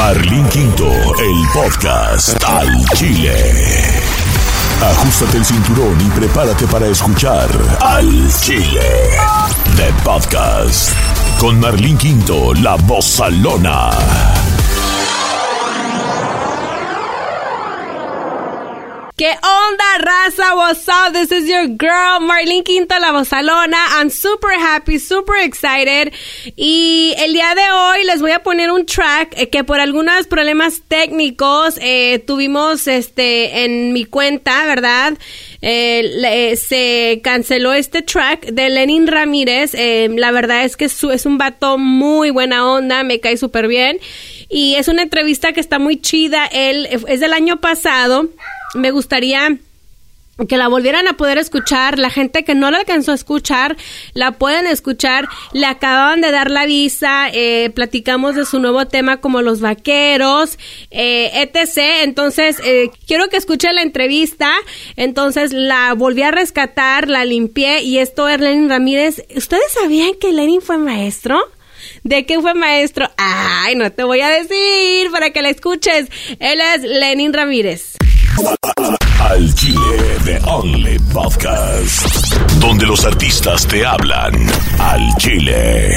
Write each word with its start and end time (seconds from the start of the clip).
Marlín 0.00 0.48
Quinto, 0.48 0.90
el 0.90 1.48
podcast 1.52 2.42
al 2.44 2.84
Chile. 2.94 3.52
Ajustate 4.82 5.36
el 5.36 5.44
cinturón 5.44 6.00
y 6.00 6.08
prepárate 6.08 6.66
para 6.68 6.86
escuchar 6.86 7.50
al 7.80 8.08
Chile 8.40 9.10
de 9.76 9.92
podcast 10.02 10.92
con 11.38 11.60
Marlín 11.60 11.98
Quinto, 11.98 12.54
la 12.54 12.76
voz 12.76 13.04
salona. 13.04 13.90
¿Qué 19.20 19.28
onda, 19.28 19.98
raza? 19.98 20.54
What's 20.54 20.88
up? 20.88 21.12
This 21.12 21.30
is 21.30 21.46
your 21.46 21.66
girl, 21.66 22.20
Marlene 22.20 22.64
Quinto, 22.64 22.98
la 22.98 23.12
Bozalona. 23.12 23.76
I'm 23.98 24.08
super 24.08 24.58
happy, 24.58 24.98
super 24.98 25.36
excited. 25.36 26.14
Y 26.56 27.12
el 27.18 27.34
día 27.34 27.54
de 27.54 27.70
hoy 27.70 28.04
les 28.04 28.22
voy 28.22 28.30
a 28.30 28.42
poner 28.42 28.70
un 28.70 28.86
track 28.86 29.34
eh, 29.36 29.50
que 29.50 29.62
por 29.62 29.78
algunos 29.78 30.26
problemas 30.26 30.80
técnicos 30.88 31.78
eh, 31.82 32.20
tuvimos 32.20 32.86
este 32.86 33.66
en 33.66 33.92
mi 33.92 34.06
cuenta, 34.06 34.64
¿verdad? 34.64 35.18
Eh, 35.60 36.56
se 36.56 37.20
canceló 37.22 37.74
este 37.74 38.00
track 38.00 38.46
de 38.46 38.70
Lenin 38.70 39.06
Ramírez. 39.06 39.74
la 39.74 40.32
verdad 40.32 40.64
es 40.64 40.78
que 40.78 40.86
es 40.86 41.26
un 41.26 41.36
vato 41.36 41.76
muy 41.76 42.30
buena 42.30 42.66
onda, 42.66 43.02
me 43.02 43.20
cae 43.20 43.36
súper 43.36 43.68
bien. 43.68 44.00
Y 44.50 44.74
es 44.74 44.88
una 44.88 45.02
entrevista 45.02 45.52
que 45.52 45.60
está 45.60 45.78
muy 45.78 46.00
chida. 46.00 46.46
Él 46.46 46.88
es 47.06 47.20
del 47.20 47.32
año 47.32 47.60
pasado 47.60 48.28
me 48.74 48.90
gustaría 48.90 49.58
que 50.48 50.56
la 50.56 50.68
volvieran 50.68 51.06
a 51.06 51.18
poder 51.18 51.36
escuchar. 51.36 51.98
La 51.98 52.08
gente 52.08 52.44
que 52.44 52.54
no 52.54 52.70
la 52.70 52.78
alcanzó 52.78 53.12
a 53.12 53.14
escuchar, 53.14 53.76
la 54.14 54.32
pueden 54.32 54.66
escuchar. 54.66 55.28
Le 55.52 55.66
acaban 55.66 56.22
de 56.22 56.30
dar 56.30 56.50
la 56.50 56.64
visa. 56.64 57.28
Eh, 57.32 57.70
platicamos 57.74 58.36
de 58.36 58.46
su 58.46 58.58
nuevo 58.58 58.86
tema 58.86 59.18
como 59.18 59.42
los 59.42 59.60
vaqueros, 59.60 60.58
eh, 60.90 61.30
etc. 61.42 62.02
Entonces, 62.04 62.58
eh, 62.64 62.90
quiero 63.06 63.28
que 63.28 63.36
escuche 63.36 63.70
la 63.74 63.82
entrevista. 63.82 64.50
Entonces, 64.96 65.52
la 65.52 65.92
volví 65.92 66.22
a 66.22 66.30
rescatar, 66.30 67.08
la 67.08 67.26
limpié 67.26 67.82
y 67.82 67.98
esto 67.98 68.26
es 68.28 68.40
Lenin 68.40 68.70
Ramírez. 68.70 69.26
¿Ustedes 69.36 69.72
sabían 69.78 70.14
que 70.18 70.32
Lenin 70.32 70.62
fue 70.62 70.78
maestro? 70.78 71.38
¿De 72.02 72.26
qué 72.26 72.40
fue 72.40 72.54
maestro? 72.54 73.08
Ay, 73.16 73.74
no 73.76 73.90
te 73.92 74.04
voy 74.04 74.20
a 74.20 74.28
decir 74.28 75.10
para 75.10 75.30
que 75.30 75.42
la 75.42 75.50
escuches. 75.50 76.08
Él 76.38 76.60
es 76.60 76.82
Lenin 76.82 77.32
Ramírez. 77.32 77.96
Al 79.20 79.54
Chile 79.54 80.18
de 80.24 80.40
Only 80.46 80.98
Podcast, 81.12 82.34
donde 82.58 82.86
los 82.86 83.04
artistas 83.04 83.66
te 83.66 83.84
hablan 83.84 84.34
al 84.78 85.14
Chile. 85.18 85.90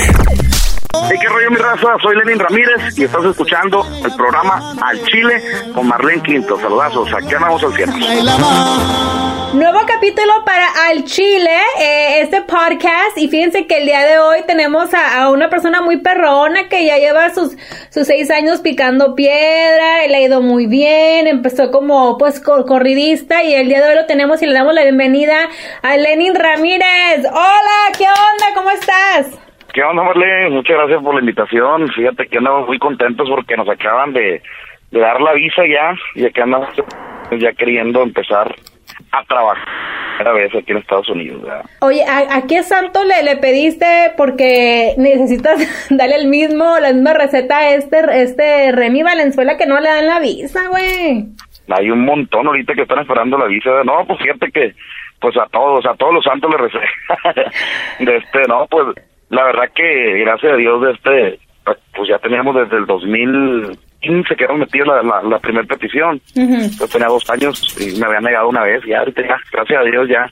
Hey, 0.95 1.17
qué 1.19 1.27
rollo 1.27 1.49
mi 1.49 1.57
raza, 1.57 1.97
soy 2.03 2.15
Lenin 2.15 2.37
Ramírez 2.37 2.97
y 2.97 3.05
estás 3.05 3.25
escuchando 3.25 3.83
el 4.05 4.15
programa 4.15 4.75
Al 4.79 5.03
Chile 5.05 5.41
con 5.73 5.87
Marlene 5.87 6.21
Quinto. 6.21 6.59
Saludazos, 6.59 7.11
aquí 7.13 7.33
andamos 7.33 7.63
al 7.63 7.73
cielo. 7.73 7.91
Nuevo 9.53 9.79
capítulo 9.87 10.45
para 10.45 10.67
Al 10.87 11.03
Chile, 11.03 11.57
eh, 11.79 12.21
este 12.21 12.41
podcast. 12.43 13.17
Y 13.17 13.27
fíjense 13.27 13.65
que 13.65 13.79
el 13.79 13.85
día 13.85 14.05
de 14.05 14.19
hoy 14.19 14.43
tenemos 14.45 14.93
a, 14.93 15.29
una 15.31 15.49
persona 15.49 15.81
muy 15.81 15.97
perrona 15.97 16.69
que 16.69 16.85
ya 16.85 16.97
lleva 16.99 17.33
sus, 17.33 17.57
sus 17.89 18.05
seis 18.05 18.29
años 18.29 18.61
picando 18.61 19.15
piedra. 19.15 20.05
Le 20.07 20.15
ha 20.15 20.21
ido 20.21 20.41
muy 20.41 20.67
bien. 20.67 21.25
Empezó 21.25 21.71
como 21.71 22.19
pues 22.19 22.39
corridista 22.39 23.43
y 23.43 23.55
el 23.55 23.67
día 23.67 23.81
de 23.81 23.89
hoy 23.89 23.95
lo 23.95 24.05
tenemos 24.05 24.43
y 24.43 24.45
le 24.45 24.53
damos 24.53 24.75
la 24.75 24.83
bienvenida 24.83 25.49
a 25.81 25.97
Lenin 25.97 26.35
Ramírez. 26.35 27.25
Hola, 27.31 27.97
¿qué 27.97 28.05
onda? 28.05 28.53
¿Cómo 28.53 28.69
estás? 28.69 29.42
¿Qué 29.73 29.83
onda, 29.83 30.03
Marlene? 30.03 30.51
Muchas 30.51 30.77
gracias 30.77 31.01
por 31.01 31.15
la 31.15 31.21
invitación. 31.21 31.87
Fíjate 31.89 32.27
que 32.27 32.37
andamos 32.37 32.67
muy 32.67 32.77
contentos 32.77 33.27
porque 33.27 33.57
nos 33.57 33.67
acaban 33.67 34.13
de, 34.13 34.39
dar 34.91 35.19
la 35.19 35.33
visa 35.33 35.63
ya 35.65 35.95
y 36.13 36.25
aquí 36.25 36.39
andamos 36.39 36.69
ya 37.31 37.51
queriendo 37.53 38.03
empezar 38.03 38.53
a 39.11 39.23
trabajar 39.23 39.67
a 40.23 40.31
vez 40.31 40.53
aquí 40.53 40.71
en 40.71 40.77
Estados 40.77 41.09
Unidos. 41.09 41.41
Oye, 41.81 42.03
¿a, 42.07 42.43
qué 42.47 42.61
santo 42.61 43.03
le, 43.03 43.23
le 43.23 43.37
pediste 43.37 44.13
porque 44.15 44.93
necesitas 44.97 45.87
darle 45.89 46.17
el 46.17 46.27
mismo, 46.27 46.77
la 46.79 46.93
misma 46.93 47.15
receta 47.15 47.57
a 47.57 47.73
este, 47.73 47.97
este 48.21 48.71
Remy 48.73 49.01
Valenzuela 49.01 49.57
que 49.57 49.65
no 49.65 49.79
le 49.79 49.89
dan 49.89 50.05
la 50.05 50.19
visa, 50.19 50.67
güey? 50.69 51.25
Hay 51.69 51.89
un 51.89 52.05
montón 52.05 52.45
ahorita 52.45 52.75
que 52.75 52.83
están 52.83 52.99
esperando 52.99 53.39
la 53.39 53.45
visa. 53.45 53.83
No, 53.83 54.05
pues 54.05 54.19
fíjate 54.19 54.51
que 54.51 54.75
pues 55.19 55.35
a 55.37 55.47
todos, 55.47 55.83
a 55.87 55.95
todos 55.95 56.13
los 56.13 56.23
santos 56.23 56.51
le 56.51 56.57
recé. 56.57 56.79
de 58.03 58.17
este, 58.17 58.41
no, 58.47 58.67
pues 58.69 58.95
la 59.33 59.43
verdad 59.45 59.71
que 59.73 60.19
gracias 60.19 60.53
a 60.53 60.55
Dios 60.55 60.95
este 60.95 61.39
pues 61.63 62.09
ya 62.09 62.19
teníamos 62.19 62.55
desde 62.55 62.77
el 62.77 62.85
2015 62.85 64.35
que 64.35 64.43
hemos 64.43 64.59
metido 64.59 64.85
la, 64.85 65.21
la, 65.23 65.39
primera 65.39 65.65
petición 65.65 66.21
yo 66.35 66.87
tenía 66.87 67.07
dos 67.07 67.29
años 67.29 67.75
y 67.79 67.99
me 67.99 68.05
había 68.05 68.19
negado 68.19 68.49
una 68.49 68.63
vez 68.63 68.85
y 68.85 68.93
ahorita 68.93 69.21
ya 69.21 69.37
gracias 69.51 69.79
a 69.79 69.83
Dios 69.83 70.09
ya 70.09 70.31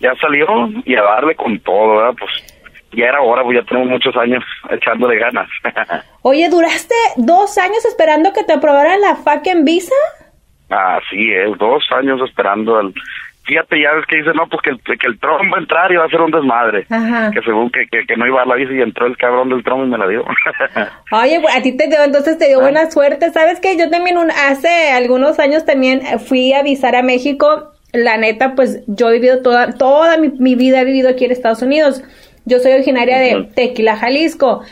ya 0.00 0.14
salió 0.20 0.46
y 0.84 0.94
a 0.94 1.02
darle 1.02 1.34
con 1.34 1.58
todo 1.60 1.96
¿verdad? 1.96 2.14
pues 2.18 2.54
ya 2.96 3.06
era 3.06 3.20
hora, 3.20 3.42
pues 3.42 3.58
ya 3.58 3.64
tenemos 3.64 3.88
muchos 3.88 4.16
años 4.16 4.44
echándole 4.70 5.18
ganas. 5.18 5.48
Oye, 6.22 6.48
¿duraste 6.48 6.94
dos 7.16 7.58
años 7.58 7.84
esperando 7.84 8.32
que 8.32 8.44
te 8.44 8.52
aprobaran 8.52 9.00
la 9.00 9.16
fucking 9.16 9.64
visa? 9.64 9.94
Así 10.70 11.32
es, 11.32 11.58
dos 11.58 11.84
años 11.90 12.20
esperando 12.24 12.80
el, 12.80 12.94
fíjate, 13.44 13.80
ya 13.80 13.92
ves 13.92 14.06
que 14.06 14.16
dice, 14.16 14.32
no, 14.34 14.48
pues 14.48 14.62
que 14.62 14.70
el, 14.70 14.80
que 14.80 15.06
el 15.06 15.18
Trump 15.18 15.52
va 15.52 15.58
a 15.58 15.60
entrar 15.60 15.92
y 15.92 15.96
va 15.96 16.04
a 16.04 16.06
hacer 16.06 16.20
un 16.20 16.30
desmadre. 16.30 16.86
Que 17.32 17.42
según 17.44 17.70
que, 17.70 17.86
que, 17.88 18.16
no 18.16 18.26
iba 18.26 18.42
a 18.42 18.46
la 18.46 18.54
visa 18.54 18.72
y 18.72 18.80
entró 18.80 19.06
el 19.06 19.16
cabrón 19.16 19.50
del 19.50 19.62
Trump 19.62 19.84
y 19.84 19.90
me 19.90 19.98
la 19.98 20.08
dio. 20.08 20.24
Oye, 21.12 21.40
a 21.54 21.62
ti 21.62 21.76
te 21.76 21.88
dio, 21.88 22.02
entonces 22.02 22.38
te 22.38 22.48
dio 22.48 22.60
buena 22.60 22.82
ah. 22.82 22.90
suerte. 22.90 23.30
¿Sabes 23.30 23.60
que 23.60 23.76
Yo 23.76 23.90
también 23.90 24.18
un, 24.18 24.30
hace 24.30 24.90
algunos 24.92 25.38
años 25.38 25.64
también 25.64 26.00
fui 26.26 26.52
a 26.52 26.62
visar 26.62 26.96
a 26.96 27.02
México. 27.02 27.72
La 27.92 28.16
neta, 28.16 28.54
pues 28.54 28.82
yo 28.86 29.10
he 29.10 29.14
vivido 29.14 29.42
toda, 29.42 29.72
toda 29.72 30.16
mi, 30.18 30.54
vida 30.54 30.80
he 30.80 30.84
vivido 30.84 31.10
aquí 31.10 31.24
en 31.24 31.30
Estados 31.30 31.62
Unidos. 31.62 32.02
Yo 32.44 32.58
soy 32.58 32.72
originaria 32.72 33.18
de 33.18 33.48
Tequila, 33.54 33.96
Jalisco. 33.96 34.62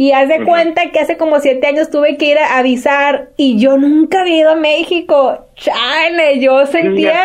Y 0.00 0.12
haz 0.12 0.28
de 0.28 0.44
cuenta 0.44 0.92
que 0.92 1.00
hace 1.00 1.16
como 1.16 1.40
siete 1.40 1.66
años 1.66 1.90
tuve 1.90 2.16
que 2.16 2.26
ir 2.26 2.38
a 2.38 2.58
avisar 2.58 3.30
y 3.36 3.58
yo 3.58 3.76
nunca 3.78 4.20
había 4.20 4.36
ido 4.36 4.50
a 4.52 4.54
México. 4.54 5.48
Chale, 5.56 6.38
yo 6.38 6.66
sentía 6.66 7.20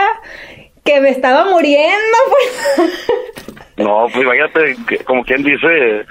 que 0.83 0.99
me 0.99 1.09
estaba 1.09 1.45
muriendo, 1.45 2.17
pues. 2.29 3.07
No, 3.77 4.07
pues 4.11 4.23
imagínate, 4.23 5.03
como 5.05 5.23
quien 5.23 5.43
dice, 5.43 6.01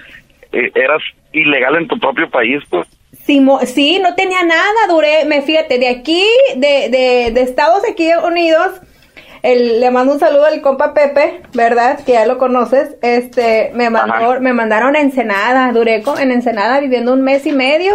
eh, 0.52 0.72
eras 0.74 1.02
ilegal 1.32 1.76
en 1.76 1.88
tu 1.88 1.98
propio 1.98 2.28
país, 2.30 2.62
pues. 2.70 2.88
Sí, 3.24 3.44
sí, 3.66 4.00
no 4.00 4.14
tenía 4.14 4.42
nada, 4.42 4.86
duré, 4.88 5.24
me 5.26 5.42
fíjate, 5.42 5.78
de 5.78 5.88
aquí, 5.88 6.24
de, 6.56 6.88
de, 6.88 7.30
de 7.32 7.40
Estados 7.42 7.82
aquí 7.88 8.10
Unidos, 8.24 8.80
el, 9.42 9.80
le 9.80 9.90
mando 9.90 10.14
un 10.14 10.18
saludo 10.18 10.46
al 10.46 10.60
compa 10.60 10.94
Pepe, 10.94 11.42
¿verdad? 11.52 12.00
Que 12.04 12.12
ya 12.12 12.26
lo 12.26 12.38
conoces, 12.38 12.96
este, 13.02 13.70
me 13.74 13.90
mandó, 13.90 14.40
me 14.40 14.52
mandaron 14.52 14.96
a 14.96 15.00
Ensenada, 15.00 15.70
duré 15.72 16.02
en 16.18 16.30
Ensenada 16.30 16.80
viviendo 16.80 17.12
un 17.12 17.22
mes 17.22 17.46
y 17.46 17.52
medio, 17.52 17.94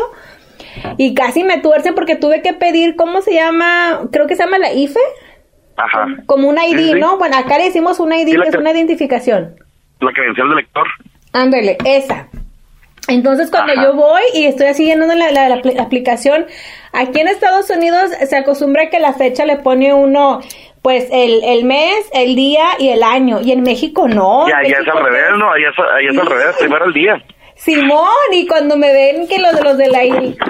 y 0.97 1.13
casi 1.13 1.43
me 1.43 1.59
tuerce 1.59 1.93
porque 1.93 2.15
tuve 2.15 2.41
que 2.41 2.53
pedir, 2.53 2.95
¿cómo 2.95 3.21
se 3.21 3.33
llama? 3.33 4.07
Creo 4.11 4.27
que 4.27 4.35
se 4.35 4.43
llama 4.43 4.59
la 4.59 4.71
IFE, 4.71 4.99
Ajá. 5.77 6.07
Como 6.25 6.49
un 6.49 6.57
ID, 6.57 6.95
¿no? 6.97 7.17
Bueno, 7.17 7.37
acá 7.37 7.57
le 7.57 7.65
decimos 7.65 7.99
una 7.99 8.19
ID, 8.19 8.41
que 8.41 8.49
es 8.49 8.55
una 8.55 8.71
identificación. 8.71 9.55
La 10.01 10.11
credencial 10.11 10.49
del 10.49 10.57
lector. 10.57 10.87
Ándale, 11.33 11.77
esa. 11.85 12.27
Entonces, 13.07 13.49
cuando 13.49 13.73
yo 13.75 13.93
voy 13.93 14.21
y 14.33 14.45
estoy 14.45 14.67
así 14.67 14.85
llenando 14.85 15.15
la, 15.15 15.31
la, 15.31 15.81
aplicación, 15.81 16.45
aquí 16.91 17.21
en 17.21 17.27
Estados 17.29 17.69
Unidos 17.69 18.11
se 18.27 18.35
acostumbra 18.35 18.89
que 18.89 18.99
la 18.99 19.13
fecha 19.13 19.45
le 19.45 19.57
pone 19.57 19.93
uno, 19.93 20.41
pues, 20.81 21.07
el, 21.11 21.41
el 21.43 21.63
mes, 21.63 22.09
el 22.13 22.35
día 22.35 22.65
y 22.79 22.89
el 22.89 23.03
año. 23.03 23.39
Y 23.41 23.51
en 23.53 23.63
México 23.63 24.07
no. 24.07 24.47
Ya, 24.49 24.61
ya 24.63 24.77
es 24.79 24.87
al 24.87 25.03
revés, 25.03 25.37
¿no? 25.37 25.51
Ahí 25.51 25.63
es, 25.63 26.11
es 26.11 26.19
al 26.19 26.25
revés, 26.25 26.55
primero 26.59 26.85
el 26.85 26.93
día. 26.93 27.23
Simón, 27.55 28.33
y 28.33 28.45
cuando 28.45 28.77
me 28.77 28.91
ven 28.91 29.27
que 29.27 29.39
los 29.39 29.55
de 29.55 29.63
los 29.63 29.77
de 29.77 29.87
la... 29.87 29.99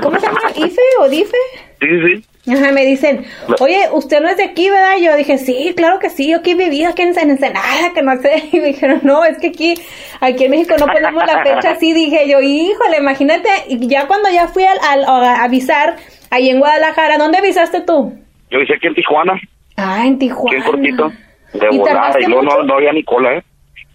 ¿Cómo 0.02 0.20
se 0.20 0.26
llama? 0.26 0.40
¿IFE 0.56 0.82
o 1.00 1.10
DIFE? 1.10 1.38
Sí, 1.80 1.88
sí. 2.02 2.26
Ajá, 2.50 2.72
me 2.72 2.86
dicen, 2.86 3.26
oye, 3.60 3.90
usted 3.92 4.22
no 4.22 4.30
es 4.30 4.38
de 4.38 4.46
aquí, 4.46 4.70
¿verdad? 4.70 4.98
Yo 5.02 5.18
dije, 5.18 5.38
sí, 5.38 5.74
claro 5.76 6.00
que 6.00 6.10
sí, 6.10 6.32
yo 6.32 6.38
aquí 6.38 6.54
viví, 6.54 6.86
aquí 6.86 7.02
en 7.02 7.10
Ensenada, 7.10 7.94
que 7.94 8.02
no 8.02 8.16
sé. 8.22 8.44
Y 8.54 8.60
me 8.60 8.68
dijeron, 8.68 9.02
no, 9.04 9.26
es 9.26 9.38
que 9.38 9.48
aquí, 9.48 9.74
aquí 10.22 10.46
en 10.46 10.52
México 10.52 10.76
no 10.80 10.86
ponemos 10.86 11.26
la 11.26 11.44
fecha 11.44 11.72
así. 11.72 11.94
Dije 11.94 12.30
yo, 12.30 12.40
híjole, 12.40 12.98
imagínate, 13.00 13.50
y 13.68 13.88
ya 13.88 14.08
cuando 14.08 14.30
ya 14.30 14.48
fui 14.48 14.64
al, 14.64 15.04
a 15.04 15.44
avisar, 15.44 15.98
ahí 16.30 16.50
en 16.50 16.60
Guadalajara, 16.60 17.18
¿dónde 17.18 17.40
avisaste 17.40 17.82
tú? 17.82 18.14
Yo 18.50 18.62
hice 18.62 18.76
aquí 18.76 18.88
en 18.88 18.96
Tijuana. 18.96 19.40
Ah, 19.76 20.06
en 20.06 20.18
Tijuana. 20.18 20.58
Aquí 20.58 20.66
en 20.66 20.72
cortito, 20.72 21.12
de 21.54 21.78
volada, 21.78 22.22
y 22.22 22.28
no, 22.28 22.42
no, 22.42 22.74
había 22.74 22.94
ni 22.94 23.04
cola, 23.04 23.36
¿eh? 23.36 23.44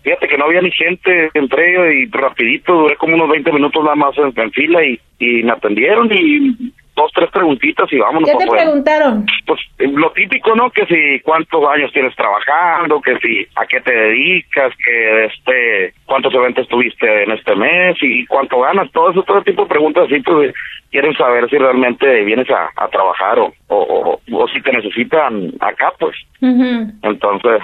Fíjate 0.03 0.27
que 0.27 0.37
no 0.37 0.47
había 0.47 0.61
ni 0.61 0.71
gente, 0.73 1.31
entré 1.33 1.95
y 1.95 2.07
rapidito, 2.11 2.75
duré 2.75 2.97
como 2.97 3.15
unos 3.15 3.31
20 3.31 3.53
minutos 3.53 3.83
nada 3.85 3.95
más 3.95 4.15
en, 4.19 4.51
fila 4.51 4.85
y, 4.85 5.01
y 5.21 5.45
me 5.45 5.53
atendieron 5.53 6.11
y 6.13 6.73
dos, 7.03 7.13
tres 7.13 7.31
preguntitas 7.31 7.93
y 7.93 7.99
vámonos. 7.99 8.31
¿Qué 8.31 8.37
te 8.37 8.51
preguntaron? 8.51 9.27
Pues 9.47 9.61
lo 9.79 10.11
típico, 10.13 10.55
¿no? 10.55 10.71
Que 10.71 10.87
si 10.87 11.21
cuántos 11.21 11.63
años 11.69 11.93
tienes 11.93 12.15
trabajando, 12.17 13.01
que 13.01 13.19
si 13.19 13.47
a 13.57 13.67
qué 13.67 13.81
te 13.81 13.93
dedicas, 13.93 14.73
que 14.85 15.25
este, 15.27 15.95
cuántos 16.07 16.33
eventos 16.35 16.69
tuviste 16.69 17.25
en 17.25 17.33
este 17.33 17.55
mes 17.57 17.97
y 18.01 18.27
cuánto 18.27 18.61
ganas, 18.61 18.91
todo 18.93 19.11
eso, 19.11 19.23
todo 19.23 19.43
tipo 19.43 19.63
de 19.63 19.69
preguntas 19.69 20.07
así, 20.07 20.21
pues 20.21 20.55
quieren 20.91 21.15
saber 21.17 21.49
si 21.49 21.59
realmente 21.59 22.23
vienes 22.25 22.49
a, 22.51 22.71
a 22.77 22.89
trabajar 22.89 23.39
o, 23.39 23.53
o, 23.69 24.21
o, 24.31 24.49
si 24.49 24.61
te 24.61 24.73
necesitan 24.73 25.53
acá, 25.61 25.93
pues. 25.99 26.17
Entonces, 26.41 27.63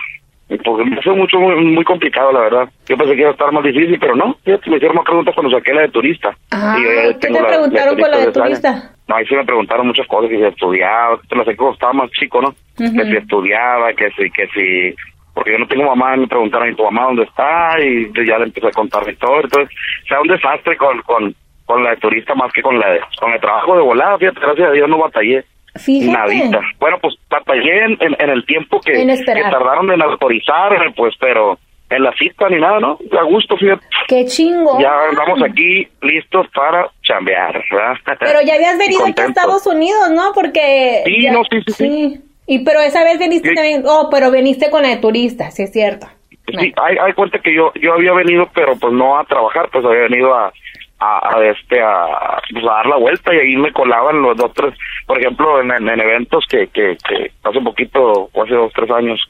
pues 0.57 0.87
me 0.87 0.99
hace 0.99 1.11
mucho, 1.11 1.39
muy, 1.39 1.63
muy, 1.63 1.85
complicado, 1.85 2.33
la 2.33 2.41
verdad. 2.41 2.69
Yo 2.89 2.97
pensé 2.97 3.15
que 3.15 3.21
iba 3.21 3.31
a 3.31 3.33
estar 3.33 3.53
más 3.53 3.63
difícil, 3.63 3.99
pero 4.01 4.17
no. 4.17 4.35
me 4.47 4.77
hicieron 4.77 4.97
más 4.97 5.05
preguntas 5.05 5.35
cuando 5.35 5.57
saqué 5.57 5.75
la 5.75 5.83
de 5.83 5.89
turista. 5.91 6.35
Ah, 6.51 6.77
¿Qué 6.79 7.29
te 7.29 7.29
preguntaron 7.29 8.01
con 8.01 8.11
la 8.11 8.19
de 8.19 8.33
turista? 8.33 8.93
No, 9.07 9.17
ahí 9.17 9.27
sí 9.27 9.35
me 9.35 9.45
preguntaron 9.45 9.87
muchas 9.87 10.07
cosas, 10.07 10.31
que 10.31 10.37
si 10.37 10.45
estudiaba, 10.45 11.19
te 11.29 11.37
lo 11.37 11.45
sé 11.45 11.55
cuando 11.55 11.75
estaba 11.75 11.93
más 11.93 12.11
chico, 12.13 12.41
¿no? 12.41 12.55
Que 12.77 13.05
si 13.05 13.17
estudiaba, 13.17 13.93
que 13.93 14.11
si, 14.11 14.31
que 14.31 14.47
si... 14.49 14.97
Porque 15.35 15.53
yo 15.53 15.59
no 15.59 15.69
tengo 15.69 15.85
mamá, 15.85 16.17
me 16.17 16.27
preguntaron, 16.27 16.71
¿y 16.71 16.75
tu 16.75 16.83
mamá 16.85 17.05
dónde 17.05 17.23
está? 17.25 17.77
Y 17.81 18.11
ya 18.27 18.39
le 18.39 18.45
empecé 18.45 18.67
a 18.67 18.73
contar 18.73 19.05
mi 19.07 19.13
historia. 19.13 19.43
Entonces, 19.45 19.77
o 20.05 20.07
sea, 20.09 20.21
un 20.21 20.29
desastre 20.29 20.77
con, 20.77 21.01
con, 21.03 21.35
con 21.65 21.85
la 21.85 21.91
de 21.91 21.97
turista 21.99 22.35
más 22.35 22.53
que 22.53 22.63
con 22.63 22.79
la 22.79 22.91
de, 22.91 23.01
con 23.21 23.33
el 23.33 23.41
trabajo 23.41 23.77
de 23.77 23.83
volada. 23.83 24.19
Fíjate, 24.19 24.41
gracias 24.41 24.69
a 24.69 24.73
Dios 24.73 24.89
no 24.89 24.99
batallé. 24.99 25.45
Fíjate. 25.79 26.13
Nadita. 26.13 26.61
Bueno, 26.79 26.99
pues 27.01 27.15
batallé 27.31 27.85
en, 27.85 27.99
en, 28.01 28.31
el 28.31 28.45
tiempo 28.45 28.81
que, 28.81 28.93
que, 28.93 29.43
tardaron 29.43 29.91
en 29.91 30.03
autorizar, 30.03 30.73
pues, 30.97 31.15
pero 31.21 31.59
en 31.91 32.03
la 32.03 32.13
cita 32.13 32.49
ni 32.49 32.61
nada, 32.61 32.81
¿no? 32.81 32.99
A 33.19 33.23
gusto, 33.25 33.57
fíjate. 33.57 33.85
Qué 34.09 34.25
chingo. 34.27 34.79
Ya 34.81 34.93
andamos 35.09 35.43
aquí 35.43 35.89
listos 36.03 36.47
para 36.55 36.91
chambear, 37.03 37.63
¿verdad? 37.71 38.17
Pero 38.21 38.41
ya 38.45 38.55
habías 38.55 38.79
venido 38.79 39.07
aquí 39.07 39.23
a 39.23 39.27
Estados 39.27 39.67
Unidos, 39.67 40.11
¿no? 40.11 40.33
Porque... 40.35 41.03
Sí, 41.07 41.29
no, 41.31 41.43
sí, 41.51 41.63
sí, 41.67 41.73
sí, 41.73 42.21
Y 42.47 42.65
pero 42.65 42.81
esa 42.81 43.05
vez 43.05 43.19
veniste 43.19 43.55
también, 43.55 43.85
oh, 43.87 44.09
pero 44.11 44.31
veniste 44.31 44.71
con 44.71 44.83
la 44.83 44.89
de 44.89 44.97
turista, 44.97 45.51
sí 45.51 45.63
es 45.63 45.73
cierto. 45.73 46.07
Sí, 46.47 46.73
hay, 46.83 46.97
hay 46.97 47.13
cuenta 47.13 47.39
que 47.41 47.55
yo 47.55 47.73
yo 47.75 47.93
había 47.93 48.13
venido, 48.15 48.49
pero 48.55 48.75
pues 48.77 48.93
no 48.95 49.19
a 49.19 49.25
trabajar, 49.25 49.69
pues 49.71 49.85
había 49.85 50.05
venido 50.05 50.35
a, 50.35 50.51
a, 51.01 51.43
este 51.45 51.81
a, 51.81 52.41
pues 52.53 52.65
a 52.65 52.69
dar 52.69 52.87
la 52.87 52.97
vuelta 52.97 53.35
y 53.35 53.39
ahí 53.39 53.57
me 53.57 53.73
colaban 53.73 54.21
los 54.21 54.37
dos 54.37 54.53
tres 54.53 54.75
por 55.07 55.19
ejemplo 55.19 55.61
en, 55.61 55.71
en, 55.71 56.01
eventos 56.01 56.45
que, 56.49 56.67
que, 56.69 56.97
que 57.09 57.31
hace 57.45 57.61
poquito 57.61 58.29
o 58.33 58.43
hace 58.43 58.55
dos 58.55 58.73
tres 58.73 58.91
años 58.91 59.21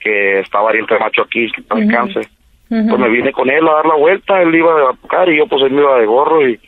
que 0.00 0.40
estaba 0.40 0.70
Ariel 0.70 0.86
Macho 0.98 1.22
aquí 1.22 1.50
que 1.52 1.60
uh 1.60 2.86
pues 2.88 3.00
me 3.00 3.08
vine 3.08 3.32
con 3.32 3.50
él 3.50 3.66
a 3.66 3.72
dar 3.72 3.86
la 3.86 3.96
vuelta 3.96 4.40
él 4.40 4.54
iba 4.54 4.90
a 4.90 4.94
tocar 4.94 5.28
y 5.28 5.38
yo 5.38 5.46
pues 5.48 5.62
él 5.62 5.72
me 5.72 5.82
iba 5.82 5.98
de 5.98 6.06
gorro 6.06 6.48
y 6.48 6.58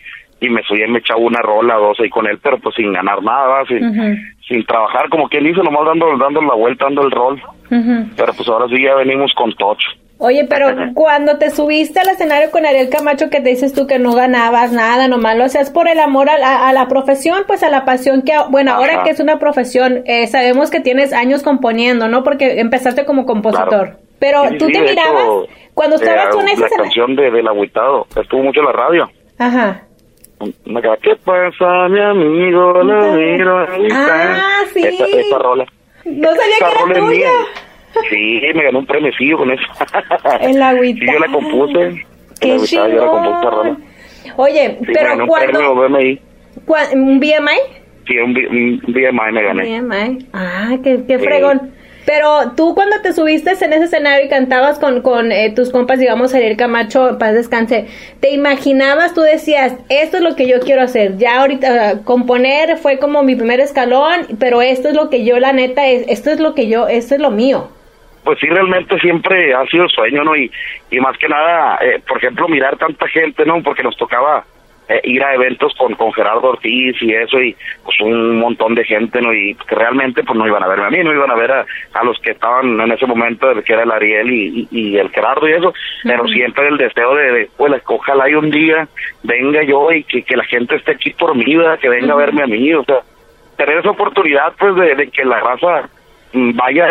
y 0.40 0.48
me 0.48 0.60
subí 0.64 0.82
y 0.82 0.88
me 0.88 0.98
echaba 0.98 1.20
una 1.20 1.40
rola 1.40 1.76
dos 1.76 2.00
ahí 2.00 2.10
con 2.10 2.26
él 2.26 2.40
pero 2.42 2.58
pues 2.58 2.74
sin 2.74 2.92
ganar 2.92 3.22
nada 3.22 3.64
sin 3.66 4.34
sin 4.48 4.66
trabajar 4.66 5.08
como 5.08 5.28
quien 5.28 5.44
dice 5.44 5.62
nomás 5.62 5.86
dando 5.86 6.18
dando 6.18 6.42
la 6.42 6.54
vuelta 6.54 6.86
dando 6.86 7.02
el 7.02 7.10
rol. 7.10 7.40
Pero 8.16 8.32
pues 8.34 8.48
ahora 8.48 8.66
sí 8.68 8.82
ya 8.82 8.96
venimos 8.96 9.32
con 9.34 9.52
tocho 9.54 9.88
Oye, 10.24 10.46
pero 10.48 10.68
cuando 10.94 11.36
te 11.38 11.50
subiste 11.50 11.98
al 11.98 12.08
escenario 12.08 12.52
con 12.52 12.64
Ariel 12.64 12.88
Camacho, 12.90 13.28
que 13.28 13.40
te 13.40 13.50
dices 13.50 13.72
tú 13.72 13.88
que 13.88 13.98
no 13.98 14.12
ganabas 14.14 14.70
nada, 14.70 15.08
nomás 15.08 15.36
lo 15.36 15.44
hacías 15.44 15.70
por 15.70 15.88
el 15.88 15.98
amor 15.98 16.30
a 16.30 16.38
la, 16.38 16.68
a 16.68 16.72
la 16.72 16.86
profesión, 16.86 17.42
pues 17.48 17.64
a 17.64 17.70
la 17.70 17.84
pasión 17.84 18.22
que, 18.22 18.32
bueno, 18.48 18.72
ahora 18.72 19.02
que 19.02 19.10
es 19.10 19.18
una 19.18 19.40
profesión, 19.40 20.02
eh, 20.06 20.28
sabemos 20.28 20.70
que 20.70 20.78
tienes 20.78 21.12
años 21.12 21.42
componiendo, 21.42 22.06
¿no? 22.06 22.22
Porque 22.22 22.60
empezaste 22.60 23.04
como 23.04 23.26
compositor. 23.26 23.96
Pero 24.20 24.42
tú 24.60 24.68
te 24.68 24.80
mirabas, 24.80 25.26
cuando 25.74 25.96
estabas 25.96 26.28
con 26.28 26.48
esa... 26.48 26.60
La 26.62 26.68
canción 26.84 27.16
de, 27.16 27.28
del 27.32 27.48
agüitado, 27.48 28.06
estuvo 28.14 28.44
mucho 28.44 28.60
en 28.60 28.66
la 28.66 28.72
radio. 28.72 29.10
Ajá. 29.38 29.82
¿Qué 31.02 31.16
pasa, 31.24 31.88
mi 31.88 32.00
amigo? 32.00 32.82
La 32.84 33.12
miro 33.12 33.66
Ah, 33.92 34.62
sí. 34.72 34.84
Esa 34.86 35.38
rola. 35.38 35.64
No 36.04 36.28
sabía 36.30 36.56
que 36.58 36.90
era 36.92 37.00
tuya. 37.00 37.30
Sí, 38.10 38.40
me 38.54 38.64
ganó 38.64 38.80
un 38.80 38.86
premio 38.86 39.12
con 39.36 39.50
eso. 39.50 39.64
En 40.40 40.58
la 40.58 40.70
agüita. 40.70 41.00
Sí, 41.00 41.12
yo 41.12 41.18
la 41.18 41.32
compuse. 41.32 42.06
Qué 42.40 42.56
chingón. 42.60 42.90
Yo 42.92 43.04
la 43.04 43.10
compuse 43.10 43.92
Oye, 44.36 44.78
pero 44.86 45.26
cuando... 45.26 45.72
Un 45.72 45.92
BMI. 45.92 46.20
¿Un 46.94 47.20
BMI? 47.20 47.58
Sí, 48.06 48.18
un, 48.18 48.32
BMI 48.34 49.32
me 49.32 49.42
gané. 49.42 49.80
BMI. 49.80 50.26
Ah, 50.32 50.76
qué, 50.82 51.02
qué 51.06 51.18
fregón. 51.18 51.72
Pero 52.04 52.52
tú 52.56 52.74
cuando 52.74 53.00
te 53.00 53.12
subiste 53.12 53.50
en 53.50 53.72
ese 53.72 53.84
escenario 53.84 54.26
y 54.26 54.28
cantabas 54.28 54.80
con, 54.80 55.02
con 55.02 55.30
eh, 55.30 55.52
tus 55.54 55.70
compas, 55.70 56.00
digamos, 56.00 56.34
Ariel 56.34 56.56
Camacho, 56.56 57.16
paz 57.16 57.32
descanse, 57.32 57.86
¿te 58.18 58.32
imaginabas, 58.32 59.14
tú 59.14 59.20
decías, 59.20 59.74
esto 59.88 60.16
es 60.16 60.22
lo 60.24 60.34
que 60.34 60.48
yo 60.48 60.58
quiero 60.58 60.82
hacer? 60.82 61.16
Ya 61.18 61.40
ahorita, 61.40 62.00
componer 62.02 62.76
fue 62.78 62.98
como 62.98 63.22
mi 63.22 63.36
primer 63.36 63.60
escalón, 63.60 64.26
pero 64.40 64.62
esto 64.62 64.88
es 64.88 64.96
lo 64.96 65.10
que 65.10 65.24
yo, 65.24 65.38
la 65.38 65.52
neta, 65.52 65.86
es, 65.86 66.04
esto 66.08 66.30
es 66.30 66.40
lo 66.40 66.54
que 66.54 66.66
yo, 66.66 66.88
esto 66.88 67.14
es 67.14 67.20
lo 67.20 67.30
mío 67.30 67.68
pues 68.24 68.38
sí, 68.38 68.46
realmente 68.46 68.98
siempre 69.00 69.54
ha 69.54 69.64
sido 69.66 69.88
sueño, 69.88 70.24
¿no? 70.24 70.36
Y, 70.36 70.50
y 70.90 71.00
más 71.00 71.16
que 71.18 71.28
nada, 71.28 71.78
eh, 71.82 72.00
por 72.06 72.18
ejemplo, 72.18 72.48
mirar 72.48 72.76
tanta 72.76 73.08
gente, 73.08 73.44
¿no? 73.44 73.62
Porque 73.62 73.82
nos 73.82 73.96
tocaba 73.96 74.44
eh, 74.88 75.00
ir 75.04 75.22
a 75.24 75.34
eventos 75.34 75.72
con, 75.76 75.94
con 75.94 76.12
Gerardo 76.12 76.50
Ortiz 76.50 77.00
y 77.00 77.14
eso, 77.14 77.40
y 77.40 77.56
pues 77.84 78.00
un 78.00 78.38
montón 78.38 78.74
de 78.74 78.84
gente, 78.84 79.20
¿no? 79.20 79.32
Y 79.32 79.54
que 79.54 79.74
realmente 79.74 80.22
pues 80.22 80.38
no 80.38 80.46
iban 80.46 80.62
a 80.62 80.68
verme 80.68 80.86
a 80.86 80.90
mí, 80.90 80.98
no 81.02 81.12
iban 81.12 81.30
a 81.30 81.34
ver 81.34 81.50
a, 81.52 81.66
a 81.94 82.04
los 82.04 82.18
que 82.18 82.32
estaban 82.32 82.80
en 82.80 82.92
ese 82.92 83.06
momento, 83.06 83.48
que 83.64 83.72
era 83.72 83.84
el 83.84 83.90
Ariel 83.90 84.30
y, 84.30 84.68
y, 84.70 84.98
el 84.98 85.10
Gerardo 85.10 85.48
y 85.48 85.52
eso, 85.52 85.72
pero 86.02 86.26
siempre 86.28 86.68
el 86.68 86.78
deseo 86.78 87.14
de, 87.14 87.48
pues 87.56 87.72
ojalá 87.86 88.28
y 88.28 88.34
un 88.34 88.50
día 88.50 88.88
venga 89.22 89.62
yo 89.62 89.90
y 89.92 90.04
que, 90.04 90.22
que 90.22 90.36
la 90.36 90.44
gente 90.44 90.76
esté 90.76 90.92
aquí 90.92 91.10
por 91.10 91.34
mi 91.34 91.44
vida, 91.44 91.78
que 91.78 91.88
venga 91.88 92.12
a 92.14 92.16
verme 92.16 92.42
a 92.42 92.46
mí, 92.46 92.74
o 92.74 92.84
sea, 92.84 93.00
tener 93.56 93.78
esa 93.78 93.90
oportunidad 93.90 94.52
pues 94.58 94.74
de, 94.74 94.94
de 94.96 95.10
que 95.10 95.24
la 95.24 95.40
raza 95.40 95.88
vaya, 96.32 96.86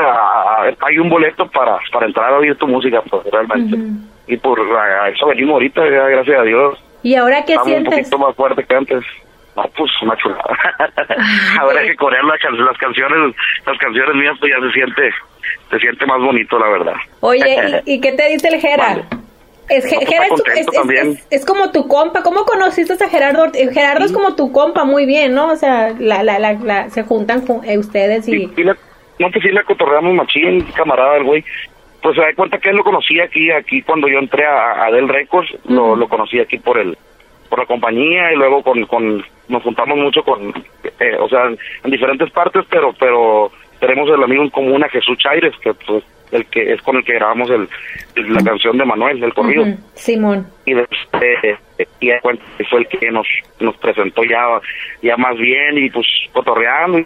hay 0.79 0.99
un 0.99 1.09
boleto 1.09 1.47
para, 1.47 1.79
para 1.91 2.05
entrar 2.05 2.33
a 2.33 2.37
oír 2.37 2.55
tu 2.55 2.67
música, 2.67 3.01
pues 3.09 3.23
realmente. 3.31 3.77
Y 4.27 4.37
por 4.37 4.59
eso 4.59 5.27
venimos 5.27 5.53
ahorita, 5.53 5.83
gracias 5.83 6.39
a 6.39 6.43
Dios. 6.43 6.83
¿Y 7.03 7.15
ahora 7.15 7.43
qué 7.45 7.53
Estamos 7.53 7.67
sientes? 7.67 7.93
un 7.93 7.99
poquito 7.99 8.17
más 8.19 8.35
fuerte 8.35 8.63
que 8.63 8.75
antes. 8.75 9.03
No, 9.55 9.63
pues 9.75 9.91
una 10.01 10.15
chulada. 10.15 10.43
ahora 11.59 11.81
que 11.81 11.95
corear 11.95 12.23
las, 12.23 12.39
las 12.57 12.77
canciones, 12.77 13.35
las 13.65 13.77
canciones 13.79 14.15
mías, 14.15 14.35
pues 14.39 14.51
ya 14.51 14.65
se 14.65 14.71
siente, 14.71 15.11
se 15.69 15.79
siente 15.79 16.05
más 16.05 16.21
bonito, 16.21 16.57
la 16.57 16.69
verdad. 16.69 16.93
Oye, 17.19 17.81
¿y, 17.85 17.99
qué 17.99 18.13
te 18.13 18.29
dice 18.29 18.47
el 18.47 18.61
Gerard? 18.61 18.99
Es, 19.67 19.85
pues, 19.87 20.43
es, 20.55 21.27
es, 21.29 21.45
como 21.45 21.71
tu 21.71 21.87
compa. 21.87 22.23
¿Cómo 22.23 22.43
conociste 22.45 22.93
a 22.93 23.09
Gerardo? 23.09 23.45
Gerardo 23.53 24.03
es 24.05 24.11
como 24.11 24.35
tu 24.35 24.51
compa, 24.51 24.83
muy 24.83 25.05
bien, 25.05 25.33
¿no? 25.33 25.49
O 25.49 25.55
sea, 25.55 25.93
la, 25.97 26.23
la, 26.23 26.39
la, 26.39 26.89
se 26.89 27.03
juntan 27.03 27.43
eh, 27.63 27.77
ustedes 27.77 28.27
y 28.27 28.47
no, 28.47 28.75
pues 29.29 29.43
sí 29.43 29.51
le 29.51 29.63
cotorreamos 29.63 30.13
machín, 30.13 30.61
camarada 30.75 31.17
el 31.17 31.23
güey. 31.23 31.43
Pues 32.01 32.15
se 32.15 32.21
da 32.21 32.33
cuenta 32.33 32.57
que 32.57 32.69
él 32.69 32.77
lo 32.77 32.83
conocía 32.83 33.25
aquí, 33.25 33.51
aquí 33.51 33.83
cuando 33.83 34.07
yo 34.07 34.17
entré 34.17 34.45
a, 34.45 34.85
a 34.85 34.91
Del 34.91 35.07
Records, 35.07 35.53
lo, 35.65 35.95
lo 35.95 36.07
conocí 36.07 36.39
aquí 36.39 36.57
por 36.57 36.79
el, 36.79 36.97
por 37.47 37.59
la 37.59 37.65
compañía 37.65 38.33
y 38.33 38.37
luego 38.37 38.63
con, 38.63 38.83
con 38.85 39.23
nos 39.49 39.61
juntamos 39.61 39.97
mucho 39.97 40.23
con, 40.23 40.51
eh, 40.99 41.17
o 41.19 41.29
sea, 41.29 41.45
en 41.83 41.91
diferentes 41.91 42.31
partes, 42.31 42.65
pero, 42.69 42.93
pero 42.97 43.51
tenemos 43.79 44.09
el 44.09 44.23
amigo 44.23 44.41
en 44.41 44.49
común 44.49 44.83
a 44.83 44.89
Jesús 44.89 45.17
Chaires, 45.17 45.53
que 45.61 45.73
pues 45.73 46.03
el 46.31 46.45
que 46.45 46.73
es 46.73 46.81
con 46.81 46.95
el 46.95 47.03
que 47.03 47.13
grabamos 47.13 47.49
el, 47.49 47.67
la 48.33 48.41
canción 48.43 48.77
de 48.77 48.85
Manuel, 48.85 49.21
el 49.21 49.33
corrido. 49.33 49.65
Simón. 49.93 50.47
Y 50.65 50.73
después, 50.73 51.59
y 51.99 52.09
fue 52.69 52.79
el 52.79 52.87
que 52.87 53.11
nos, 53.11 53.27
nos 53.59 53.75
presentó 53.77 54.23
ya, 54.23 54.59
ya 55.01 55.17
más 55.17 55.37
bien 55.37 55.77
y 55.77 55.89
pues 55.89 56.07
cotorreando 56.31 56.99
y 56.99 57.05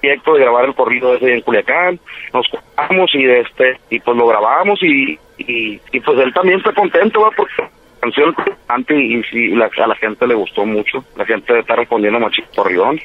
proyecto 0.00 0.34
de 0.34 0.40
grabar 0.40 0.64
el 0.66 0.74
corrido 0.74 1.14
ese 1.14 1.34
en 1.34 1.40
Culiacán, 1.42 1.98
nos 2.32 2.46
juntamos 2.48 3.10
y 3.14 3.24
este 3.24 3.78
y 3.90 4.00
pues 4.00 4.16
lo 4.16 4.26
grabamos 4.26 4.82
y, 4.82 5.18
y, 5.38 6.00
pues 6.00 6.18
él 6.18 6.32
también 6.32 6.58
está 6.58 6.72
contento 6.72 7.20
¿va? 7.20 7.30
porque 7.36 7.54
la 7.58 7.70
canción 8.00 8.34
antes 8.68 8.96
y, 8.98 9.22
y 9.32 9.54
la, 9.54 9.70
a 9.76 9.86
la 9.86 9.94
gente 9.96 10.26
le 10.26 10.34
gustó 10.34 10.64
mucho, 10.64 11.04
la 11.16 11.24
gente 11.24 11.58
está 11.58 11.76
respondiendo 11.76 12.20
machito 12.20 12.48
corridón 12.54 13.00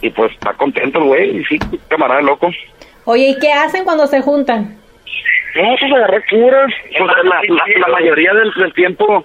y 0.00 0.10
pues 0.10 0.32
está 0.32 0.52
contento 0.54 0.98
el 0.98 1.04
güey 1.04 1.36
y 1.38 1.44
sí, 1.44 1.58
camarada 1.88 2.22
loco. 2.22 2.50
Oye, 3.04 3.30
¿y 3.30 3.38
qué 3.38 3.52
hacen 3.52 3.84
cuando 3.84 4.06
se 4.06 4.20
juntan? 4.20 4.78
No, 5.54 5.74
pues 5.78 5.92
agarré 5.92 6.22
curas, 6.30 6.72
la, 6.98 7.42
la, 7.78 7.88
mayoría 7.88 8.32
del, 8.32 8.52
del 8.54 8.72
tiempo 8.72 9.24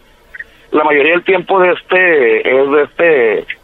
la 0.71 0.83
mayoría 0.83 1.13
del 1.13 1.23
tiempo 1.23 1.59
de 1.59 1.71
este 1.71 2.39
es 2.39 2.71
de 2.71 2.83
este 2.83 3.56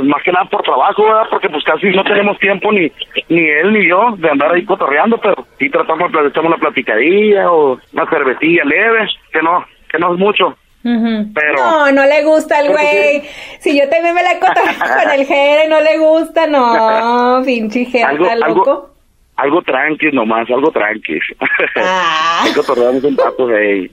pues 0.00 0.08
más 0.08 0.22
que 0.22 0.32
nada 0.32 0.46
por 0.46 0.62
trabajo, 0.62 1.04
¿verdad? 1.04 1.26
Porque 1.30 1.48
pues 1.50 1.62
casi 1.64 1.88
no 1.90 2.02
tenemos 2.04 2.38
tiempo 2.38 2.72
ni 2.72 2.90
ni 3.28 3.48
él 3.48 3.72
ni 3.72 3.86
yo 3.86 4.16
de 4.16 4.30
andar 4.30 4.52
ahí 4.52 4.64
cotorreando, 4.64 5.18
pero 5.18 5.46
sí 5.58 5.68
tratamos 5.68 6.10
de 6.10 6.28
echar 6.28 6.44
una 6.44 6.56
platicadilla 6.56 7.50
o 7.52 7.78
una 7.92 8.08
cervecilla 8.08 8.64
leve, 8.64 9.06
que 9.30 9.42
no, 9.42 9.64
que 9.90 9.98
no 9.98 10.14
es 10.14 10.18
mucho. 10.18 10.56
Pero, 10.82 11.56
no, 11.58 11.92
no 11.92 12.06
le 12.06 12.24
gusta 12.24 12.58
al 12.58 12.68
güey. 12.68 13.22
Si 13.58 13.78
yo 13.78 13.86
también 13.90 14.14
me 14.14 14.22
la 14.22 14.38
cotorreo 14.38 14.78
con 15.02 15.10
el 15.12 15.26
Jere, 15.26 15.68
no 15.68 15.80
le 15.82 15.98
gusta, 15.98 16.46
no, 16.46 17.42
pinche 17.44 17.84
Jere, 17.84 18.04
algo, 18.04 18.24
loco. 18.24 18.44
Algo, 18.46 18.90
algo 19.36 19.62
tranqui 19.62 20.10
nomás, 20.12 20.48
algo 20.50 20.70
tranqui. 20.70 21.18
Ah. 21.76 22.46
cotorreamos 22.54 23.04
un 23.04 23.16
rato 23.18 23.46
de 23.46 23.90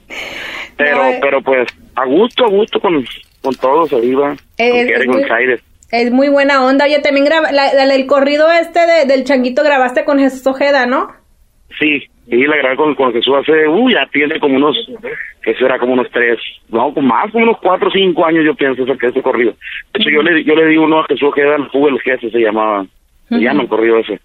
Pero, 0.78 1.02
pero 1.20 1.42
pues, 1.42 1.68
a 1.94 2.06
gusto, 2.06 2.46
a 2.46 2.48
gusto 2.48 2.80
con, 2.80 3.04
con 3.42 3.54
todos 3.56 3.92
ahí 3.92 4.14
va. 4.14 4.34
Es, 4.56 5.04
con 5.04 5.16
muy, 5.16 5.58
Es 5.90 6.10
muy 6.10 6.28
buena 6.28 6.64
onda. 6.64 6.84
Oye, 6.84 7.00
también 7.00 7.24
graba, 7.24 7.50
la, 7.52 7.72
la- 7.72 7.94
el 7.94 8.06
corrido 8.06 8.50
este 8.52 8.80
de- 8.80 9.06
del 9.06 9.24
changuito 9.24 9.62
grabaste 9.62 10.04
con 10.04 10.18
Jesús 10.18 10.46
Ojeda, 10.46 10.86
¿no? 10.86 11.08
Sí, 11.78 12.02
y 12.26 12.46
la 12.46 12.56
grabé 12.56 12.76
con, 12.76 12.94
con 12.94 13.12
Jesús 13.12 13.34
hace, 13.40 13.66
uy, 13.68 13.94
ya 13.94 14.06
tiene 14.12 14.38
como 14.40 14.56
unos, 14.56 14.76
que 15.42 15.54
será 15.54 15.78
como 15.78 15.92
unos 15.94 16.10
tres, 16.10 16.38
no, 16.70 16.92
como 16.92 17.08
más, 17.08 17.30
como 17.30 17.44
unos 17.44 17.58
cuatro 17.62 17.88
o 17.88 17.90
cinco 17.90 18.26
años 18.26 18.44
yo 18.44 18.54
pienso 18.54 18.82
ese, 18.82 18.96
ese 19.06 19.22
corrido. 19.22 19.54
De 19.94 20.00
hecho, 20.00 20.10
yo 20.10 20.22
le, 20.22 20.44
yo 20.44 20.54
le 20.54 20.66
di 20.66 20.76
uno 20.76 21.00
a 21.00 21.06
Jesús 21.06 21.34
que 21.34 21.40
era 21.42 21.56
el 21.56 21.70
Fuga 21.70 21.90
el 21.92 22.00
Jefe, 22.00 22.30
se 22.30 22.38
llamaba, 22.38 22.84
se 23.28 23.36
llama 23.38 23.62
el 23.62 23.68
corrido 23.68 23.98
ese. 23.98 24.20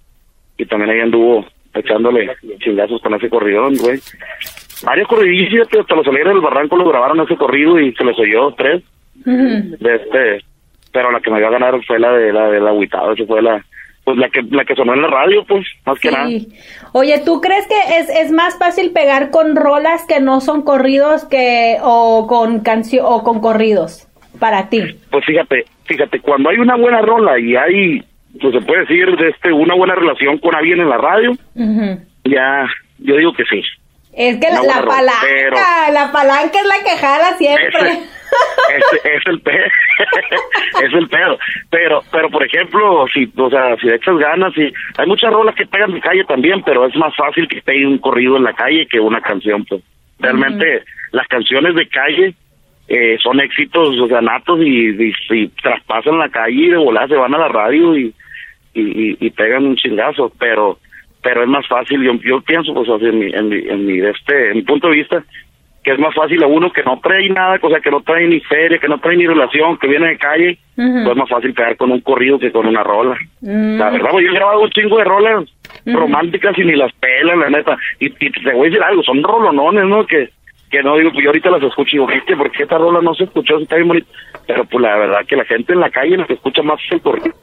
Y 0.58 0.66
también 0.66 0.92
ahí 0.92 1.00
anduvo 1.00 1.46
echándole 1.74 2.30
chingazos 2.60 3.02
con 3.02 3.14
ese 3.14 3.30
corrido, 3.30 3.70
güey. 3.82 4.00
Varios 4.86 5.08
corridillos, 5.08 5.68
hasta 5.80 5.96
los 5.96 6.08
alegres 6.08 6.34
del 6.34 6.42
barranco 6.44 6.76
lo 6.76 6.90
grabaron 6.90 7.20
ese 7.22 7.36
corrido 7.38 7.80
y 7.80 7.94
se 7.94 8.04
les 8.04 8.18
oyó 8.20 8.52
tres 8.54 8.84
de 9.26 9.96
este, 9.96 10.46
pero 10.94 11.12
la 11.12 11.20
que 11.20 11.32
me 11.32 11.40
iba 11.40 11.50
a 11.50 11.52
ganar 11.52 11.84
fue 11.86 12.00
la 12.00 12.14
de 12.14 12.32
la 12.32 12.50
del 12.50 12.68
agüitado, 12.68 13.12
esa 13.12 13.26
fue 13.26 13.42
la, 13.42 13.66
pues 14.04 14.18
la 14.18 14.30
que, 14.30 14.42
la 14.44 14.64
que 14.64 14.76
sonó 14.76 14.94
en 14.94 15.02
la 15.02 15.08
radio, 15.08 15.44
pues, 15.46 15.66
más 15.86 16.00
que 16.00 16.12
nada. 16.12 16.30
Oye, 16.94 17.22
¿tú 17.26 17.42
crees 17.42 17.68
que 17.68 17.98
es, 17.98 18.10
es 18.10 18.32
más 18.32 18.58
fácil 18.60 18.92
pegar 18.92 19.32
con 19.32 19.56
rolas 19.56 20.06
que 20.06 20.20
no 20.20 20.40
son 20.40 20.62
corridos 20.62 21.26
que 21.26 21.78
o 21.82 22.28
con 22.28 22.62
cancio 22.62 23.08
o 23.08 23.24
con 23.24 23.42
corridos 23.42 24.08
para 24.40 24.70
ti? 24.70 24.82
Pues 25.10 25.26
fíjate, 25.26 25.66
fíjate, 25.86 26.20
cuando 26.20 26.50
hay 26.50 26.58
una 26.58 26.76
buena 26.76 27.02
rola 27.02 27.40
y 27.40 27.56
hay, 27.56 28.04
pues 28.40 28.54
se 28.54 28.62
puede 28.62 28.82
decir, 28.82 29.16
de 29.18 29.30
este, 29.30 29.52
una 29.52 29.76
buena 29.76 29.96
relación 29.96 30.38
con 30.38 30.56
alguien 30.56 30.80
en 30.80 30.90
la 30.90 30.98
radio, 30.98 31.32
ya, 32.24 32.68
yo 33.00 33.16
digo 33.16 33.34
que 33.34 33.46
sí. 33.46 33.62
Es 34.16 34.38
que 34.40 34.48
la, 34.52 34.62
la 34.64 34.86
palanca, 34.86 35.22
pero- 35.22 35.56
la 35.94 36.12
palanca 36.12 36.60
es 36.60 36.66
la 36.68 36.84
que 36.84 36.98
jala 37.00 37.38
siempre. 37.38 37.80
Ese, 38.70 38.98
ese- 38.98 39.16
es 39.16 39.22
el 39.28 39.42
pedo, 39.42 39.66
es 40.84 40.94
el 40.94 41.08
pedo. 41.10 41.38
Pero, 41.70 42.02
pero 42.12 42.30
por 42.30 42.44
ejemplo, 42.44 43.06
si, 43.14 43.32
o 43.38 43.50
sea, 43.50 43.76
si 43.78 43.88
le 43.88 43.96
echas 43.96 44.18
ganas, 44.18 44.52
y 44.58 44.72
hay 44.98 45.08
muchas 45.08 45.32
rolas 45.32 45.56
que 45.56 45.66
pegan 45.68 45.92
en 45.92 46.00
calle 46.02 46.24
también, 46.26 46.62
pero 46.64 46.86
es 46.88 46.96
más 46.96 47.16
fácil 47.16 47.48
que 47.48 47.62
pegue 47.62 47.86
un 47.86 47.98
corrido 48.00 48.38
en 48.38 48.44
la 48.44 48.54
calle 48.54 48.88
que 48.88 49.00
una 49.00 49.22
canción, 49.22 49.64
pues. 49.66 49.82
Realmente, 50.20 50.84
las 51.12 51.28
canciones 51.28 51.76
de 51.76 51.88
calle 51.90 52.34
eh, 52.88 53.18
son 53.22 53.40
éxitos, 53.40 54.00
o 54.00 54.08
sea, 54.08 54.22
natos 54.22 54.60
y, 54.62 54.90
y, 54.90 55.14
y 55.32 55.48
traspasan 55.62 56.18
la 56.20 56.30
calle 56.30 56.54
y 56.56 56.70
de 56.70 56.78
volada 56.78 57.08
se 57.10 57.16
van 57.16 57.34
a 57.36 57.40
la 57.40 57.48
radio 57.50 57.98
y, 57.98 58.14
y 58.74 59.30
pegan 59.32 59.66
un 59.66 59.76
chingazo, 59.76 60.32
pero 60.40 60.80
pero 61.24 61.42
es 61.42 61.50
más 61.50 61.66
fácil, 61.68 62.04
yo, 62.04 62.14
yo 62.16 62.42
pienso, 62.42 62.74
pues, 62.74 62.90
así, 62.90 63.06
en 63.06 63.20
mi, 63.20 63.34
en 63.34 63.50
mi, 63.50 63.58
en 63.68 63.86
mi, 63.86 64.00
este, 64.02 64.52
en 64.52 64.58
mi 64.58 64.62
punto 64.64 64.90
de 64.90 64.96
vista, 64.98 65.24
que 65.82 65.92
es 65.92 66.00
más 66.00 66.14
fácil 66.14 66.44
a 66.44 66.48
uno 66.48 66.72
que 66.72 66.84
no 66.84 67.00
trae 67.02 67.30
nada, 67.30 67.58
o 67.62 67.70
sea, 67.70 67.80
que 67.80 67.92
no 67.92 68.02
trae 68.02 68.28
ni 68.28 68.40
feria, 68.42 68.78
que 68.78 68.88
no 68.88 69.00
trae 69.00 69.18
ni 69.18 69.26
relación, 69.26 69.78
que 69.78 69.88
viene 69.88 70.10
de 70.10 70.18
calle, 70.18 70.58
pues 70.76 71.08
es 71.08 71.16
más 71.16 71.30
fácil 71.30 71.54
pegar 71.54 71.78
con 71.78 71.92
un 71.92 72.02
corrido 72.02 72.40
que 72.40 72.52
con 72.52 72.68
una 72.68 72.84
rola. 72.84 73.18
Mm. 73.42 73.78
La 73.78 73.90
verdad, 73.90 74.12
pues, 74.12 74.26
yo 74.26 74.32
he 74.32 74.36
grabado 74.36 74.62
un 74.62 74.70
chingo 74.70 74.98
de 74.98 75.04
rolas 75.06 75.46
románticas 75.86 76.58
y 76.58 76.64
ni 76.64 76.76
las 76.76 76.92
pelan, 76.94 77.40
la 77.40 77.50
neta. 77.50 77.78
Y, 78.00 78.08
y 78.08 78.32
te 78.32 78.54
voy 78.54 78.68
a 78.68 78.70
decir 78.70 78.84
algo, 78.84 79.04
son 79.04 79.24
rolonones, 79.24 79.86
¿no? 79.86 80.06
Que, 80.06 80.30
que 80.70 80.84
no 80.84 80.98
digo, 80.98 81.12
pues 81.12 81.24
yo 81.24 81.30
ahorita 81.30 81.52
las 81.52 81.64
escucho 81.64 81.96
y 81.96 82.00
digo, 82.00 82.08
"Viste, 82.08 82.36
¿por 82.36 82.52
qué 82.52 82.64
esta 82.64 82.78
rola 82.78 83.02
no 83.02 83.14
se 83.14 83.26
escuchó? 83.26 83.58
Si 83.58 83.64
Está 83.64 83.76
bien 83.76 83.88
bonita. 83.88 84.08
Pero 84.48 84.66
pues 84.66 84.82
la 84.82 84.98
verdad 84.98 85.26
que 85.28 85.36
la 85.36 85.46
gente 85.46 85.74
en 85.74 85.80
la 85.80 85.90
calle 85.90 86.18
lo 86.18 86.26
que 86.26 86.34
escucha 86.34 86.64
más 86.64 86.80
es 86.86 86.94
el 86.94 87.02
corrido. 87.02 87.36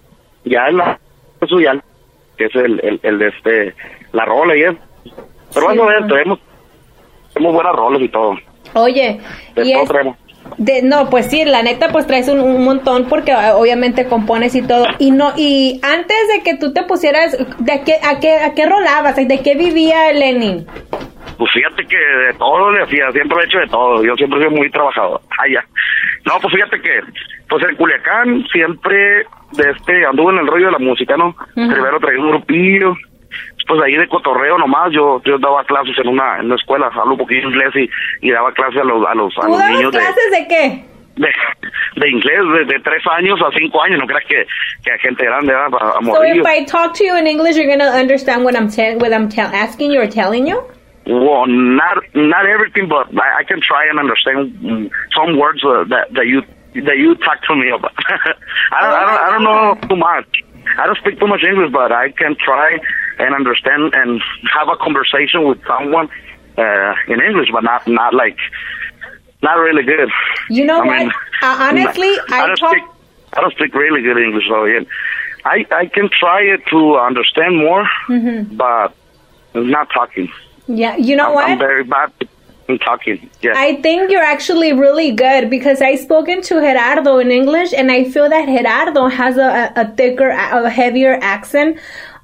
Ya 0.45 0.69
en 0.69 0.79
la, 0.79 0.99
eso 1.41 1.61
ya, 1.61 1.81
que 2.41 2.47
es 2.47 2.55
el, 2.65 2.81
el, 2.83 3.01
el 3.03 3.19
de 3.19 3.29
este, 3.29 3.75
la 4.13 4.25
rola 4.25 4.57
y 4.57 4.63
eso. 4.63 4.79
Pero 5.53 5.71
Sí, 5.73 5.79
a 5.79 5.85
ver, 5.85 6.07
traemos, 6.07 6.39
tenemos 7.35 7.55
buenas 7.55 7.77
rolas 7.77 8.01
y 8.01 8.09
todo. 8.09 8.35
Oye, 8.75 9.21
De 9.55 9.63
y 9.67 9.73
todo 9.73 9.83
es, 9.83 9.89
traemos. 9.89 10.17
de, 10.57 10.83
no, 10.83 11.11
pues 11.11 11.27
sí, 11.27 11.45
la 11.45 11.63
neta, 11.63 11.89
pues 11.89 12.07
traes 12.07 12.29
un, 12.29 12.41
un 12.41 12.65
montón 12.65 13.07
porque 13.09 13.33
ah, 13.33 13.57
obviamente 13.57 14.07
compones 14.07 14.55
y 14.55 14.63
todo. 14.63 14.87
Y 14.99 15.11
no, 15.11 15.33
y 15.37 15.81
antes 15.83 16.17
de 16.35 16.43
que 16.43 16.57
tú 16.57 16.73
te 16.73 16.83
pusieras, 16.85 17.37
¿de 17.59 17.83
qué, 17.85 17.95
a 18.03 18.19
qué, 18.21 18.37
a 18.37 18.55
qué 18.55 18.65
rolabas? 18.67 19.17
¿De 19.17 19.43
qué 19.43 19.55
vivía 19.55 20.13
Lenin? 20.13 20.67
Pues 21.37 21.51
fíjate 21.53 21.87
que 21.87 21.97
de 21.97 22.35
todo 22.39 22.71
le 22.71 22.83
hacía, 22.85 23.11
siempre 23.13 23.39
he 23.43 23.45
hecho 23.47 23.59
de 23.59 23.67
todo. 23.69 24.03
Yo 24.05 24.15
siempre 24.15 24.41
soy 24.41 24.51
muy 24.57 24.71
trabajador. 24.71 25.21
Ay, 25.43 25.53
ya. 25.55 25.65
No, 26.27 26.39
pues 26.41 26.55
fíjate 26.55 26.81
que, 26.81 27.01
pues 27.49 27.65
en 27.69 27.77
Culiacán 27.77 28.45
siempre, 28.53 29.25
de 29.53 29.71
este, 29.71 30.07
anduve 30.07 30.33
en 30.33 30.39
el 30.39 30.47
rollo 30.47 30.67
de 30.67 30.73
la 30.73 30.79
música, 30.79 31.17
¿no? 31.17 31.35
Primero 31.55 31.99
traía 32.01 32.21
un 32.21 32.31
grupillo, 32.31 32.95
pues 33.67 33.81
ahí 33.83 33.95
de 33.95 34.09
cotorreo 34.09 34.59
nomás. 34.59 34.93
Yo, 34.93 35.23
yo 35.25 35.39
daba 35.39 35.65
clases 35.65 35.97
en 35.99 36.09
una, 36.09 36.39
en 36.39 36.47
una 36.47 36.57
escuela, 36.57 36.91
hablo 36.93 37.13
un 37.13 37.19
poquito 37.19 37.49
inglés 37.49 37.75
y, 37.77 38.27
y 38.27 38.31
daba 38.31 38.53
clases 38.53 38.81
a 38.81 38.85
los, 38.85 39.07
a 39.07 39.15
los, 39.15 39.37
a 39.39 39.43
¿Tú 39.43 39.49
los 39.49 39.65
niños 39.71 39.93
de, 39.93 39.99
clases 39.99 40.31
de 40.31 40.49
qué? 40.49 40.85
de, 41.17 41.29
de 41.97 42.09
inglés 42.09 42.41
de, 42.55 42.65
de 42.73 42.81
tres 42.81 43.03
años 43.11 43.41
a 43.43 43.51
cinco 43.57 43.83
años. 43.83 44.01
No 44.01 44.07
creas 44.07 44.25
que, 44.27 44.47
que 44.83 44.93
hay 44.93 44.99
gente 45.01 45.25
grande, 45.25 45.53
¿verdad? 45.53 45.79
A, 45.81 45.99
a 45.99 46.05
So 46.05 46.23
if 46.25 46.47
I 46.47 46.65
talk 46.65 46.95
to 46.95 47.05
you 47.05 47.17
in 47.17 47.27
English, 47.27 47.57
you're 47.57 47.69
gonna 47.69 47.91
understand 47.91 48.45
what 48.45 48.57
I'm 48.57 48.69
what 48.99 49.13
I'm 49.13 49.29
asking 49.55 49.93
you 49.93 50.01
or 50.01 50.09
telling 50.09 50.47
you. 50.47 50.63
Well, 51.07 51.47
not 51.47 51.99
not 52.15 52.47
everything, 52.47 52.89
but 52.89 53.09
I, 53.15 53.41
I 53.41 53.45
can 53.45 53.61
try 53.61 53.89
and 53.89 53.99
understand 53.99 54.55
mm, 54.63 54.91
some 55.17 55.39
words 55.39 55.63
uh, 55.65 55.85
that 55.89 56.13
that 56.15 56.27
you 56.27 56.43
that 56.75 56.97
you 56.99 57.15
talk 57.17 57.43
to 57.45 57.55
me 57.57 57.71
about. 57.71 57.93
I 58.73 58.81
don't 58.83 58.95
I 58.95 59.05
don't 59.07 59.21
I 59.27 59.31
don't 59.31 59.45
know 59.45 59.89
too 59.89 59.97
much. 59.97 60.27
I 60.79 60.87
don't 60.87 60.99
speak 60.99 61.19
too 61.19 61.27
much 61.27 61.43
English, 61.43 61.73
but 61.73 61.91
I 61.93 62.11
can 62.11 62.37
try 62.37 62.79
and 63.19 63.35
understand 63.35 63.93
and 63.95 64.21
have 64.55 64.69
a 64.69 64.77
conversation 64.77 65.45
with 65.49 65.59
someone 65.67 66.09
uh, 66.57 66.95
in 67.09 67.21
English, 67.21 67.49
but 67.53 67.65
not 67.65 67.87
not 67.89 68.15
like 68.15 68.37
not 69.43 69.55
really 69.55 69.83
good. 69.83 70.09
You 70.49 70.65
know 70.67 70.81
I 70.83 70.87
what? 70.87 70.99
mean, 70.99 71.11
Uh, 71.43 71.57
honestly, 71.61 72.13
I 72.29 72.47
don't 72.47 72.57
talk- 72.57 72.71
speak 72.77 72.85
I 73.33 73.41
don't 73.41 73.55
speak 73.55 73.75
really 73.75 74.03
good 74.03 74.19
English, 74.19 74.45
so 74.49 74.65
yeah. 74.65 74.81
I 75.45 75.65
I 75.71 75.87
can 75.87 76.09
try 76.11 76.43
it 76.43 76.61
to 76.71 76.97
understand 76.99 77.57
more, 77.57 77.89
Mm-hmm. 78.09 78.57
but 78.57 78.95
not 79.55 79.89
talking. 79.93 80.31
Yeah, 80.69 80.97
you 80.97 81.17
know 81.17 81.29
I'm, 81.29 81.35
what? 81.35 81.49
I'm 81.51 81.59
very 81.59 81.83
bad 81.85 82.13
in 82.71 82.79
talking. 82.79 83.31
Yeah. 83.43 83.53
I 83.57 83.81
think 83.83 84.11
you're 84.11 84.23
actually 84.23 84.73
really 84.73 85.13
good 85.13 85.51
because 85.51 85.83
I 85.83 85.97
spoken 85.97 86.43
to 86.43 86.55
Gerardo 86.61 87.19
in 87.19 87.31
English, 87.31 87.73
and 87.73 87.91
I 87.91 88.05
feel 88.05 88.29
that 88.29 88.47
Gerardo 88.47 89.09
has 89.09 89.37
a, 89.37 89.73
a, 89.77 89.93
thicker, 89.97 90.31
a 90.31 90.71
heavier 90.71 91.19
accent 91.21 91.79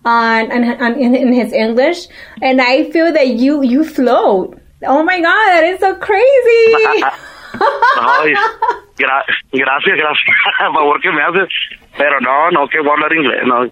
on, 0.04 0.52
on, 0.52 0.64
on 0.80 1.00
in, 1.00 1.14
in 1.14 1.32
his 1.32 1.52
English, 1.52 2.06
and 2.40 2.60
I 2.60 2.90
feel 2.90 3.12
that 3.12 3.28
you 3.28 3.62
you 3.62 3.84
float. 3.84 4.58
Oh 4.84 5.02
my 5.02 5.20
god, 5.20 5.46
that 5.54 5.64
is 5.64 5.80
so 5.80 5.94
crazy! 5.96 6.66
Ay, 7.98 8.34
gra- 8.98 9.24
gracias, 9.52 9.96
gracias. 9.96 10.36
Por 10.56 10.74
favor 10.74 11.00
que 11.00 11.10
me 11.10 11.22
haces. 11.22 11.48
Pero 11.96 12.20
no, 12.20 12.50
no, 12.50 12.68
que 12.68 12.78
voy 12.80 12.90
a 12.90 12.92
hablar 12.92 13.12
inglés, 13.12 13.42
no. 13.46 13.64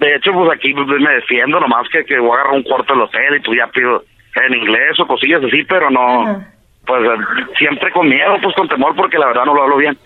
De 0.00 0.14
hecho, 0.14 0.32
pues 0.32 0.50
aquí 0.50 0.72
me 0.74 1.14
defiendo 1.14 1.60
nomás 1.60 1.86
que, 1.92 2.04
que 2.04 2.18
voy 2.18 2.30
a 2.30 2.34
agarrar 2.40 2.54
un 2.54 2.62
cuarto 2.62 2.94
del 2.94 3.02
hotel 3.02 3.36
y 3.36 3.40
pues 3.40 3.58
ya 3.58 3.66
pido 3.68 4.02
en 4.46 4.54
inglés 4.54 4.98
o 4.98 5.06
cosillas 5.06 5.42
así, 5.44 5.64
pero 5.64 5.90
no, 5.90 6.22
Ajá. 6.22 6.46
pues 6.86 7.02
eh, 7.04 7.44
siempre 7.58 7.90
con 7.92 8.08
miedo, 8.08 8.36
pues 8.42 8.54
con 8.54 8.68
temor 8.68 8.94
porque 8.96 9.18
la 9.18 9.26
verdad 9.26 9.44
no 9.44 9.54
lo 9.54 9.62
hablo 9.62 9.76
bien. 9.76 9.96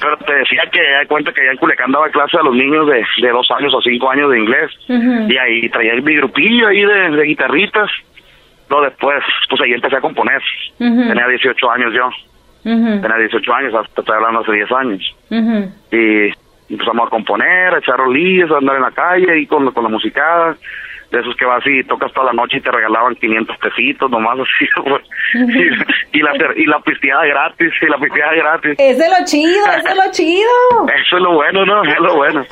Pero 0.00 0.16
te 0.18 0.34
decía 0.34 0.62
que 0.70 0.80
hay 0.80 1.06
cuenta 1.06 1.32
que 1.32 1.40
allá 1.40 1.52
en 1.52 1.56
Culiacán 1.56 1.90
daba 1.90 2.10
clase 2.10 2.36
a 2.36 2.42
los 2.42 2.54
niños 2.54 2.86
de, 2.86 3.02
de 3.22 3.28
dos 3.30 3.50
años 3.50 3.72
o 3.72 3.80
cinco 3.80 4.10
años 4.10 4.30
de 4.30 4.38
inglés. 4.40 4.70
Y 5.30 5.36
ahí 5.38 5.68
traía 5.70 5.94
mi 5.94 6.16
grupillo 6.16 6.68
ahí 6.68 6.82
de, 6.84 7.10
de 7.16 7.22
guitarritas. 7.24 7.90
No, 8.68 8.82
después, 8.82 9.22
pues 9.48 9.62
ahí 9.62 9.72
empecé 9.72 9.96
a 9.96 10.00
componer. 10.02 10.42
Tenía 11.08 11.26
18 11.28 11.70
años 11.70 11.94
yo. 11.94 12.10
Tenía 13.00 13.16
18 13.16 13.54
años, 13.54 13.74
hasta 13.74 14.00
estoy 14.02 14.16
hablando 14.16 14.40
hace 14.40 14.52
10 14.52 14.72
años. 14.72 15.16
Y 15.92 16.74
empezamos 16.74 17.06
a 17.06 17.10
componer, 17.10 17.74
a 17.74 17.78
echar 17.78 17.96
rolillas, 17.96 18.50
a 18.50 18.58
andar 18.58 18.76
en 18.76 18.82
la 18.82 18.90
calle 18.90 19.32
ahí 19.32 19.46
con, 19.46 19.70
con 19.72 19.84
la 19.84 19.88
musicada. 19.88 20.56
De 21.10 21.20
esos 21.20 21.36
que 21.36 21.44
vas 21.44 21.64
y 21.66 21.84
tocas 21.84 22.12
toda 22.12 22.26
la 22.26 22.32
noche 22.32 22.56
y 22.56 22.60
te 22.60 22.70
regalaban 22.70 23.14
500 23.14 23.56
pesitos 23.58 24.10
nomás 24.10 24.38
así. 24.40 24.68
pues. 24.84 25.02
y, 26.12 26.18
y 26.18 26.22
la 26.22 26.32
y 26.56 26.66
la 26.66 26.80
pisteada 26.80 27.24
gratis, 27.26 27.72
y 27.80 27.86
la 27.86 27.98
pisteada 27.98 28.34
gratis. 28.34 28.74
Ese 28.78 29.04
es 29.04 29.18
lo 29.18 29.24
chido, 29.24 29.66
ese 29.66 29.88
es 29.88 29.96
lo 29.96 30.10
chido. 30.12 30.88
Eso 31.00 31.16
es 31.16 31.22
lo 31.22 31.32
bueno, 31.34 31.64
¿no? 31.64 31.84
Es 31.84 32.00
lo 32.00 32.16
bueno. 32.16 32.44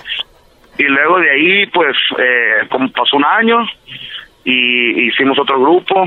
Y 0.79 0.85
luego 0.85 1.19
de 1.21 1.31
ahí, 1.31 1.67
pues, 1.67 1.97
eh, 2.19 2.67
como 2.71 2.91
pasó 2.91 3.17
un 3.17 3.25
año 3.25 3.65
y 4.45 5.09
hicimos 5.09 5.39
otro 5.39 5.61
grupo 5.61 6.05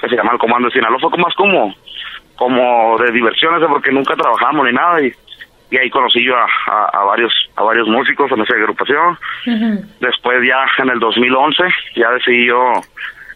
que 0.00 0.08
se 0.08 0.16
llama 0.16 0.32
el 0.32 0.38
Comando 0.38 0.68
de 0.68 0.74
Sinaloa. 0.74 0.98
Fue 1.00 1.18
más 1.18 1.34
como, 1.34 1.74
como 2.36 2.98
de 2.98 3.12
diversiones, 3.12 3.68
porque 3.68 3.90
nunca 3.90 4.14
trabajamos 4.14 4.66
ni 4.66 4.72
nada. 4.72 5.00
Y, 5.02 5.12
y 5.70 5.76
ahí 5.76 5.88
conocí 5.90 6.24
yo 6.24 6.36
a, 6.36 6.46
a, 6.66 6.84
a 7.00 7.04
varios 7.04 7.32
a 7.56 7.62
varios 7.62 7.86
músicos 7.88 8.30
en 8.32 8.40
esa 8.40 8.54
agrupación. 8.54 9.16
Después 10.00 10.38
ya 10.46 10.66
en 10.82 10.90
el 10.90 10.98
2011 10.98 11.62
ya 11.96 12.10
decidí 12.10 12.46
yo 12.46 12.72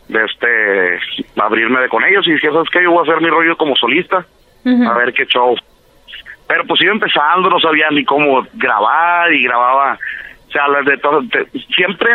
de 0.09 0.25
este 0.25 0.99
abrirme 1.41 1.81
de 1.81 1.89
con 1.89 2.05
ellos 2.05 2.27
y 2.27 2.33
dije, 2.33 2.51
¿sabes 2.51 2.69
qué? 2.71 2.83
Yo 2.83 2.91
voy 2.91 3.01
a 3.07 3.11
hacer 3.11 3.23
mi 3.23 3.31
rollo 3.31 3.57
como 3.57 3.75
solista 3.77 4.25
a 4.87 4.95
ver 4.95 5.13
qué 5.13 5.27
show. 5.27 5.55
Pero 6.49 6.65
pues 6.67 6.81
iba 6.83 6.93
empezando, 6.93 7.49
no 7.49 7.59
sabía 7.61 7.89
ni 7.91 8.05
cómo 8.05 8.47
grabar 8.55 9.33
y 9.33 9.43
grababa, 9.45 9.99
o 10.49 10.51
sea, 10.51 10.65
de 10.85 10.97
todo, 10.99 11.23
de- 11.23 11.47
siempre 11.75 12.11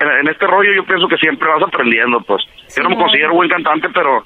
en, 0.00 0.08
en 0.20 0.28
este 0.28 0.46
rollo 0.46 0.72
yo 0.72 0.84
pienso 0.84 1.06
que 1.08 1.16
siempre 1.18 1.48
vas 1.48 1.62
aprendiendo, 1.62 2.20
pues. 2.22 2.42
yo 2.74 2.82
no 2.82 2.88
me 2.90 2.96
considero 2.96 3.34
buen 3.34 3.48
cantante, 3.50 3.88
pero 3.90 4.24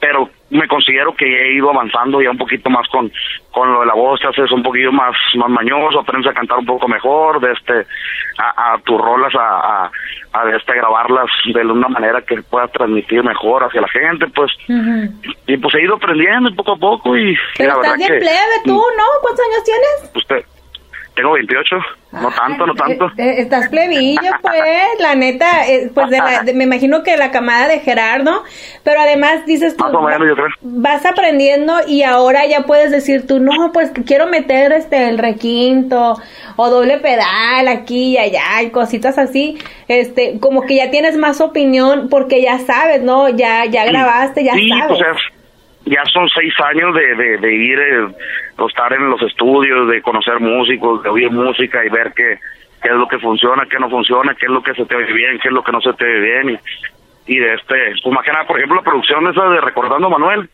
pero 0.00 0.28
me 0.50 0.68
considero 0.68 1.14
que 1.14 1.24
he 1.26 1.54
ido 1.54 1.70
avanzando 1.70 2.20
ya 2.20 2.30
un 2.30 2.38
poquito 2.38 2.70
más 2.70 2.86
con, 2.88 3.10
con 3.50 3.72
lo 3.72 3.80
de 3.80 3.86
la 3.86 3.94
voz, 3.94 4.20
te 4.20 4.28
haces 4.28 4.50
un 4.52 4.62
poquito 4.62 4.92
más, 4.92 5.16
más 5.34 5.50
mañoso, 5.50 6.00
aprendes 6.00 6.30
a 6.30 6.34
cantar 6.34 6.58
un 6.58 6.66
poco 6.66 6.86
mejor, 6.86 7.40
de 7.40 7.52
este, 7.52 7.86
a, 8.38 8.74
a 8.74 8.78
tus 8.78 9.00
rolas, 9.00 9.34
a, 9.34 9.84
a, 9.84 9.90
a 10.32 10.44
de 10.46 10.56
este, 10.56 10.74
grabarlas 10.74 11.26
de 11.52 11.60
una 11.66 11.88
manera 11.88 12.22
que 12.22 12.42
pueda 12.42 12.68
transmitir 12.68 13.24
mejor 13.24 13.64
hacia 13.64 13.80
la 13.80 13.88
gente, 13.88 14.26
pues, 14.28 14.52
y 15.46 15.56
pues 15.56 15.74
he 15.74 15.82
ido 15.82 15.96
aprendiendo 15.96 16.54
poco 16.54 16.72
a 16.72 16.76
poco 16.76 17.16
y, 17.16 17.36
Pero 17.56 17.68
la 17.68 17.74
estás 17.74 17.80
verdad 17.80 17.96
bien 17.96 18.12
que, 18.12 18.18
plebe 18.18 18.56
tú, 18.64 18.76
¿no? 18.76 19.04
¿Cuántos 19.22 19.44
años 19.46 19.64
tienes? 19.64 20.12
usted, 20.14 20.44
tengo 21.16 21.32
28, 21.32 21.76
no 22.12 22.30
tanto, 22.30 22.66
no 22.66 22.74
tanto. 22.74 23.06
Eh, 23.16 23.24
eh, 23.24 23.34
estás 23.40 23.68
plebillo, 23.68 24.20
pues, 24.42 24.60
la 25.00 25.14
neta, 25.16 25.66
eh, 25.66 25.90
pues 25.92 26.10
de 26.10 26.18
la, 26.18 26.42
de- 26.44 26.54
me 26.54 26.64
imagino 26.64 27.02
que 27.02 27.16
la 27.16 27.30
camada 27.32 27.66
de 27.68 27.80
Gerardo, 27.80 28.44
pero 28.84 29.00
además 29.00 29.44
dices 29.46 29.76
tú, 29.76 29.84
Más 29.84 29.94
o 29.94 30.02
menos, 30.02 30.28
yo 30.28 30.34
creo. 30.34 30.46
vas 30.60 31.04
aprendiendo 31.04 31.74
y 31.88 32.02
ahora 32.04 32.46
ya 32.46 32.60
puedes 32.62 32.90
decir 32.90 33.26
tú, 33.26 33.40
no, 33.40 33.72
pues 33.72 33.90
quiero 34.06 34.26
meter 34.28 34.72
este 34.72 35.08
el 35.08 35.18
requinto 35.18 36.16
o 36.56 36.70
doble 36.70 36.98
pedal 36.98 37.66
aquí 37.68 38.12
y 38.12 38.18
allá 38.18 38.62
y 38.62 38.70
cositas 38.70 39.18
así, 39.18 39.58
este, 39.88 40.38
como 40.38 40.62
que 40.62 40.76
ya 40.76 40.90
tienes 40.90 41.16
más 41.16 41.40
opinión 41.40 42.08
porque 42.10 42.40
ya 42.42 42.58
sabes, 42.60 43.02
¿no? 43.02 43.28
Ya, 43.30 43.64
ya 43.64 43.84
grabaste, 43.84 44.44
ya 44.44 44.52
sí, 44.54 44.68
sabes. 44.68 44.86
pues 44.98 45.00
es- 45.16 45.32
ya 45.88 46.02
son 46.12 46.28
seis 46.34 46.52
años 46.68 46.92
de, 46.96 47.14
de, 47.14 47.38
de 47.38 47.54
ir, 47.54 47.78
eh, 47.78 48.08
estar 48.64 48.92
en 48.92 49.10
los 49.10 49.20
estudios, 49.22 49.88
de 49.88 50.02
conocer 50.02 50.40
músicos, 50.40 51.02
de 51.02 51.10
oír 51.10 51.30
música 51.30 51.84
y 51.84 51.90
ver 51.90 52.12
qué, 52.14 52.38
qué 52.82 52.88
es 52.88 52.94
lo 52.94 53.06
que 53.06 53.18
funciona, 53.18 53.66
qué 53.70 53.78
no 53.78 53.90
funciona, 53.90 54.34
qué 54.34 54.46
es 54.46 54.52
lo 54.52 54.62
que 54.62 54.74
se 54.74 54.86
te 54.86 54.96
oye 54.96 55.12
bien, 55.12 55.38
qué 55.38 55.48
es 55.48 55.54
lo 55.54 55.62
que 55.62 55.72
no 55.72 55.80
se 55.80 55.92
te 55.92 56.04
oye 56.04 56.20
bien. 56.20 56.50
Y, 57.26 57.34
y 57.34 57.38
de 57.38 57.54
este, 57.54 57.74
pues 58.02 58.14
más 58.14 58.24
que 58.24 58.32
nada, 58.32 58.46
por 58.46 58.56
ejemplo, 58.56 58.76
la 58.76 58.82
producción 58.82 59.26
esa 59.26 59.44
de 59.48 59.60
Recordando 59.60 60.06
a 60.06 60.10
Manuel, 60.10 60.48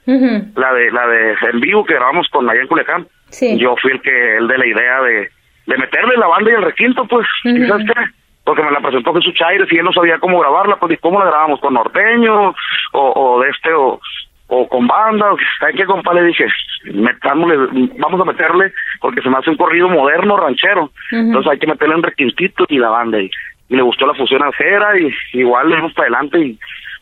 la 0.57 0.75
de 0.75 0.91
la 0.91 1.07
de 1.07 1.37
en 1.53 1.61
vivo 1.61 1.85
que 1.85 1.95
grabamos 1.95 2.29
con 2.29 2.49
en 2.51 2.67
Culiacán. 2.67 3.07
Sí. 3.29 3.59
Yo 3.59 3.77
fui 3.81 3.93
el 3.93 4.01
que, 4.01 4.37
el 4.37 4.49
de 4.49 4.59
la 4.59 4.67
idea 4.67 5.03
de, 5.03 5.29
de 5.67 5.79
meterle 5.79 6.17
la 6.17 6.27
banda 6.27 6.51
y 6.51 6.55
el 6.55 6.63
requinto, 6.63 7.05
pues, 7.07 7.27
Ujú. 7.45 7.57
¿y 7.57 7.67
¿sabes 7.69 7.87
qué? 7.87 8.01
Porque 8.45 8.63
me 8.63 8.73
la 8.73 8.81
presentó 8.81 9.15
Jesús 9.15 9.35
Chaires 9.35 9.71
y 9.71 9.79
él 9.79 9.85
no 9.85 9.93
sabía 9.93 10.19
cómo 10.19 10.41
grabarla, 10.41 10.77
pues, 10.77 10.93
¿y 10.93 10.97
cómo 10.97 11.19
la 11.21 11.27
grabamos? 11.27 11.61
¿Con 11.61 11.75
norteño? 11.75 12.55
¿O, 12.93 13.13
o 13.15 13.41
de 13.43 13.51
este, 13.51 13.73
o, 13.73 14.01
o 14.55 14.69
con 14.69 14.87
banda? 14.87 15.31
¿Sabes 15.59 15.77
qué, 15.77 15.85
compa? 15.87 16.13
Le 16.13 16.25
dije, 16.25 16.47
metámosle, 16.93 17.57
vamos 17.99 18.21
a 18.21 18.25
meterle, 18.25 18.73
porque 19.01 19.23
se 19.23 19.31
me 19.31 19.39
hace 19.39 19.49
un 19.49 19.57
corrido 19.57 19.89
moderno, 19.89 20.37
ranchero. 20.37 20.91
Entonces 21.11 21.53
hay 21.53 21.59
que 21.59 21.67
meterle 21.67 21.95
un 21.95 22.03
requintito 22.03 22.67
y 22.69 22.79
la 22.79 22.91
banda. 22.91 23.19
Y, 23.19 23.31
y 23.71 23.77
le 23.77 23.83
gustó 23.83 24.07
la 24.07 24.15
fusión 24.15 24.43
ajera 24.43 24.99
y 24.99 25.11
igual 25.39 25.71
le 25.71 25.77
dimos 25.77 25.95
para 25.95 26.09
adelante 26.09 26.39
y 26.39 26.59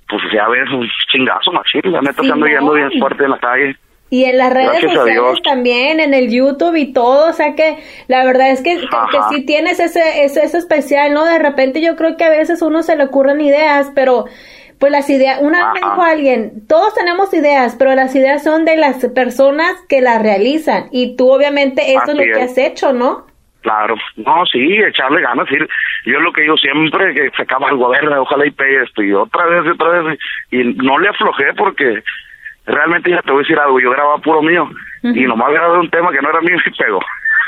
pues 0.08 0.22
ya 0.32 0.48
ves 0.48 0.70
un 0.70 0.88
chingazo, 1.10 1.50
machín. 1.50 1.82
La 1.90 2.00
neta 2.00 2.22
anda 2.22 2.46
yendo 2.46 2.72
bien 2.72 2.90
fuerte 3.00 3.24
en 3.24 3.30
la 3.30 3.38
calle. 3.38 3.76
Y 4.10 4.24
en 4.24 4.38
las 4.38 4.52
redes 4.52 4.70
Gracias 4.70 4.92
sociales 4.92 5.42
también, 5.42 6.00
en 6.00 6.14
el 6.14 6.30
YouTube 6.30 6.74
y 6.76 6.92
todo, 6.92 7.30
o 7.30 7.32
sea 7.32 7.54
que 7.54 7.78
la 8.08 8.24
verdad 8.24 8.50
es 8.50 8.60
que, 8.60 8.76
que, 8.76 9.18
sí 9.30 9.46
tienes 9.46 9.78
ese, 9.78 10.24
ese, 10.24 10.42
ese 10.42 10.58
especial, 10.58 11.14
¿no? 11.14 11.24
De 11.24 11.38
repente 11.38 11.80
yo 11.80 11.94
creo 11.94 12.16
que 12.16 12.24
a 12.24 12.30
veces 12.30 12.60
a 12.60 12.66
uno 12.66 12.82
se 12.82 12.96
le 12.96 13.04
ocurren 13.04 13.40
ideas, 13.40 13.92
pero 13.94 14.26
pues 14.80 14.90
las 14.90 15.10
ideas, 15.10 15.40
una 15.42 15.72
vez 15.72 15.82
dijo 15.82 16.02
alguien, 16.02 16.66
todos 16.66 16.94
tenemos 16.94 17.32
ideas, 17.34 17.76
pero 17.78 17.94
las 17.94 18.16
ideas 18.16 18.42
son 18.42 18.64
de 18.64 18.78
las 18.78 19.04
personas 19.14 19.76
que 19.90 20.00
las 20.00 20.22
realizan 20.22 20.86
y 20.90 21.16
tú 21.16 21.30
obviamente 21.30 21.92
eso 21.92 22.12
es 22.12 22.14
lo 22.14 22.22
que 22.22 22.30
es. 22.30 22.50
has 22.50 22.58
hecho, 22.58 22.94
¿no? 22.94 23.26
Claro, 23.60 23.94
no, 24.16 24.46
sí, 24.46 24.78
echarle 24.78 25.20
ganas, 25.20 25.46
decir, 25.46 25.68
yo 26.06 26.18
lo 26.20 26.32
que 26.32 26.40
digo 26.40 26.56
siempre, 26.56 27.12
que 27.12 27.30
se 27.36 27.42
acaba 27.42 27.68
algo 27.68 27.90
verde, 27.90 28.16
ojalá 28.16 28.46
y 28.46 28.52
pegue 28.52 28.82
esto, 28.82 29.02
y 29.02 29.12
otra 29.12 29.44
vez, 29.44 29.66
y 29.66 29.68
otra 29.68 29.88
vez, 30.00 30.18
y, 30.50 30.64
no 30.82 30.98
le 30.98 31.10
aflojé 31.10 31.52
porque 31.58 32.02
realmente 32.64 33.10
ya 33.10 33.20
te 33.20 33.32
voy 33.32 33.40
a 33.40 33.42
decir 33.42 33.58
algo, 33.58 33.78
yo 33.80 33.90
grababa 33.90 34.16
puro 34.16 34.40
mío, 34.40 34.66
y 35.02 35.24
nomás 35.24 35.52
grabé 35.52 35.78
un 35.78 35.90
tema 35.90 36.10
que 36.10 36.22
no 36.22 36.30
era 36.30 36.40
mío 36.40 36.56
y 36.64 36.70
pegó. 36.70 37.00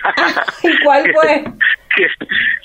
¿Y 0.64 0.84
cuál 0.84 1.10
fue? 1.14 1.44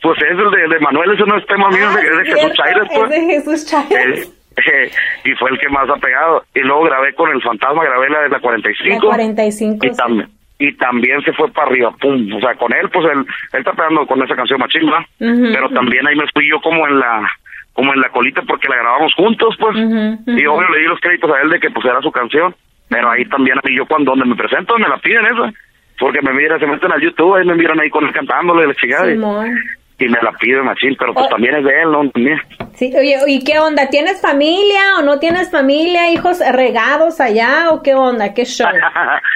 Pues 0.01 0.21
es 0.21 0.39
el 0.39 0.51
de, 0.51 0.67
de 0.69 0.79
Manuel, 0.79 1.11
ese 1.11 1.23
no 1.25 1.37
es 1.37 1.45
tema 1.47 1.69
mío, 1.69 1.85
Ah, 1.85 1.99
es 1.99 2.09
de, 2.09 2.21
es 2.21 2.23
cierto, 2.23 2.41
Jesús 2.41 2.57
Chaires, 2.57 2.87
pues. 2.87 3.03
Es 3.03 3.09
de 3.09 3.25
Jesús 3.25 3.65
Chaires. 3.65 4.19
Eh, 4.19 4.23
eh, 4.23 4.46
y 5.25 5.31
fue 5.35 5.51
el 5.51 5.59
que 5.59 5.69
más 5.69 5.89
ha 5.89 5.95
pegado. 5.97 6.43
Y 6.55 6.59
luego 6.61 6.83
grabé 6.83 7.13
con 7.13 7.31
el 7.31 7.41
fantasma, 7.41 7.83
grabé 7.83 8.09
la 8.09 8.21
de 8.21 8.29
la 8.29 8.39
45. 8.39 8.93
La 8.93 8.99
45, 8.99 9.85
Y, 9.85 9.89
sí. 9.89 9.95
también 9.97 10.29
y 10.59 10.73
también 10.73 11.21
se 11.21 11.33
fue 11.33 11.51
para 11.51 11.67
arriba, 11.67 11.91
pum. 12.01 12.33
O 12.33 12.39
sea, 12.39 12.55
con 12.55 12.73
él, 12.73 12.89
pues 12.89 13.05
él, 13.11 13.19
él 13.19 13.59
está 13.59 13.73
pegando 13.73 14.07
con 14.07 14.23
esa 14.23 14.35
canción 14.35 14.59
¿verdad? 14.59 15.05
Ujú, 15.19 15.53
Pero 15.53 15.69
también 15.69 16.07
ahí 16.07 16.15
me 16.15 16.25
fui 16.33 16.49
yo 16.49 16.59
como 16.61 16.87
en 16.87 16.99
la 16.99 17.29
como 17.73 17.93
en 17.93 18.01
la 18.01 18.09
colita 18.09 18.41
porque 18.41 18.67
la 18.67 18.77
grabamos 18.77 19.13
juntos, 19.13 19.55
pues. 19.59 19.77
Y 19.77 20.45
obvio 20.47 20.67
le 20.69 20.79
di 20.79 20.85
los 20.87 20.99
créditos 20.99 21.29
a 21.31 21.41
él 21.43 21.51
de 21.51 21.59
que 21.59 21.69
pues 21.69 21.85
era 21.85 22.01
su 22.01 22.11
canción. 22.11 22.55
Pero 22.89 23.11
ahí 23.11 23.23
también 23.25 23.57
a 23.59 23.61
mí 23.63 23.75
yo 23.75 23.85
cuando 23.85 24.11
donde 24.11 24.25
me 24.25 24.35
presento 24.35 24.75
me 24.79 24.87
la 24.87 24.97
piden 24.97 25.25
esa. 25.27 25.53
Porque 25.99 26.21
me 26.23 26.33
miran, 26.33 26.59
se 26.59 26.65
meten 26.65 26.91
al 26.91 27.01
YouTube, 27.01 27.35
ahí 27.35 27.45
me 27.45 27.55
miran 27.55 27.79
ahí 27.79 27.89
con 27.91 28.05
él 28.05 28.13
cantándole 28.13 28.65
la 28.65 28.73
chingada. 28.73 29.05
Simón. 29.11 29.55
Y 29.99 30.07
me 30.09 30.19
la 30.21 30.31
piden 30.33 30.63
machín, 30.63 30.95
pero 30.99 31.11
pues 31.11 31.25
Oh. 31.25 31.29
también 31.29 31.55
es 31.55 31.63
de 31.63 31.81
él, 31.81 31.91
¿no? 31.91 32.03
Mía. 32.13 32.39
Sí, 32.75 32.93
oye, 32.95 33.17
¿y 33.25 33.43
qué 33.43 33.57
onda? 33.57 33.89
¿Tienes 33.89 34.21
familia 34.21 34.97
o 34.99 35.01
no 35.01 35.17
tienes 35.17 35.49
familia? 35.49 36.11
¿Hijos 36.11 36.39
regados 36.51 37.19
allá 37.19 37.71
o 37.71 37.81
qué 37.81 37.95
onda? 37.95 38.33
¿Qué 38.33 38.45
show? 38.45 38.67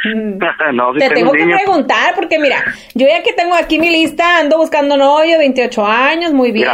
Mm. 0.04 0.40
no, 0.74 0.94
Te 0.94 1.10
tengo 1.12 1.32
que 1.32 1.46
preguntar 1.46 2.14
porque 2.16 2.40
mira, 2.40 2.58
yo 2.96 3.06
ya 3.08 3.22
que 3.22 3.34
tengo 3.34 3.54
aquí 3.54 3.78
mi 3.80 3.90
lista, 3.92 4.40
ando 4.40 4.58
buscando 4.58 4.98
novio, 4.98 5.38
28 5.38 5.86
años, 5.86 6.34
muy 6.34 6.52
bien. 6.52 6.68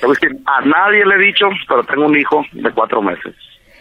Mira, 0.00 0.40
a 0.46 0.60
nadie 0.64 1.04
le 1.04 1.14
he 1.16 1.26
dicho, 1.26 1.48
pero 1.68 1.82
tengo 1.84 2.06
un 2.06 2.16
hijo 2.16 2.44
de 2.52 2.70
cuatro 2.70 3.02
meses. 3.02 3.34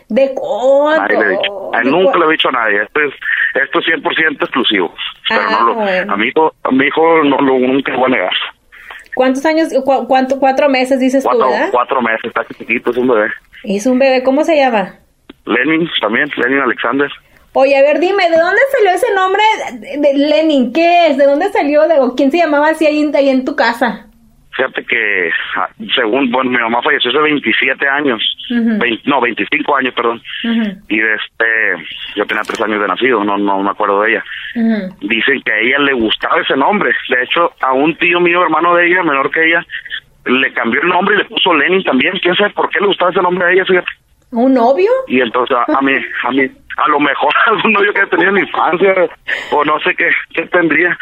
¿De 0.10 0.32
cuánto? 0.34 1.02
Nadie 1.14 1.20
le 1.20 1.26
he 1.26 1.38
dicho. 1.38 1.72
A 1.76 1.78
él 1.80 1.84
¿De 1.86 1.92
nunca 1.92 2.18
le 2.20 2.26
he 2.26 2.32
dicho 2.32 2.50
a 2.50 2.52
nadie. 2.54 2.82
Esto 2.84 3.00
es, 3.02 3.14
esto 3.64 3.80
es 3.80 3.86
100% 3.86 4.42
exclusivo. 4.42 4.94
Pero 5.30 5.42
Ah, 5.42 5.58
no 5.60 5.66
lo, 5.68 5.74
bueno. 5.76 6.14
a 6.14 6.18
mi 6.18 6.28
hijo, 6.28 6.54
a 6.64 6.72
mi 6.72 6.86
hijo 6.86 7.24
no 7.24 7.38
lo 7.40 7.60
nunca 7.60 7.96
voy 7.96 8.06
a 8.06 8.16
negar. 8.16 8.34
¿Cuántos 9.15 9.45
años? 9.45 9.69
cu- 9.84 10.08
cuánto, 10.08 10.39
cuatro 10.39 10.69
meses 10.69 11.00
dices 11.00 11.24
Cuatro, 11.24 11.45
tú, 11.45 11.52
¿verdad? 11.52 11.69
cuatro 11.71 12.02
meses, 12.02 12.21
está 12.26 12.45
chiquito, 12.58 12.91
es 12.91 12.97
un 12.97 13.08
bebé. 13.08 13.28
Es 13.63 13.86
un 13.86 14.00
bebé, 14.00 14.24
¿cómo 14.24 14.43
se 14.43 14.56
llama? 14.56 14.95
Lenin 15.45 15.89
también, 16.02 16.30
Lenin 16.38 16.60
Alexander. 16.60 17.10
Oye, 17.54 17.76
a 17.78 17.82
ver, 17.82 18.00
dime, 18.00 18.30
¿de 18.30 18.38
dónde 18.38 18.62
salió 18.78 18.91
ese 18.91 19.13
nombre 19.13 19.43
de, 20.00 20.13
Lenin? 20.13 20.71
¿Qué 20.71 21.08
es? 21.08 21.17
¿De 21.17 21.26
dónde 21.26 21.50
salió? 21.52 21.88
¿De, 21.88 22.00
o 22.00 22.15
quién 22.15 22.32
se 22.32 22.38
llamaba 22.38 22.69
así 22.69 22.86
ahí 22.86 23.02
en 23.30 23.43
tu 23.43 23.56
casa? 23.56 24.08
Fíjate 24.56 24.84
que, 24.86 25.32
ah, 25.56 25.70
según, 25.96 26.30
bueno, 26.30 26.50
mi 26.52 26.58
mamá 26.58 26.82
falleció 26.82 27.10
hace 27.10 27.20
27 27.20 27.88
años. 27.88 28.22
Vein- 28.80 29.02
no, 29.06 29.22
25 29.22 29.76
años, 29.78 29.94
perdón. 29.94 30.22
Ujú, 30.44 30.72
Y 30.90 30.98
de 30.98 31.14
este, 31.16 31.86
yo 32.16 32.26
tenía 32.26 32.44
tres 32.44 32.62
años 32.62 32.82
de 32.82 32.88
nacido, 32.88 33.24
no, 33.24 33.38
no 33.38 33.64
me 33.64 33.70
acuerdo 33.70 34.02
de 34.02 34.12
ella. 34.12 34.24
dicen 35.02 35.42
que 35.44 35.52
a 35.54 35.58
ella 35.60 35.80
le 35.80 35.94
gustaba 35.94 36.42
ese 36.42 36.56
nombre. 36.58 36.92
De 37.10 37.24
hecho, 37.24 37.54
a 37.62 37.72
un 37.74 37.96
tío 37.96 38.20
mío, 38.20 38.44
hermano 38.44 38.76
de 38.76 38.88
ella, 38.88 39.04
menor 39.04 39.32
que 39.32 39.46
ella, 39.48 39.66
le 40.26 40.52
cambió 40.54 40.82
el 40.82 40.90
nombre 40.90 41.16
y 41.16 41.18
le 41.20 41.26
puso 41.26 41.54
Lenin 41.54 41.84
también. 41.84 42.14
¿Quién 42.22 42.36
sabe 42.36 42.50
por 42.52 42.70
qué 42.70 42.80
le 42.82 42.88
gustaba 42.88 43.12
ese 43.12 43.22
nombre 43.22 43.46
a 43.48 43.52
ella? 43.54 43.66
Fíjate. 43.66 43.88
¿Un 44.32 44.54
novio? 44.54 44.90
Y 45.08 45.20
entonces 45.22 45.56
a, 45.58 45.78
a 45.78 45.82
mí, 45.82 45.94
a 46.24 46.32
mí, 46.32 46.42
a 46.78 46.88
lo 46.90 47.00
mejor 47.00 47.34
algún 47.48 47.74
novio 47.74 47.94
que 47.94 48.06
tenía 48.08 48.28
en 48.30 48.36
la 48.36 48.42
infancia, 48.42 48.96
o 49.52 49.64
no 49.66 49.80
sé 49.80 49.96
qué, 49.96 50.10
qué 50.34 50.46
tendría, 50.48 50.98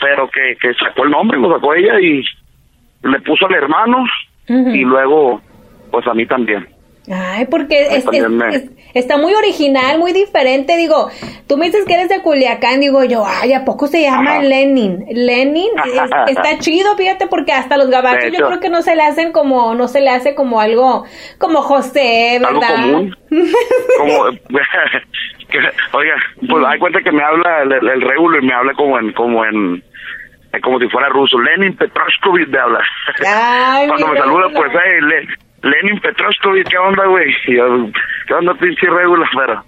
pero 0.00 0.28
que, 0.30 0.56
que 0.60 0.74
sacó 0.74 1.04
el 1.04 1.10
nombre, 1.10 1.38
lo 1.38 1.52
sacó 1.54 1.74
ella 1.74 1.98
y 2.00 2.22
le 3.02 3.20
puso 3.20 3.46
al 3.46 3.54
hermano 3.54 4.04
Ujú. 4.48 4.68
y 4.70 4.82
luego, 4.84 5.40
pues 5.90 6.06
a 6.06 6.14
mí 6.14 6.26
también. 6.26 6.66
Ay, 7.10 7.46
porque 7.46 7.86
es- 7.96 8.04
también 8.04 8.24
es- 8.24 8.30
me- 8.30 8.54
es- 8.54 8.70
está 8.92 9.16
muy 9.16 9.32
original, 9.32 9.98
muy 9.98 10.12
diferente. 10.12 10.76
Digo, 10.76 11.08
tú 11.46 11.56
me 11.56 11.64
dices 11.66 11.86
que 11.86 11.94
eres 11.94 12.10
de 12.10 12.20
Culiacán, 12.20 12.80
digo 12.80 13.02
yo, 13.04 13.24
ay, 13.26 13.54
¿a 13.54 13.64
poco 13.64 13.86
se 13.86 14.02
llama 14.02 14.32
Ajá. 14.32 14.42
Lenin? 14.42 15.06
Lenin 15.10 15.70
es- 15.86 16.30
está 16.36 16.58
chido, 16.58 16.96
fíjate, 16.98 17.26
porque 17.26 17.52
hasta 17.52 17.78
los 17.78 17.88
gabachos 17.88 18.30
yo 18.36 18.46
creo 18.46 18.60
que 18.60 18.68
no 18.68 18.82
se 18.82 18.94
le 18.94 19.02
hacen 19.02 19.32
como, 19.32 19.74
no 19.74 19.88
se 19.88 20.02
le 20.02 20.10
hace 20.10 20.34
como 20.34 20.60
algo, 20.60 21.04
como 21.38 21.62
José, 21.62 22.40
Algo 22.44 22.60
¿verdad? 22.60 22.74
común. 22.82 23.16
como 23.98 24.24
que, 25.48 25.58
oiga 25.92 26.14
pues 26.46 26.64
hay 26.66 26.78
cuenta 26.78 27.00
que 27.02 27.10
me 27.10 27.22
habla 27.22 27.62
el, 27.62 27.72
el, 27.72 27.88
el 27.88 28.00
regulo 28.02 28.38
y 28.38 28.44
me 28.44 28.52
habla 28.52 28.74
como 28.74 28.98
en 28.98 29.12
como 29.14 29.44
en 29.46 29.82
como 30.60 30.78
si 30.78 30.88
fuera 30.88 31.08
ruso 31.08 31.38
Lenin 31.40 31.76
Petroskovich 31.76 32.48
me 32.48 32.58
habla. 32.58 32.80
Ay, 33.26 33.88
cuando 33.88 34.08
me 34.08 34.18
saluda 34.18 34.46
pues 34.54 34.70
hey, 34.72 35.00
Le- 35.02 35.70
Lenin 35.70 36.00
Petroskovich 36.00 36.68
qué 36.68 36.78
onda 36.78 37.04
güey 37.06 37.34
qué 38.26 38.34
onda 38.34 38.54
pinche 38.54 38.86
regulo 38.88 39.24
pero 39.36 39.62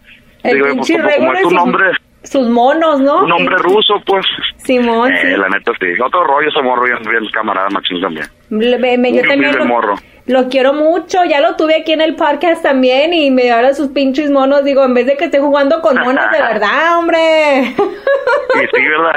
El 0.45 0.55
digo 0.55 0.67
pues, 0.67 0.75
pinche 0.77 0.95
como, 0.95 1.09
es 1.39 1.43
sus- 1.43 1.53
nombre 1.53 1.91
Sus 2.23 2.49
monos, 2.49 3.01
¿no? 3.01 3.23
un 3.23 3.29
nombre 3.29 3.57
ruso 3.63 3.95
pues. 4.07 4.25
Simón, 4.57 5.13
eh, 5.13 5.17
sí. 5.23 5.29
la 5.37 5.49
neta 5.49 5.73
sí. 5.81 5.87
Otro 6.05 6.23
rollo 6.25 6.49
ese 6.49 6.63
morro 6.63 6.83
bien, 6.83 7.27
camarada 7.33 7.69
machín 7.71 8.01
también 8.01 8.27
me- 8.51 9.13
yo 9.13 9.23
también 9.23 9.57
lo, 9.57 9.65
morro. 9.65 9.95
lo 10.27 10.49
quiero 10.49 10.73
mucho, 10.73 11.25
ya 11.25 11.41
lo 11.41 11.57
tuve 11.57 11.77
aquí 11.77 11.93
en 11.93 12.01
el 12.01 12.17
podcast 12.17 12.63
también 12.63 13.15
y 13.15 13.31
me 13.31 13.51
habla 13.51 13.75
sus 13.75 13.89
pinches 13.89 14.31
monos, 14.31 14.65
digo, 14.65 14.85
en 14.85 14.95
vez 14.95 15.07
de 15.07 15.17
que 15.17 15.25
esté 15.27 15.39
jugando 15.39 15.81
con 15.81 15.97
monos 15.99 16.25
de 16.33 16.43
verdad, 16.43 16.99
hombre. 16.99 17.61
Y 17.61 18.77
sí, 18.77 18.87
¿verdad? 18.89 19.15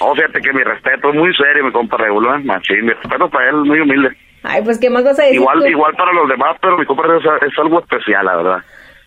Oh, 0.00 0.14
fíjate 0.14 0.40
que 0.40 0.52
mi 0.52 0.62
respeto 0.62 1.08
es 1.10 1.14
muy 1.14 1.34
serio, 1.34 1.64
mi 1.64 1.72
compa 1.72 1.96
regular, 1.96 2.42
machín. 2.44 2.84
Mi 2.86 2.92
respeto 2.92 3.28
para 3.30 3.48
él, 3.50 3.56
muy 3.56 3.80
humilde. 3.80 4.10
Ay, 4.42 4.60
pues, 4.62 4.78
¿qué 4.78 4.90
más 4.90 5.02
vas 5.04 5.18
a 5.18 5.22
decir 5.22 5.36
Igual 5.40 5.60
tú? 5.60 5.66
igual 5.66 5.94
para 5.96 6.12
los 6.12 6.28
demás, 6.28 6.56
pero 6.60 6.76
mi 6.76 6.84
compa 6.84 7.04
es, 7.16 7.24
es 7.50 7.58
algo 7.58 7.80
especial, 7.80 8.26
la 8.26 8.36
verdad. 8.36 8.58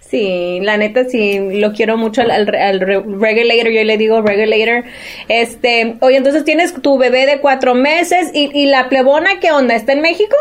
Sí, 0.09 0.59
la 0.61 0.77
neta 0.77 1.03
sí, 1.03 1.59
lo 1.59 1.73
quiero 1.73 1.97
mucho 1.97 2.21
al, 2.21 2.31
al, 2.31 2.55
al 2.55 2.79
re- 2.79 3.03
regulator, 3.05 3.69
yo 3.71 3.83
le 3.83 3.97
digo 3.97 4.21
regulator. 4.21 4.85
Este, 5.27 5.95
oye, 5.99 6.15
entonces 6.17 6.45
tienes 6.45 6.81
tu 6.81 6.97
bebé 6.97 7.25
de 7.25 7.41
cuatro 7.41 7.75
meses 7.75 8.31
y, 8.33 8.49
y 8.57 8.67
la 8.67 8.87
plebona, 8.87 9.39
¿qué 9.41 9.51
onda? 9.51 9.75
¿Está 9.75 9.91
en 9.91 10.01
México? 10.01 10.35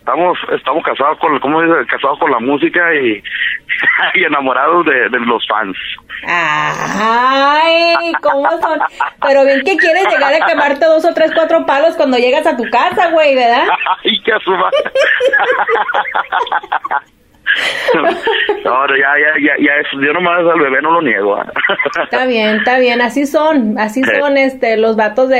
Estamos 0.00 0.36
estamos 0.54 0.82
casados 0.84 1.18
con, 1.18 1.38
¿cómo 1.40 1.62
dice? 1.62 1.74
Casados 1.90 2.18
con 2.18 2.30
la 2.30 2.40
música 2.40 2.80
y, 2.94 3.22
y 4.20 4.24
enamorados 4.24 4.84
de, 4.84 5.08
de 5.08 5.20
los 5.20 5.46
fans. 5.48 5.76
Ay, 6.26 8.12
¿cómo 8.20 8.50
son? 8.60 8.80
Pero 9.26 9.44
bien 9.46 9.62
que 9.64 9.76
quieres 9.76 10.04
llegar 10.10 10.34
a 10.34 10.46
quemarte 10.46 10.84
dos 10.84 11.04
o 11.06 11.14
tres, 11.14 11.30
cuatro 11.34 11.64
palos 11.64 11.94
cuando 11.96 12.18
llegas 12.18 12.46
a 12.46 12.56
tu 12.56 12.64
casa, 12.70 13.10
güey, 13.12 13.34
¿verdad? 13.34 13.64
Ay, 14.04 14.20
qué 14.24 14.32
asuma. 14.32 14.70
No, 18.64 18.86
ya, 18.88 18.94
ya, 19.18 19.32
ya, 19.40 19.52
ya, 19.58 19.72
es, 19.80 19.86
yo 19.92 20.12
nomás 20.12 20.38
al 20.40 20.60
bebé 20.60 20.80
no 20.82 20.92
lo 20.92 21.02
niego. 21.02 21.36
ah. 21.36 21.46
Está 22.04 22.26
bien, 22.26 22.56
está 22.56 22.78
bien, 22.78 23.00
así 23.00 23.26
son, 23.26 23.78
así 23.78 24.02
son 24.04 24.36
este 24.36 24.76
los 24.76 24.96
vatos 24.96 25.28
de, 25.28 25.36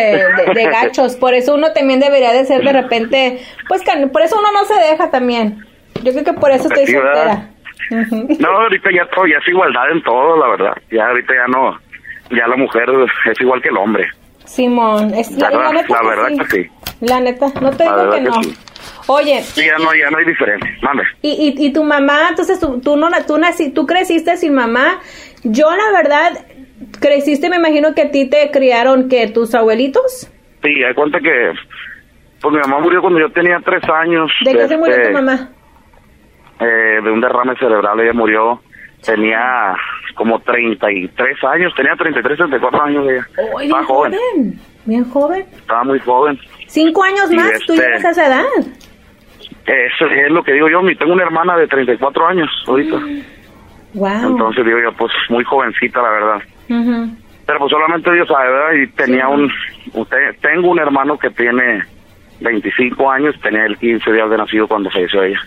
de- 0.47 0.55
de 0.55 0.65
gachos, 0.65 1.17
por 1.17 1.35
eso 1.35 1.55
uno 1.55 1.73
también 1.73 2.01
debería 2.01 2.33
de 2.33 2.45
ser 2.45 2.63
de 2.65 2.73
repente, 2.73 3.41
pues 3.69 3.83
por 4.13 4.23
eso 4.23 4.39
uno 4.39 4.49
no 4.53 4.65
se 4.65 4.75
deja 4.75 5.11
también. 5.11 5.65
Yo 6.03 6.13
creo 6.13 6.25
que 6.25 6.33
por 6.33 6.51
eso 6.51 6.69
estoy 6.73 6.93
¿verdad? 6.95 7.45
soltera. 7.91 8.37
No, 8.41 8.49
ahorita 8.63 8.91
ya 8.93 9.07
todo, 9.15 9.27
ya 9.27 9.37
es 9.39 9.49
igualdad 9.49 9.91
en 9.91 10.03
todo, 10.03 10.37
la 10.39 10.49
verdad. 10.49 10.73
Ya 10.91 11.07
ahorita 11.09 11.35
ya 11.35 11.47
no, 11.49 11.79
ya 12.31 12.47
la 12.47 12.57
mujer 12.57 12.89
es 13.31 13.41
igual 13.41 13.61
que 13.61 13.69
el 13.69 13.77
hombre. 13.77 14.07
Simón, 14.45 15.13
es 15.15 15.31
la, 15.33 15.51
La 15.51 15.59
la 15.65 15.73
neta 15.73 15.95
la 16.03 16.09
verdad 16.09 16.29
sí. 16.29 16.39
que 16.39 16.45
sí. 16.47 16.71
La 17.01 17.21
neta, 17.21 17.47
no 17.61 17.71
te 17.71 17.85
digo 17.85 18.11
que 18.11 18.17
que 18.17 18.23
no. 18.23 18.43
sí. 18.43 18.57
Oye, 19.07 19.41
Sí, 19.43 19.63
ya 19.67 19.79
no, 19.79 19.93
ya 19.95 20.11
no 20.11 20.19
hay 20.19 20.25
diferencia. 20.25 20.71
Mande. 20.83 21.03
y, 21.23 21.55
y, 21.59 21.67
y 21.67 21.73
tu 21.73 21.83
mamá, 21.83 22.29
entonces 22.31 22.61
tú, 22.61 22.81
tú 22.81 22.97
no, 22.97 23.09
tú 23.27 23.39
nací, 23.39 23.71
tú 23.71 23.87
creciste 23.87 24.37
sin 24.37 24.55
mamá. 24.55 25.01
Yo 25.43 25.69
la 25.71 25.91
verdad 25.93 26.47
creciste, 27.01 27.49
me 27.51 27.57
imagino 27.57 27.95
que 27.95 28.03
a 28.03 28.11
ti 28.11 28.29
te 28.29 28.51
criaron 28.51 29.09
que 29.09 29.27
tus 29.29 29.55
abuelitos. 29.55 30.31
Sí, 30.63 30.85
hay 30.85 30.95
cuenta 30.95 31.19
que, 31.21 31.53
pues 32.41 32.55
mi 32.55 32.61
mamá 32.61 32.79
murió 32.81 33.01
cuando 33.01 33.19
yo 33.21 33.31
tenía 33.33 33.59
tres 33.65 33.83
años. 33.89 34.31
¿De 34.45 34.53
qué 34.55 34.69
se 34.69 34.77
murió 34.77 34.95
este, 34.95 35.09
tu 35.09 35.13
mamá? 35.15 35.51
eh, 36.61 37.01
de 37.03 37.11
un 37.11 37.21
derrame 37.21 37.57
cerebral, 37.57 37.99
ella 38.01 38.13
murió, 38.13 38.61
tenía 39.03 39.75
como 40.15 40.41
33 40.41 41.45
años, 41.45 41.73
tenía 41.75 41.97
33, 41.97 42.37
34 42.39 42.83
años 42.83 43.07
ella. 43.09 43.27
Estaba 43.31 43.61
bien 43.61 43.73
joven, 43.85 44.13
joven, 44.13 44.61
bien 44.85 45.11
joven. 45.11 45.47
estaba 45.57 45.85
muy 45.85 45.99
joven. 46.01 46.39
Cinco 46.71 47.03
años 47.03 47.31
Y 47.31 47.37
más, 47.37 47.51
tú 47.67 47.73
este- 47.75 47.85
llegas 47.85 48.05
a 48.05 48.11
esa 48.11 48.27
edad. 48.27 48.45
Eso 49.67 50.07
es 50.07 50.31
lo 50.31 50.43
que 50.43 50.53
digo 50.53 50.69
yo, 50.69 50.81
tengo 50.99 51.13
una 51.13 51.25
hermana 51.25 51.57
de 51.57 51.67
34 51.67 52.27
años 52.29 52.49
ahorita. 52.67 52.97
Wow. 53.95 54.09
Entonces 54.31 54.65
digo 54.65 54.79
yo, 54.81 54.93
pues 54.93 55.13
muy 55.29 55.43
jovencita 55.45 56.01
la 56.01 56.11
verdad. 56.11 56.43
Ujú. 56.69 57.17
Pero 57.47 57.59
pues 57.59 57.71
solamente 57.71 58.13
Dios 58.13 58.29
sabe, 58.29 58.49
¿verdad? 58.51 58.73
Y 58.75 58.87
tenía 58.89 59.27
Sí. 59.27 59.33
un, 59.33 59.53
usted, 59.95 60.37
tengo 60.41 60.71
un 60.71 60.79
hermano 60.79 61.19
que 61.19 61.31
tiene 61.31 61.85
25 62.41 63.11
años, 63.11 63.35
tenía 63.43 63.65
el 63.67 63.77
15 63.77 64.13
días 64.13 64.31
de 64.31 64.37
nacido 64.39 64.69
cuando 64.69 64.91
falleció 64.91 65.23
ella. 65.25 65.41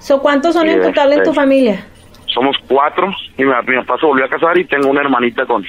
So, 0.00 0.20
¿Cuántos 0.20 0.54
son 0.54 0.66
Sí, 0.66 0.74
en 0.74 0.82
total 0.82 1.12
en 1.12 1.18
este- 1.20 1.24
tu 1.30 1.34
familia? 1.34 1.84
Somos 2.26 2.56
cuatro 2.66 3.12
y 3.38 3.44
mi, 3.44 3.50
mi 3.66 3.76
papá 3.84 3.96
se 4.00 4.06
volvió 4.06 4.24
a 4.24 4.28
casar 4.28 4.58
y 4.58 4.64
tengo 4.64 4.88
una 4.88 5.00
hermanita 5.02 5.46
con 5.46 5.62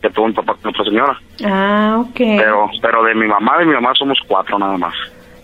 que 0.00 0.10
tuvo 0.10 0.26
un 0.26 0.34
papá 0.34 0.54
con 0.62 0.70
otra 0.70 0.84
señora. 0.84 1.18
Ah, 1.44 1.98
ok. 2.00 2.16
Pero 2.16 2.70
pero 2.82 3.04
de 3.04 3.14
mi 3.14 3.26
mamá, 3.26 3.58
de 3.58 3.66
mi 3.66 3.74
mamá 3.74 3.92
somos 3.98 4.18
cuatro 4.26 4.58
nada 4.58 4.76
más. 4.78 4.94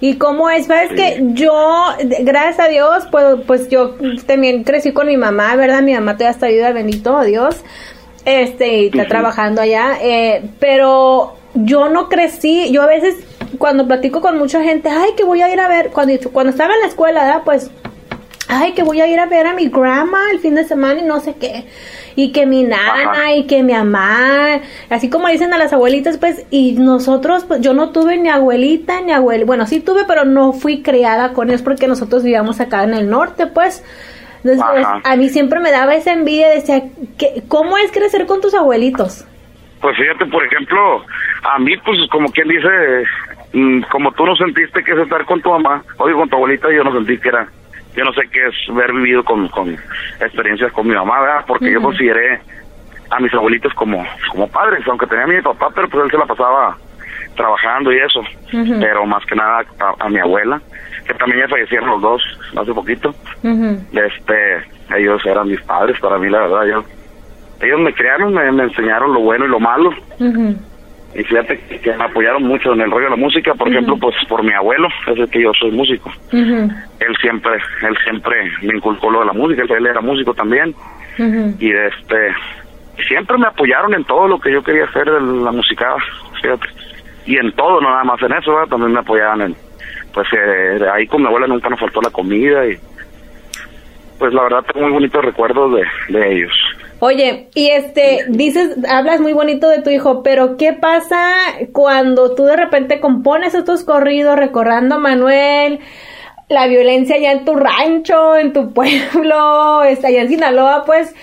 ¿Y 0.01 0.16
cómo 0.19 0.51
es? 0.51 0.66
¿Sabes 0.66 0.90
Sí. 0.90 0.95
que 0.97 1.21
yo, 1.33 1.85
gracias 2.21 2.61
a 2.61 2.69
Dios, 2.69 3.07
pues, 3.11 3.25
pues 3.47 3.69
yo 3.71 3.95
también 4.27 4.62
crecí 4.64 4.92
con 4.92 5.07
mi 5.07 5.16
mamá, 5.16 5.57
¿verdad? 5.57 5.81
Mi 5.83 5.95
mamá 5.95 6.12
todavía 6.14 6.31
está 6.33 6.49
viva, 6.49 6.71
bendito 6.73 7.19
Dios. 7.23 7.64
Este, 8.25 8.79
y 8.83 8.87
está 8.88 9.07
trabajando 9.07 9.62
allá. 9.62 9.99
eh, 10.03 10.42
pero 10.59 11.35
yo 11.55 11.88
no 11.88 12.09
crecí, 12.09 12.71
yo 12.73 12.83
a 12.83 12.87
veces 12.87 13.14
cuando 13.59 13.87
platico 13.87 14.21
con 14.21 14.37
mucha 14.37 14.62
gente, 14.62 14.90
ay, 14.90 15.11
que 15.16 15.25
voy 15.25 15.40
a 15.40 15.51
ir 15.51 15.61
a 15.61 15.69
ver, 15.69 15.90
cuando, 15.92 16.12
cuando 16.33 16.51
estaba 16.51 16.75
en 16.75 16.81
la 16.81 16.87
escuela, 16.88 17.25
¿verdad? 17.25 17.42
Pues, 17.45 17.71
ay, 18.49 18.73
que 18.73 18.83
voy 18.83 19.01
a 19.01 19.07
ir 19.07 19.19
a 19.19 19.27
ver 19.27 19.47
a 19.47 19.55
mi 19.55 19.69
grandma 19.69 20.31
el 20.33 20.39
fin 20.39 20.55
de 20.55 20.65
semana 20.65 21.01
y 21.01 21.05
no 21.05 21.21
sé 21.21 21.35
qué. 21.39 21.67
Y 22.15 22.33
que 22.33 22.47
mi 22.47 22.63
nana 22.63 23.11
Ajá. 23.11 23.35
y 23.35 23.47
que 23.47 23.63
mi 23.63 23.75
mamá, 23.75 24.61
así 24.89 25.11
como 25.11 25.29
dicen 25.29 25.53
a 25.53 25.59
las 25.59 25.73
abuelitas, 25.73 26.17
pues, 26.17 26.47
y 26.51 26.73
nosotros, 26.73 27.45
pues, 27.45 27.61
yo 27.61 27.75
no 27.75 27.91
tuve 27.91 28.17
ni 28.17 28.31
abuelita 28.31 29.01
ni 29.03 29.13
abuela, 29.13 29.45
bueno, 29.45 29.67
sí 29.67 29.81
tuve, 29.81 30.05
pero 30.07 30.25
no 30.25 30.53
fui 30.53 30.83
criada 30.83 31.33
con 31.33 31.49
ellos 31.49 31.63
porque 31.63 31.89
nosotros 31.89 32.23
vivíamos 32.23 32.61
acá 32.61 32.85
en 32.85 32.95
el 32.95 33.11
norte, 33.11 33.47
pues. 33.47 33.85
Entonces, 34.45 34.87
Ajá. 34.87 35.01
a 35.05 35.17
mí 35.17 35.29
siempre 35.29 35.61
me 35.61 35.73
daba 35.73 35.95
esa 35.95 36.13
envidia, 36.13 36.49
decía, 36.49 36.85
que, 37.19 37.43
¿cómo 37.49 37.77
es 37.79 37.91
crecer 37.91 38.27
con 38.27 38.41
tus 38.41 38.55
abuelitos? 38.55 39.25
Pues 39.81 39.97
fíjate, 39.97 40.25
por 40.27 40.45
ejemplo, 40.45 41.05
a 41.43 41.59
mí, 41.59 41.77
pues 41.85 41.99
como 42.11 42.29
quien 42.31 42.49
dice, 42.49 42.69
mm, 43.53 43.83
como 43.91 44.11
tú 44.13 44.25
no 44.25 44.35
sentiste 44.37 44.83
que 44.83 44.93
es 44.93 44.99
estar 44.99 45.25
con 45.27 45.43
tu 45.43 45.51
mamá, 45.51 45.85
oye, 45.99 46.15
con 46.15 46.29
tu 46.29 46.37
abuelita, 46.37 46.69
yo 46.73 46.83
no 46.83 46.93
sentí 46.93 47.19
que 47.19 47.29
era, 47.29 47.47
yo 47.97 48.05
no 48.05 48.13
sé 48.13 48.23
qué 48.31 48.47
es 48.47 48.55
haber 48.71 48.93
vivido 48.93 49.25
con, 49.25 49.49
con 49.49 49.77
experiencias 50.21 50.73
con 50.73 50.87
mi 50.87 50.95
mamá, 50.95 51.21
¿verdad? 51.21 51.45
Porque 51.47 51.73
yo 51.73 51.81
consideré 51.83 52.41
a 53.11 53.21
mis 53.21 53.33
abuelitos 53.35 53.73
como, 53.75 54.05
como 54.31 54.49
padres, 54.49 54.87
aunque 54.87 55.07
tenía 55.07 55.25
a 55.25 55.29
mi 55.29 55.41
papá, 55.41 55.71
pero 55.75 55.89
pues 55.89 56.05
él 56.05 56.11
se 56.11 56.19
la 56.19 56.27
pasaba 56.27 56.77
trabajando 57.37 57.93
y 57.93 57.99
eso, 57.99 58.23
pero 58.81 59.05
más 59.07 59.25
que 59.27 59.35
nada 59.37 59.63
a, 59.81 60.05
a 60.07 60.09
mi 60.09 60.19
abuela, 60.19 60.61
que 61.07 61.15
también 61.15 61.41
ya 61.43 61.49
fallecieron 61.49 61.89
los 61.91 62.03
dos 62.03 62.23
hace 62.57 62.73
poquito, 62.73 63.15
este, 63.93 64.65
ellos 64.97 65.25
eran 65.27 65.49
mis 65.49 65.61
padres 65.63 65.99
para 66.01 66.19
mí, 66.19 66.29
la 66.31 66.41
verdad, 66.41 66.65
yo, 66.65 66.85
ellos 67.65 67.81
me 67.81 67.93
crearon, 67.95 68.35
me, 68.35 68.51
me 68.53 68.65
enseñaron 68.65 69.13
lo 69.15 69.21
bueno 69.21 69.45
y 69.45 69.49
lo 69.49 69.61
malo. 69.61 69.91
Y 71.17 71.25
fíjate 71.25 71.59
que, 71.83 71.97
me 71.97 72.05
apoyaron 72.05 72.43
mucho 72.43 72.75
en 72.75 72.83
el 72.83 72.91
rollo 72.91 73.05
de 73.05 73.11
la 73.11 73.17
música, 73.17 73.55
por 73.55 73.69
ejemplo, 73.69 73.97
pues 73.97 74.15
por 74.29 74.43
mi 74.43 74.53
abuelo, 74.53 74.89
es 75.07 75.19
el 75.19 75.31
que 75.31 75.43
yo 75.43 75.51
soy 75.59 75.71
músico. 75.71 76.13
Él 76.31 77.17
siempre, 77.23 77.55
él 77.55 77.97
siempre 78.05 78.37
me 78.63 78.77
inculcó 78.77 79.11
lo 79.11 79.21
de 79.21 79.27
la 79.27 79.33
música, 79.33 79.63
él 79.63 79.87
era 79.87 80.01
músico 80.03 80.35
también, 80.35 80.75
y 81.19 81.73
este, 81.73 82.35
siempre 83.09 83.39
me 83.39 83.47
apoyaron 83.47 83.95
en 83.95 84.05
todo 84.05 84.29
lo 84.29 84.39
que 84.39 84.53
yo 84.53 84.63
quería 84.63 84.85
hacer 84.85 85.11
de 85.11 85.21
la 85.21 85.53
música, 85.53 85.97
fíjate. 86.43 86.69
Y 87.25 87.39
en 87.39 87.51
todo, 87.53 87.81
no 87.81 87.89
nada 87.89 88.05
más 88.05 88.23
en 88.23 88.33
eso, 88.35 88.53
¿verdad? 88.53 88.69
también 88.69 88.93
me 88.93 89.01
apoyaban 89.01 89.41
en, 89.41 89.57
pues 90.13 90.29
eh, 90.33 90.79
ahí 90.93 91.07
con 91.07 91.23
mi 91.23 91.29
abuela 91.29 91.47
nunca 91.47 91.71
nos 91.71 91.81
faltó 91.81 92.01
la 92.03 92.11
comida 92.11 92.67
y 92.67 92.77
pues 94.19 94.33
la 94.33 94.43
verdad 94.43 94.65
tengo 94.65 94.87
muy 94.87 94.95
bonitos 94.95 95.25
recuerdos 95.25 95.73
de, 95.75 96.19
de 96.19 96.33
ellos. 96.37 96.53
Oye, 97.01 97.49
y 97.55 97.69
este, 97.69 98.25
dices, 98.29 98.77
hablas 98.89 99.21
muy 99.21 99.33
bonito 99.35 99.69
de 99.69 99.83
tu 99.83 99.91
hijo, 99.91 100.23
pero 100.23 100.57
¿qué 100.57 100.73
pasa 100.73 101.21
cuando 101.73 102.35
tú 102.35 102.45
de 102.45 102.57
repente 102.57 103.01
compones 103.01 103.55
estos 103.55 103.85
corridos 103.85 104.37
recordando 104.39 104.95
a 104.95 104.99
Manuel, 104.99 105.81
la 106.49 106.67
violencia 106.69 107.17
allá 107.17 107.33
en 107.33 107.45
tu 107.45 107.55
rancho, 107.55 108.37
en 108.37 108.53
tu 108.55 108.73
pueblo, 108.75 109.85
está 109.85 110.09
allá 110.09 110.23
en 110.23 110.29
Sinaloa, 110.29 110.85
pues, 110.87 111.15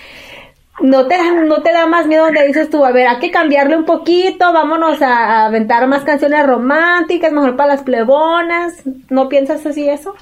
no 0.80 1.06
te, 1.08 1.16
da, 1.16 1.32
no 1.44 1.62
te 1.62 1.72
da 1.72 1.86
más 1.86 2.06
miedo 2.06 2.24
donde 2.24 2.46
dices 2.46 2.70
tú, 2.70 2.84
a 2.84 2.92
ver, 2.92 3.08
hay 3.08 3.18
que 3.18 3.30
cambiarle 3.32 3.76
un 3.76 3.84
poquito, 3.84 4.52
vámonos 4.52 5.02
a, 5.02 5.08
a 5.42 5.46
aventar 5.46 5.86
más 5.88 6.04
canciones 6.04 6.46
románticas, 6.46 7.32
mejor 7.32 7.56
para 7.56 7.74
las 7.74 7.82
plebonas, 7.82 8.82
¿no 9.10 9.28
piensas 9.28 9.64
así 9.66 9.88
eso? 9.88 10.14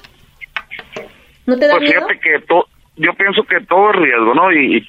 ¿No 1.45 1.57
te 1.57 1.67
da 1.67 1.73
Pues 1.73 1.83
miedo? 1.83 2.07
fíjate 2.07 2.19
que 2.19 2.39
to- 2.47 2.67
yo 2.95 3.13
pienso 3.15 3.43
que 3.43 3.59
todo 3.65 3.89
es 3.89 3.95
riesgo, 3.97 4.33
¿no? 4.35 4.51
Y, 4.51 4.77
y 4.77 4.81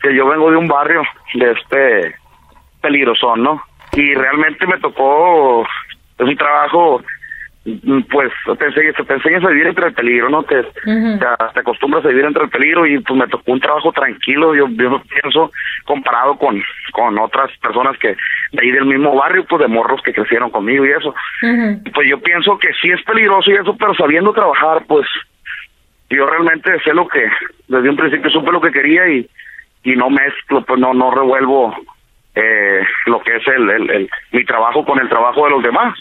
que 0.00 0.14
yo 0.14 0.26
vengo 0.26 0.50
de 0.50 0.56
un 0.56 0.68
barrio 0.68 1.02
de 1.34 1.52
este 1.52 2.14
peligrosón, 2.80 3.42
¿no? 3.42 3.62
Y 3.92 4.14
realmente 4.14 4.66
me 4.66 4.78
tocó, 4.78 5.66
es 6.18 6.26
un 6.26 6.36
trabajo, 6.36 7.02
mm, 7.64 8.00
pues 8.10 8.32
te 8.58 8.64
enseñas, 8.64 8.94
te 9.06 9.12
enseñas 9.12 9.44
a 9.44 9.48
vivir 9.48 9.66
entre 9.66 9.88
el 9.88 9.94
peligro, 9.94 10.30
¿no? 10.30 10.42
Te, 10.44 10.62
te, 10.62 11.18
te 11.54 11.60
acostumbras 11.60 12.04
a 12.04 12.08
vivir 12.08 12.24
entre 12.24 12.44
el 12.44 12.50
peligro 12.50 12.86
y 12.86 12.98
pues 13.00 13.18
me 13.18 13.28
tocó 13.28 13.52
un 13.52 13.60
trabajo 13.60 13.92
tranquilo, 13.92 14.54
yo, 14.54 14.68
yo 14.68 15.02
pienso, 15.02 15.50
comparado 15.84 16.36
con, 16.38 16.62
con 16.92 17.18
otras 17.18 17.50
personas 17.58 17.98
que 17.98 18.16
de 18.52 18.62
ahí 18.62 18.70
del 18.70 18.86
mismo 18.86 19.14
barrio, 19.14 19.44
pues 19.44 19.60
de 19.60 19.68
morros 19.68 20.00
que 20.02 20.12
crecieron 20.12 20.50
conmigo 20.50 20.86
y 20.86 20.90
eso. 20.90 21.14
Pues 21.92 22.08
yo 22.08 22.20
pienso 22.20 22.58
que 22.58 22.68
sí 22.80 22.90
es 22.90 23.02
peligroso 23.02 23.50
y 23.50 23.54
eso, 23.54 23.76
pero 23.76 23.94
sabiendo 23.94 24.32
trabajar, 24.32 24.84
pues 24.86 25.06
yo 26.08 26.26
realmente 26.26 26.70
sé 26.80 26.92
lo 26.92 27.06
que, 27.06 27.24
desde 27.68 27.90
un 27.90 27.96
principio 27.96 28.30
supe 28.30 28.50
lo 28.50 28.60
que 28.60 28.72
quería 28.72 29.08
y, 29.08 29.28
y 29.82 29.96
no 29.96 30.10
mezclo, 30.10 30.62
pues 30.64 30.78
no, 30.80 30.92
no 30.94 31.10
revuelvo 31.10 31.74
eh, 32.34 32.82
lo 33.06 33.20
que 33.20 33.36
es 33.36 33.46
el, 33.48 33.68
el, 33.70 33.90
el- 33.90 34.10
mi 34.32 34.44
trabajo 34.44 34.84
con 34.84 34.98
el 35.00 35.08
trabajo 35.08 35.44
de 35.44 35.50
los 35.50 35.62
demás. 35.62 35.98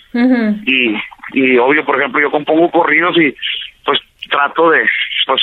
Y, 0.65 0.96
y 1.34 1.58
obvio, 1.58 1.86
por 1.86 1.98
ejemplo, 1.98 2.22
yo 2.22 2.30
compongo 2.32 2.70
corridos 2.72 3.15
y 3.18 3.36
pues 3.86 4.00
trato 4.30 4.70
de, 4.70 4.88
pues 5.26 5.42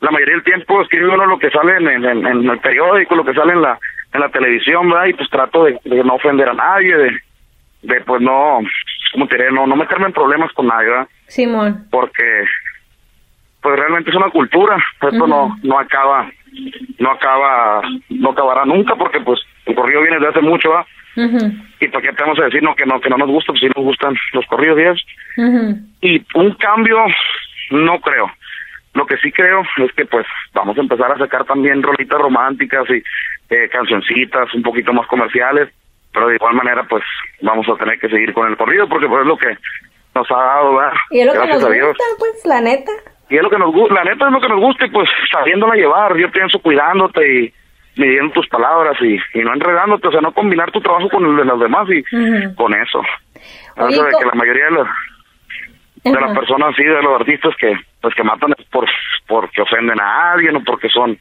la 0.00 0.10
mayoría 0.10 0.34
del 0.34 0.44
tiempo 0.44 0.82
escribe 0.82 1.08
uno 1.08 1.26
lo 1.26 1.38
que 1.38 1.50
sale 1.50 1.76
en, 1.76 1.88
en, 1.88 2.04
en- 2.26 2.50
el 2.50 2.58
periódico, 2.58 3.14
lo 3.14 3.24
que 3.24 3.32
sale 3.34 3.52
en 3.52 3.62
la, 3.62 3.78
en 4.12 4.20
la 4.20 4.28
televisión, 4.30 4.90
¿verdad? 4.90 5.06
Y 5.06 5.12
pues 5.14 5.30
trato 5.30 5.64
de, 5.64 5.78
de 5.84 6.02
no 6.04 6.14
ofender 6.14 6.48
a 6.48 6.54
nadie, 6.54 6.96
de, 6.96 7.10
de 7.82 8.00
pues 8.00 8.20
no, 8.20 8.58
¿cómo 9.12 9.26
te 9.28 9.36
diré? 9.36 9.52
No, 9.52 9.66
no 9.66 9.76
meterme 9.76 10.06
en 10.06 10.12
problemas 10.12 10.52
con 10.52 10.66
nadie, 10.66 10.88
¿verdad? 10.88 11.08
Simón. 11.28 11.86
porque 11.90 12.22
pues 13.64 13.78
realmente 13.78 14.10
es 14.10 14.16
una 14.16 14.28
cultura, 14.28 14.76
esto 14.76 15.26
no 15.26 15.56
no 15.62 15.78
acaba 15.78 16.30
no 16.98 17.10
acaba 17.10 17.80
no 18.10 18.30
acabará 18.30 18.66
nunca 18.66 18.94
porque 18.94 19.20
pues 19.20 19.40
el 19.64 19.74
corrido 19.74 20.02
viene 20.02 20.18
de 20.20 20.28
hace 20.28 20.42
mucho, 20.42 20.68
¿va? 20.68 20.86
Y 21.80 21.88
para 21.88 22.02
qué 22.02 22.12
te 22.12 22.22
vamos 22.22 22.38
a 22.40 22.44
decir 22.44 22.62
no 22.62 22.74
que 22.74 22.84
no 22.84 23.00
que 23.00 23.08
no 23.08 23.16
nos 23.16 23.28
gusta, 23.28 23.52
pues 23.52 23.60
sí 23.60 23.68
nos 23.74 23.86
gustan 23.86 24.14
los 24.34 24.44
corridos 24.48 24.78
y. 25.38 26.06
Y 26.06 26.26
un 26.34 26.52
cambio 26.56 26.98
no 27.70 27.98
creo. 28.00 28.30
Lo 28.92 29.06
que 29.06 29.16
sí 29.16 29.32
creo 29.32 29.62
es 29.78 29.92
que 29.94 30.04
pues 30.04 30.26
vamos 30.52 30.76
a 30.76 30.82
empezar 30.82 31.10
a 31.12 31.18
sacar 31.18 31.46
también 31.46 31.82
rolitas 31.82 32.20
románticas 32.20 32.84
y 32.90 33.02
eh, 33.48 33.68
cancioncitas 33.72 34.52
un 34.52 34.62
poquito 34.62 34.92
más 34.92 35.06
comerciales, 35.06 35.70
pero 36.12 36.28
de 36.28 36.34
igual 36.34 36.54
manera 36.54 36.84
pues 36.84 37.02
vamos 37.40 37.66
a 37.66 37.76
tener 37.76 37.98
que 37.98 38.10
seguir 38.10 38.34
con 38.34 38.46
el 38.46 38.58
corrido 38.58 38.86
porque 38.90 39.08
pues 39.08 39.22
es 39.22 39.26
lo 39.26 39.38
que 39.38 39.56
nos 40.14 40.30
ha 40.30 40.36
dado, 40.36 40.76
¿verdad? 40.76 40.92
Y 41.10 41.20
es 41.20 41.26
lo 41.26 41.32
que 41.32 41.38
Gracias 41.38 41.60
nos 41.62 41.70
a 41.70 41.72
Dios. 41.72 41.88
gusta, 41.88 42.04
pues, 42.18 42.44
la 42.44 42.60
neta. 42.60 42.92
Y 43.30 43.36
es 43.36 43.42
lo 43.42 43.50
que 43.50 43.58
nos 43.58 43.72
gusta, 43.72 43.94
la 43.94 44.04
neta 44.04 44.26
es 44.26 44.32
lo 44.32 44.40
que 44.40 44.48
nos 44.48 44.60
gusta 44.60 44.86
y 44.86 44.90
pues 44.90 45.08
sabiéndola 45.30 45.74
llevar, 45.74 46.16
yo 46.16 46.30
pienso 46.30 46.58
cuidándote 46.58 47.40
y 47.40 47.54
midiendo 47.96 48.32
tus 48.32 48.48
palabras 48.48 48.96
y, 49.00 49.18
y 49.38 49.42
no 49.42 49.54
enredándote, 49.54 50.08
o 50.08 50.10
sea, 50.10 50.20
no 50.20 50.32
combinar 50.32 50.70
tu 50.72 50.80
trabajo 50.80 51.08
con 51.08 51.24
el 51.24 51.36
de 51.36 51.44
los 51.44 51.60
demás 51.60 51.88
y 51.90 52.02
con 52.54 52.74
eso. 52.74 53.02
Oye, 53.76 54.02
de 54.02 54.10
que 54.18 54.26
la 54.26 54.34
mayoría 54.34 54.64
de 54.66 54.70
los 54.72 54.88
de 56.04 56.20
las 56.20 56.36
personas 56.36 56.76
sí 56.76 56.84
de 56.84 57.02
los 57.02 57.18
artistas 57.20 57.54
que 57.56 57.74
pues 58.00 58.14
que 58.14 58.22
matan 58.22 58.54
es 58.58 58.64
por 58.66 58.86
porque 59.26 59.62
ofenden 59.62 60.00
a 60.00 60.32
alguien 60.32 60.56
o 60.56 60.62
porque 60.62 60.88
son 60.90 61.18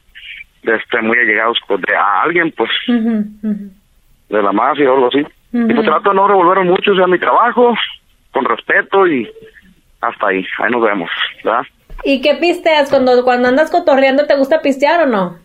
este 0.62 1.02
muy 1.02 1.18
allegados 1.18 1.58
de 1.70 1.96
a 1.96 2.22
alguien 2.22 2.52
pues. 2.52 2.70
De 4.30 4.42
la 4.42 4.52
mafia 4.52 4.92
o 4.92 4.96
algo 4.96 5.08
así. 5.08 5.26
Y 5.54 5.74
pues 5.74 5.86
trato 5.86 6.10
de 6.10 6.16
no 6.16 6.28
revolver 6.28 6.66
mucho 6.66 6.92
o 6.92 6.96
sea 6.96 7.08
mi 7.08 7.20
trabajo 7.20 7.76
con 8.32 8.46
respeto 8.46 9.08
y 9.08 9.30
hasta 10.02 10.28
ahí 10.28 10.46
ahí 10.60 10.72
nos 10.72 10.82
vemos 10.82 11.10
¿verdad? 11.44 11.66
¿Y 12.04 12.22
qué 12.22 12.36
pisteas 12.36 12.90
cuando, 12.90 13.24
cuando 13.24 13.48
andas 13.50 13.70
cotorreando? 13.72 14.26
¿Te 14.28 14.36
gusta 14.36 14.62
pistear 14.62 15.02
o 15.04 15.06
no? 15.08 15.38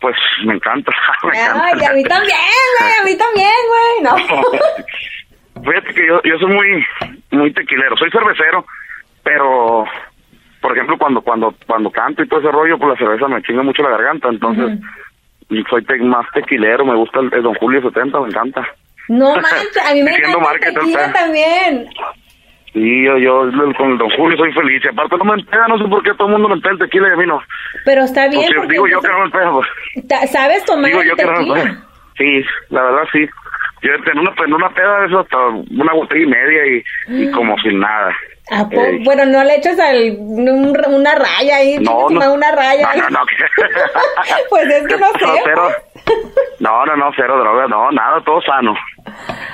pues 0.00 0.16
me 0.44 0.52
encanta 0.54 0.92
me 1.22 1.30
encanta. 1.30 1.64
Ay, 1.64 1.84
a 1.84 1.92
mí 1.94 2.02
también, 2.04 2.36
güey, 2.78 2.92
a 3.00 3.04
mí 3.04 3.16
también, 3.16 3.52
güey, 3.68 4.02
no. 4.02 5.62
Fíjate 5.64 5.94
que 5.94 6.06
yo, 6.06 6.20
yo 6.24 6.38
soy 6.38 6.52
muy 6.52 6.84
muy 7.30 7.52
tequilero, 7.54 7.96
soy 7.96 8.10
cervecero, 8.10 8.66
pero 9.22 9.86
por 10.60 10.72
ejemplo 10.72 10.98
cuando 10.98 11.22
cuando 11.22 11.54
cuando 11.66 11.90
canto 11.90 12.22
y 12.22 12.28
todo 12.28 12.40
ese 12.40 12.50
rollo, 12.50 12.76
pues 12.78 12.90
la 12.90 12.98
cerveza 12.98 13.28
me 13.28 13.42
chinga 13.42 13.62
mucho 13.62 13.82
la 13.82 13.90
garganta, 13.90 14.28
entonces 14.28 14.78
soy 15.70 15.84
te- 15.86 15.98
más 16.00 16.26
tequilero, 16.34 16.84
me 16.84 16.96
gusta 16.96 17.20
el, 17.20 17.32
el 17.32 17.42
Don 17.42 17.54
Julio 17.54 17.80
70, 17.80 18.20
me 18.20 18.28
encanta. 18.28 18.66
No 19.08 19.34
manches, 19.36 19.78
a 19.88 19.94
mí 19.94 20.02
me 20.02 20.10
encanta 20.16 20.52
el 20.68 20.74
tequila 20.74 21.12
también. 21.14 21.88
Y 22.74 23.04
yo, 23.04 23.16
yo 23.18 23.48
con 23.78 23.96
Don 23.98 24.10
Julio 24.10 24.36
soy 24.36 24.52
feliz, 24.52 24.82
y 24.84 24.88
aparte 24.88 25.16
no 25.16 25.24
me 25.24 25.40
empeda, 25.40 25.68
no 25.68 25.78
sé 25.78 25.84
por 25.84 26.02
qué 26.02 26.12
todo 26.14 26.26
el 26.26 26.32
mundo 26.32 26.48
me 26.48 26.54
empeda 26.56 26.72
el 26.72 26.78
tequila 26.80 27.08
y 27.08 27.12
a 27.12 27.16
mí 27.16 27.26
no. 27.26 27.40
Pero 27.84 28.02
está 28.02 28.26
bien. 28.28 28.42
Pues, 28.42 28.48
sí, 28.48 28.54
porque 28.56 28.72
digo 28.72 28.86
yo 28.88 29.00
que 29.00 29.08
no 29.08 29.18
me 29.20 29.24
empeda, 29.26 29.50
pues. 29.52 30.30
¿Sabes 30.32 30.64
tomar 30.64 30.86
Digo 30.90 31.02
el 31.02 31.08
yo 31.08 31.16
que 31.16 31.24
no 31.24 31.32
me 31.32 31.38
tequila? 31.38 31.84
Sí, 32.18 32.44
la 32.70 32.82
verdad 32.82 33.02
sí. 33.12 33.28
Yo 33.82 33.90
en 33.92 34.18
una, 34.18 34.32
en 34.44 34.54
una 34.54 34.70
peda 34.70 35.00
de 35.00 35.06
eso 35.06 35.20
hasta 35.20 35.38
una 35.48 35.92
botella 35.92 36.22
y 36.22 36.26
media 36.26 36.66
y, 36.66 36.84
y 37.22 37.30
como 37.30 37.56
sin 37.58 37.78
nada. 37.80 38.12
¿A 38.50 38.66
Ey. 38.70 39.02
Bueno, 39.04 39.24
no 39.26 39.42
le 39.44 39.56
echas 39.56 39.78
al, 39.78 40.16
un- 40.18 40.76
una 40.88 41.14
raya 41.14 41.56
ahí. 41.56 41.78
No, 41.80 42.08
no. 42.10 42.32
Una 42.34 42.50
raya. 42.52 42.88
No, 42.96 43.02
no, 43.02 43.10
no. 43.10 43.20
Pues 44.50 44.66
es 44.66 44.86
que 44.86 44.96
no 44.96 45.06
sé, 45.18 45.40
cero. 45.44 45.68
No, 46.60 46.84
no, 46.86 46.96
no, 46.96 47.10
cero 47.16 47.38
droga, 47.38 47.66
no, 47.66 47.90
nada, 47.90 48.20
todo 48.24 48.40
sano. 48.42 48.74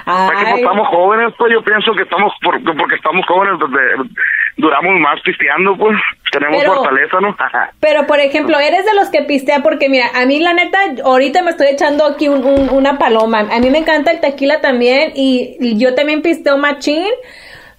O 0.07 0.11
sea 0.11 0.29
que 0.29 0.35
pues, 0.35 0.47
Ay, 0.55 0.61
estamos 0.63 0.89
jóvenes, 0.89 1.35
pues 1.39 1.53
yo 1.53 1.63
pienso 1.63 1.93
que 1.95 2.03
estamos, 2.03 2.33
por- 2.43 2.63
porque 2.77 2.95
estamos 2.97 3.25
jóvenes, 3.27 3.55
pues, 3.61 4.11
duramos 4.57 4.99
más 5.01 5.21
pisteando, 5.23 5.77
pues 5.77 5.97
tenemos 6.33 6.59
Pero- 6.63 6.75
fortaleza, 6.75 7.21
¿no? 7.21 7.37
Pero, 7.81 8.07
por 8.07 8.21
ejemplo, 8.21 8.59
eres 8.59 8.85
de 8.85 8.95
los 8.95 9.09
que 9.11 9.23
pistea 9.23 9.61
porque, 9.63 9.89
mira, 9.89 10.07
a 10.15 10.27
mí 10.27 10.41
la 10.41 10.53
neta, 10.53 10.79
ahorita 11.05 11.43
me 11.43 11.51
estoy 11.51 11.69
echando 11.69 12.05
aquí 12.07 12.29
un- 12.29 12.45
un- 12.45 12.71
una 12.71 12.99
paloma. 12.99 13.41
A 13.51 13.59
mí 13.61 13.71
me 13.71 13.79
encanta 13.79 14.11
el 14.11 14.21
tequila 14.21 14.61
también 14.61 15.13
y, 15.15 15.57
yo 15.79 15.95
también 15.95 16.23
pisteo 16.23 16.59
machín. 16.59 17.07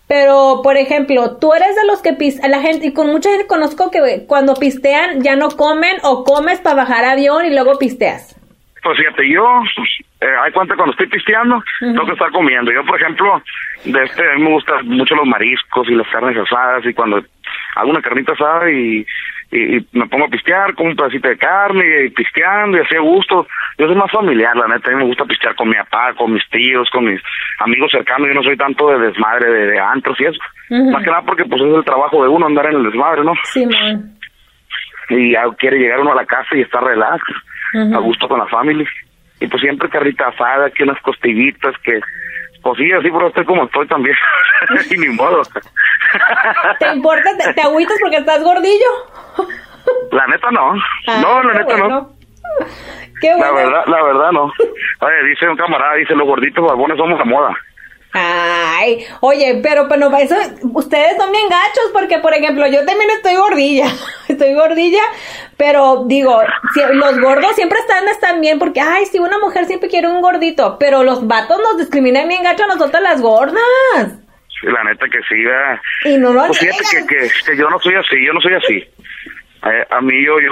Pero, 0.08 0.60
por 0.62 0.76
ejemplo, 0.76 1.38
tú 1.38 1.54
eres 1.54 1.74
de 1.74 1.86
los 1.88 2.02
que 2.02 2.12
pis- 2.12 2.44
a 2.44 2.50
la 2.50 2.60
gente, 2.60 2.88
y 2.88 2.94
con 2.94 3.08
mucha 3.08 3.30
gente 3.30 3.48
conozco 3.48 3.89
que 3.91 4.26
cuando 4.28 4.56
pistean 4.56 5.22
ya 5.22 5.38
no 5.38 5.48
comen 5.52 5.96
o 6.04 6.26
comes 6.26 6.60
para 6.60 6.76
bajar 6.76 7.06
avión 7.06 7.46
y 7.46 7.50
luego 7.54 7.78
pisteas. 7.80 8.36
Pues 8.84 8.98
fíjate, 8.98 9.30
yo, 9.32 9.46
pues, 9.74 9.88
eh, 10.22 10.36
hay 10.44 10.52
cuenta 10.52 10.76
cuando 10.76 10.92
estoy 10.92 11.08
pisteando, 11.08 11.64
tengo 11.80 12.06
que 12.06 12.14
estar 12.14 12.32
comiendo. 12.32 12.72
Yo, 12.72 12.86
por 12.86 13.02
ejemplo, 13.02 13.42
de 13.86 14.04
este, 14.04 14.32
a 14.32 14.36
mí 14.36 14.44
me 14.44 14.52
gustan 14.52 14.88
mucho 14.88 15.16
los 15.16 15.26
mariscos 15.26 15.90
y 15.90 15.96
las 15.96 16.08
carnes 16.10 16.38
asadas, 16.38 16.86
y 16.86 16.94
cuando 16.94 17.24
hago 17.76 17.90
una 17.90 18.02
carnita 18.02 18.34
asada 18.34 18.70
y, 18.70 19.06
y, 19.52 19.78
y 19.78 19.88
me 19.94 20.06
pongo 20.08 20.26
a 20.26 20.30
pistear, 20.30 20.76
como 20.76 20.92
un 20.92 20.96
pedacito 20.96 21.28
de 21.28 21.38
carne, 21.38 22.06
y 22.06 22.10
pisteando, 22.12 22.78
y 22.78 22.82
así 22.82 22.96
a 22.96 23.00
gusto. 23.00 23.48
Yo 23.80 23.88
soy 23.88 23.96
más 23.96 24.12
familiar, 24.12 24.56
la 24.56 24.68
neta, 24.68 24.92
a 24.92 24.94
mí 24.94 25.00
me 25.00 25.08
gusta 25.08 25.26
pistear 25.26 25.56
con 25.56 25.70
mi 25.70 25.76
papá, 25.76 26.14
con 26.14 26.32
mis 26.32 26.48
tíos, 26.50 26.88
con 26.92 27.06
mis 27.06 27.20
amigos 27.60 27.90
cercanos, 27.92 28.28
yo 28.28 28.36
no 28.36 28.44
soy 28.44 28.56
tanto 28.58 28.90
de 28.90 29.08
desmadre, 29.08 29.52
de, 29.52 29.68
de 29.72 29.80
antros 29.80 30.20
y 30.22 30.26
eso. 30.26 30.40
Más 30.70 31.04
que 31.04 31.10
nada 31.10 31.24
porque 31.24 31.46
pues 31.46 31.62
es 31.62 31.74
el 31.74 31.84
trabajo 31.84 32.22
de 32.24 32.30
uno 32.30 32.46
andar 32.46 32.68
en 32.68 32.76
el 32.78 32.84
desmadre, 32.84 33.24
¿no? 33.24 33.34
Sí, 33.46 33.66
man. 33.66 34.14
y 35.10 35.32
ya 35.32 35.44
quiere 35.58 35.80
llegar 35.80 36.00
uno 36.00 36.12
a 36.12 36.16
la 36.16 36.26
casa 36.26 36.56
y 36.56 36.62
estar 36.62 36.84
relax, 36.84 37.22
a 37.74 37.98
gusto 37.98 38.28
con 38.28 38.40
la 38.40 38.46
familia. 38.48 38.88
Y 39.42 39.48
pues 39.48 39.62
siempre 39.62 39.90
carrita 39.90 40.28
asada, 40.28 40.70
que 40.70 40.84
unas 40.84 41.02
costillitas, 41.02 41.76
que 41.84 42.00
pues 42.62 42.78
sí, 42.78 42.92
así 42.92 43.10
pero 43.12 43.28
estoy 43.28 43.46
como 43.46 43.66
estoy 43.66 43.88
también. 43.88 44.16
y 44.92 44.98
ni 44.98 45.10
modo. 45.10 45.42
¿Te 46.80 46.94
importa? 46.94 47.30
¿Te, 47.38 47.54
te 47.54 47.62
agüitas 47.62 47.98
porque 48.00 48.18
estás 48.18 48.44
gordillo? 48.44 48.88
la 50.12 50.28
neta 50.28 50.52
no. 50.52 50.74
Ah, 51.08 51.20
no, 51.22 51.44
la 51.44 51.54
neta 51.54 51.78
no. 51.78 51.88
bueno. 51.88 52.10
Qué 53.20 53.30
La 53.30 53.36
bueno. 53.38 53.54
verdad, 53.54 53.84
la 53.88 54.04
verdad 54.04 54.32
no. 54.32 54.44
Oye, 54.46 55.24
dice 55.30 55.48
un 55.48 55.58
camarada, 55.58 55.96
dice, 55.96 56.16
los 56.16 56.28
gorditos 56.28 56.66
barbones 56.66 56.98
somos 56.98 57.18
la 57.20 57.26
moda. 57.26 57.56
Ay, 58.14 59.06
oye, 59.22 59.60
pero 59.64 59.88
bueno, 59.88 60.12
eso, 60.18 60.36
ustedes 60.74 61.16
son 61.18 61.32
bien 61.32 61.48
gachos 61.48 61.92
porque, 61.94 62.20
por 62.20 62.34
ejemplo, 62.34 62.68
yo 62.68 62.86
también 62.86 63.10
estoy 63.12 63.36
gordilla, 63.36 63.86
estoy 64.32 64.54
gordilla, 64.54 65.02
pero 65.58 66.04
digo, 66.08 66.41
si- 66.74 66.82
los 66.96 67.20
gordos 67.20 67.56
siempre 67.56 67.80
están, 67.80 68.08
están 68.08 68.41
bien 68.41 68.60
porque, 68.60 68.82
ay, 68.82 69.06
si 69.06 69.20
una 69.20 69.39
mujer 69.39 69.65
siempre 69.65 69.89
quiere 69.89 70.08
un 70.08 70.22
gordito, 70.22 70.78
pero 70.80 71.04
los 71.04 71.28
vatos 71.28 71.58
nos 71.60 71.78
discriminan 71.78 72.28
bien 72.28 72.44
gacho 72.44 72.63
a 72.63 72.67
nosotras 72.67 73.02
las 73.02 73.22
gordas. 73.22 74.17
La 74.63 74.84
neta 74.84 75.06
que 75.08 75.20
sí, 75.28 75.44
¿verdad? 75.44 75.80
Y 76.06 76.17
no 76.17 76.34
lo 76.34 76.46
Pues 76.48 76.60
fíjate 76.60 76.84
que, 76.91 77.08
que, 77.08 77.30
que 77.46 77.58
yo 77.58 77.67
no 77.70 77.80
soy 77.80 77.96
así, 77.96 78.24
yo 78.26 78.32
no 78.34 78.41
soy 78.41 78.54
así. 78.54 78.76
Eh, 78.76 79.86
a 79.89 80.02
mí, 80.02 80.24
yo, 80.26 80.39
yo, 80.39 80.52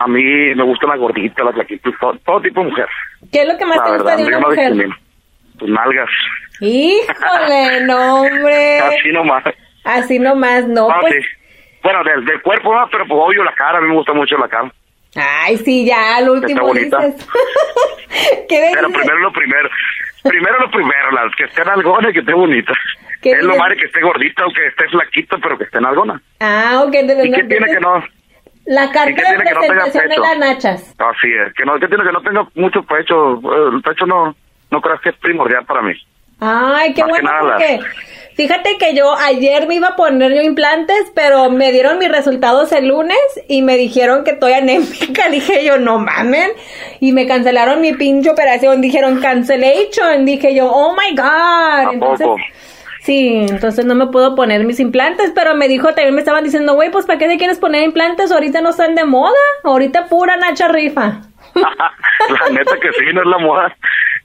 a 0.00 0.06
mí 0.08 0.22
me 0.54 0.62
gustan 0.64 0.90
las 0.90 0.98
gorditas, 0.98 1.44
las 1.44 1.54
flaquitas, 1.54 1.92
todo, 2.00 2.16
todo 2.24 2.40
tipo 2.40 2.60
de 2.62 2.70
mujer. 2.70 2.86
¿Qué 3.32 3.42
es 3.42 3.48
lo 3.48 3.56
que 3.56 3.64
más 3.64 3.76
La 3.76 3.84
te 3.84 3.90
gusta 3.90 4.04
verdad, 4.04 4.16
de 4.16 4.22
yo 4.22 4.28
una 4.28 4.40
no 4.40 4.48
mujer? 4.48 4.64
discrimino. 4.72 4.96
Tus 5.58 5.68
nalgas. 5.70 6.10
Híjole, 6.60 7.80
no, 7.84 8.22
hombre. 8.22 8.78
Así 8.98 9.12
nomás. 9.12 9.44
Así 9.84 10.18
nomás, 10.18 10.66
no, 10.66 10.90
Ah, 10.90 10.98
pues. 11.00 11.14
sí. 11.14 11.20
Bueno, 11.88 12.04
del, 12.04 12.24
del 12.26 12.42
cuerpo, 12.42 12.74
¿no? 12.74 12.86
pero 12.92 13.06
pues 13.06 13.18
obvio 13.24 13.42
la 13.44 13.52
cara, 13.54 13.78
a 13.78 13.80
mí 13.80 13.88
me 13.88 13.94
gusta 13.94 14.12
mucho 14.12 14.36
la 14.36 14.46
cara. 14.48 14.70
Ay, 15.16 15.56
sí, 15.56 15.86
ya, 15.86 16.16
al 16.16 16.28
último 16.28 16.66
bonita. 16.66 16.98
dices. 16.98 17.26
¿Qué 18.48 18.70
Pero 18.74 18.88
primero 18.90 19.18
lo 19.20 19.32
primero. 19.32 19.68
Primero 20.22 20.58
lo 20.60 20.70
primero, 20.70 21.10
las 21.12 21.34
que 21.34 21.44
estén 21.44 21.66
algonas 21.68 22.10
y 22.10 22.12
que 22.12 22.18
esté 22.20 22.34
bonita. 22.34 22.72
¿Qué 23.22 23.30
Es 23.30 23.42
lo 23.42 23.48
dices? 23.52 23.58
malo 23.58 23.74
que 23.76 23.86
esté 23.86 24.00
gordita 24.02 24.44
o 24.46 24.52
que 24.52 24.66
esté 24.66 24.86
flaquita, 24.88 25.38
pero 25.42 25.56
que 25.56 25.64
esté 25.64 25.78
en 25.78 25.86
algona. 25.86 26.20
Ah, 26.40 26.82
ok. 26.84 26.90
de- 26.92 27.26
¿Y 27.26 27.32
qué 27.32 27.44
tiene 27.44 27.66
que 27.72 27.80
no? 27.80 28.04
La 28.66 28.90
carta 28.92 29.10
¿Y 29.10 29.14
qué 29.14 29.22
de 29.22 29.28
que 29.38 29.54
no 29.54 29.60
presentación 29.60 30.08
de 30.10 30.18
las 30.18 30.38
nachas. 30.38 30.94
Así 30.98 31.28
es. 31.46 31.54
Que 31.54 31.64
no, 31.64 31.78
¿Qué 31.80 31.88
tiene 31.88 32.04
que 32.04 32.12
no 32.12 32.20
tenga 32.20 32.46
mucho 32.54 32.82
pecho? 32.82 33.40
El 33.72 33.80
pecho 33.80 34.04
no, 34.04 34.36
no 34.70 34.80
creas 34.82 35.00
que 35.00 35.08
es 35.08 35.16
primordial 35.16 35.64
para 35.64 35.80
mí. 35.80 35.94
Ay, 36.40 36.92
qué 36.92 37.00
Más 37.02 37.12
que 37.16 37.22
bueno 37.22 37.30
nada 37.32 37.42
las- 37.44 37.52
porque 37.62 37.80
fíjate 38.38 38.78
que 38.78 38.94
yo 38.94 39.16
ayer 39.16 39.66
me 39.66 39.74
iba 39.74 39.88
a 39.88 39.96
poner 39.96 40.32
yo 40.32 40.40
implantes, 40.42 41.10
pero 41.12 41.50
me 41.50 41.72
dieron 41.72 41.98
mis 41.98 42.08
resultados 42.08 42.70
el 42.70 42.86
lunes 42.86 43.18
y 43.48 43.62
me 43.62 43.76
dijeron 43.76 44.22
que 44.22 44.30
estoy 44.30 44.52
anémica. 44.52 45.28
Dije 45.30 45.64
yo, 45.64 45.78
no 45.78 45.98
mamen. 45.98 46.52
Y 47.00 47.10
me 47.10 47.26
cancelaron 47.26 47.80
mi 47.80 47.94
pinche 47.94 48.30
operación. 48.30 48.80
Dijeron 48.80 49.20
cancellation. 49.20 50.24
Dije 50.24 50.54
yo, 50.54 50.70
oh 50.70 50.94
my 50.94 51.16
god. 51.16 51.88
¿A 51.88 51.90
Entonces? 51.92 52.28
Sí, 53.00 53.46
entonces 53.48 53.84
no 53.86 53.94
me 53.94 54.06
puedo 54.06 54.36
poner 54.36 54.64
mis 54.64 54.78
implantes, 54.80 55.32
pero 55.34 55.54
me 55.54 55.66
dijo, 55.66 55.88
también 55.88 56.14
me 56.14 56.20
estaban 56.20 56.44
diciendo, 56.44 56.74
güey, 56.74 56.90
pues 56.90 57.06
¿para 57.06 57.18
qué 57.18 57.26
te 57.26 57.38
quieres 57.38 57.58
poner 57.58 57.82
implantes? 57.82 58.30
Ahorita 58.30 58.60
no 58.60 58.70
están 58.70 58.94
de 58.94 59.04
moda, 59.04 59.38
ahorita 59.64 60.06
pura 60.06 60.36
nacha 60.36 60.68
rifa. 60.68 61.22
la 61.54 62.50
neta 62.50 62.78
que 62.78 62.92
sí, 62.92 63.06
no 63.14 63.22
es 63.22 63.26
la 63.26 63.38
moda. 63.38 63.76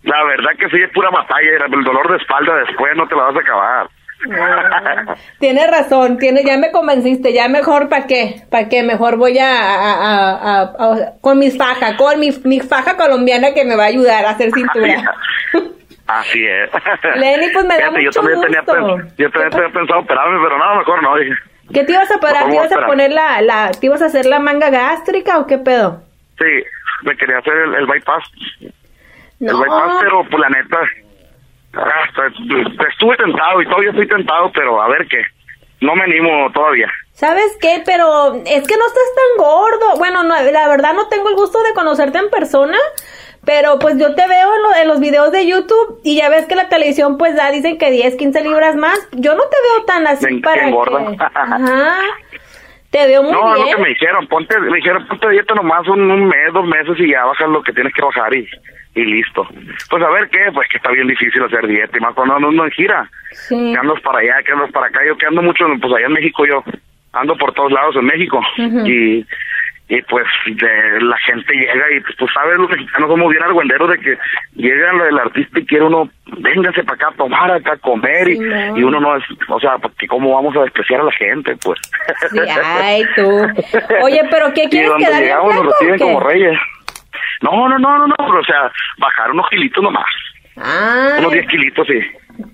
La 0.04 0.24
verdad 0.26 0.52
que 0.60 0.70
sí, 0.70 0.84
es 0.84 0.92
pura 0.92 1.10
batalla. 1.12 1.66
El 1.66 1.84
dolor 1.84 2.12
de 2.12 2.18
espalda 2.18 2.56
después 2.68 2.92
no 2.96 3.08
te 3.08 3.16
la 3.16 3.24
vas 3.24 3.36
a 3.38 3.40
acabar. 3.40 3.90
Tienes 5.40 5.70
razón, 5.70 6.18
tiene, 6.18 6.44
ya 6.44 6.58
me 6.58 6.72
convenciste, 6.72 7.34
ya 7.34 7.48
mejor 7.50 7.90
para 7.90 8.08
qué, 8.08 8.42
para 8.50 8.70
qué, 8.70 8.84
mejor 8.84 9.18
voy 9.18 9.38
a, 9.40 9.50
a- 9.60 10.32
a- 10.32 10.62
a- 10.62 11.14
con 11.22 11.40
mis 11.40 11.58
faja, 11.58 11.96
con 11.98 12.20
mi, 12.20 12.32
mi 12.44 12.60
faja 12.62 12.96
colombiana 12.98 13.54
que 13.54 13.66
me 13.66 13.76
va 13.76 13.84
a 13.84 13.88
ayudar 13.88 14.26
a 14.26 14.32
hacer 14.32 14.52
cintura. 14.52 15.14
Así 16.08 16.46
es. 16.46 16.70
Lenny, 17.20 17.48
pues, 17.54 17.66
me 17.66 17.76
da 17.78 17.92
Fíjate, 17.92 18.00
yo 18.04 18.06
mucho 18.08 18.20
también 18.22 18.42
tenía 18.42 18.60
gusto. 18.62 18.74
pen- 18.98 19.14
yo 19.18 19.32
también 19.32 19.50
tenía 19.52 19.70
pensado 19.70 20.00
operarme, 20.02 20.40
pero 20.44 20.58
no, 20.58 20.76
mejor 20.78 21.02
no. 21.04 21.16
Dije, 21.18 21.34
¿Qué 21.74 21.84
te 21.86 21.92
ibas 21.94 22.12
a? 22.12 22.18
Mejor 22.18 22.50
¿Te 22.50 22.56
ibas 22.56 22.72
a 22.74 22.86
poner 22.86 23.12
la, 23.12 23.42
la, 23.42 23.72
te 23.72 23.86
ibas 23.86 24.02
a 24.02 24.06
hacer 24.08 24.26
la 24.26 24.40
manga 24.40 24.70
gástrica 24.70 25.40
o 25.40 25.48
qué 25.48 25.58
pedo? 25.58 26.02
Sí, 26.38 26.46
me 27.04 27.16
quería 27.16 27.38
hacer 27.38 27.54
el, 27.54 27.76
el 27.76 27.86
bypass. 27.88 28.24
No. 29.40 29.52
El 29.52 29.58
bypass, 29.58 29.94
pero 30.02 30.24
pues 30.30 30.40
la 30.42 30.50
neta, 30.50 30.78
hasta, 31.74 32.28
estuve 32.90 33.18
tentado 33.18 33.62
y 33.62 33.66
todavía 33.66 33.90
estoy 33.92 34.08
tentado, 34.08 34.52
pero 34.54 34.82
a 34.82 34.88
ver 34.90 35.08
qué. 35.08 35.22
No 35.82 35.96
me 35.96 36.04
animo 36.04 36.50
todavía. 36.54 36.90
¿Sabes 37.12 37.58
qué? 37.62 37.82
Pero 37.86 38.36
es 38.36 38.68
que 38.68 38.78
no 38.78 38.86
estás 38.88 39.10
tan 39.16 39.38
gordo. 39.46 39.98
Bueno, 39.98 40.24
no, 40.24 40.34
la 40.52 40.68
verdad 40.70 40.94
no 40.94 41.08
tengo 41.10 41.30
el 41.30 41.36
gusto 41.36 41.62
de 41.62 41.74
conocerte 41.74 42.20
en 42.20 42.30
persona, 42.30 42.78
pero 43.46 43.80
pues 43.80 43.98
yo 44.00 44.16
te 44.16 44.26
veo 44.28 44.56
en, 44.56 44.62
lo- 44.64 44.76
en 44.82 44.88
los 44.88 45.00
videos 45.02 45.32
de 45.32 45.46
YouTube 45.46 46.00
y 46.04 46.18
ya 46.20 46.30
ves 46.30 46.46
que 46.48 46.56
la 46.56 46.70
televisión 46.70 47.18
pues 47.18 47.36
da, 47.36 47.52
dicen 47.52 47.78
que 47.78 47.92
10, 47.92 48.16
15 48.16 48.42
libras 48.44 48.76
más. 48.78 48.98
Yo 49.12 49.36
no 49.36 49.44
te 49.44 49.58
veo 49.62 49.86
tan 49.86 50.08
así 50.08 50.26
Me- 50.36 50.42
para 50.42 50.62
me 50.64 50.70
engorda. 50.70 51.06
que... 51.06 51.18
Ajá. 51.36 51.98
Te 52.90 53.08
veo 53.08 53.24
muy 53.24 53.32
no, 53.34 53.56
es 53.56 53.64
bien. 53.64 53.72
lo 53.72 53.76
que 53.78 53.82
me 53.84 53.90
dijeron, 53.90 54.28
ponte, 54.28 54.60
me 54.60 54.78
dijeron, 54.78 55.08
ponte 55.08 55.30
dieta 55.30 55.56
nomás 55.56 55.86
un, 55.88 56.00
un 56.12 56.28
mes, 56.28 56.54
dos 56.54 56.66
meses 56.66 56.96
y 57.00 57.12
ya 57.12 57.26
bajas 57.26 57.50
lo 57.50 57.62
que 57.64 57.74
tienes 57.74 57.92
que 57.94 58.02
bajar 58.04 58.34
y, 58.36 58.48
y 58.96 59.06
listo. 59.06 59.48
Pues 59.90 60.04
a 60.04 60.10
ver 60.10 60.30
qué, 60.30 60.52
pues 60.54 60.68
que 60.70 60.78
está 60.78 60.92
bien 60.92 61.08
difícil 61.08 61.44
hacer 61.44 61.68
dieta 61.68 61.98
y 61.98 62.02
más 62.02 62.14
cuando 62.14 62.36
ando 62.36 62.50
uno 62.50 62.66
en 62.66 62.72
gira. 62.72 63.10
Sí. 63.32 63.72
Que 63.74 63.80
andas 63.80 64.00
para 64.02 64.20
allá, 64.20 64.44
que 64.44 64.52
andas 64.52 64.72
para 64.72 64.88
acá, 64.88 65.00
yo 65.06 65.18
que 65.18 65.26
ando 65.26 65.42
mucho, 65.42 65.66
pues 65.82 65.94
allá 65.94 66.06
en 66.06 66.14
México 66.14 66.46
yo 66.46 66.64
ando 67.14 67.36
por 67.38 67.54
todos 67.54 67.72
lados 67.72 67.96
en 67.96 68.06
México 68.06 68.42
y 68.86 69.26
y 69.90 70.02
pues 70.04 70.26
de, 70.48 71.02
la 71.02 71.18
gente 71.18 71.54
llega 71.54 71.92
y 71.96 72.00
pues 72.00 72.16
tú 72.16 72.26
sabes 72.30 72.58
los 72.58 72.70
mexicanos 72.70 73.10
somos 73.10 73.30
bien 73.30 73.44
argüenderos 73.44 73.90
de 73.90 74.00
que 74.00 74.18
llega 74.56 74.92
el 75.10 75.20
artista 75.20 75.60
y 75.60 75.66
quiere 75.66 75.84
uno 75.84 76.10
véngase 76.38 76.84
para 76.84 76.96
acá 76.96 77.08
a 77.10 77.18
tomar 77.18 77.52
acá 77.52 77.74
a 77.74 77.78
comer 77.78 78.30
y, 78.30 78.40
no. 78.40 78.78
y 78.78 78.84
uno 78.84 79.02
no 79.02 79.18
es 79.18 79.24
o 79.50 79.60
sea 79.60 79.78
porque 79.78 80.08
cómo 80.08 80.34
vamos 80.34 80.56
a 80.56 80.62
despreciar 80.62 81.02
a 81.02 81.04
la 81.04 81.12
gente 81.12 81.56
pues 81.62 81.80
Sí, 82.32 82.40
ay, 82.64 83.04
tú. 83.16 83.42
Oye, 84.04 84.22
pero 84.32 84.54
¿qué 84.54 84.64
y 84.68 84.70
quieres 84.70 84.90
donde 84.90 85.06
quedar 85.06 85.22
bien 85.22 85.32
llegamos 85.34 85.56
nos 85.56 85.66
reciben 85.66 86.00
como 86.00 86.20
reyes 86.22 86.58
no 87.44 87.70
no 87.70 87.78
no 87.78 87.98
no 88.00 88.08
no 88.08 88.16
pero, 88.18 88.40
o 88.40 88.44
sea 88.44 88.72
bajar 88.98 89.32
unos 89.32 89.48
kilitos 89.50 89.84
nomás. 89.84 90.06
Ay, 90.56 91.20
unos 91.20 91.32
10 91.32 91.48
kilitos 91.48 91.88
sí. 91.88 92.00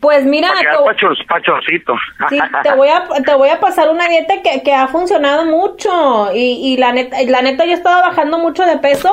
Pues 0.02 0.26
mira, 0.26 0.50
te, 0.60 0.66
pachos, 0.86 1.20
pachoncito 1.28 1.96
sí, 2.28 2.38
te 2.64 2.74
voy 2.74 2.90
a 2.90 3.08
te 3.26 3.34
voy 3.36 3.50
a 3.50 3.60
pasar 3.60 3.90
una 3.90 4.08
dieta 4.08 4.36
que, 4.44 4.62
que 4.64 4.74
ha 4.74 4.88
funcionado 4.88 5.46
mucho 5.46 6.32
y, 6.34 6.74
y 6.74 6.78
la 6.78 6.92
neta, 6.92 7.18
la 7.28 7.42
neta 7.42 7.66
yo 7.66 7.72
he 7.72 7.76
estado 7.76 8.02
bajando 8.02 8.40
mucho 8.40 8.66
de 8.66 8.78
peso. 8.78 9.12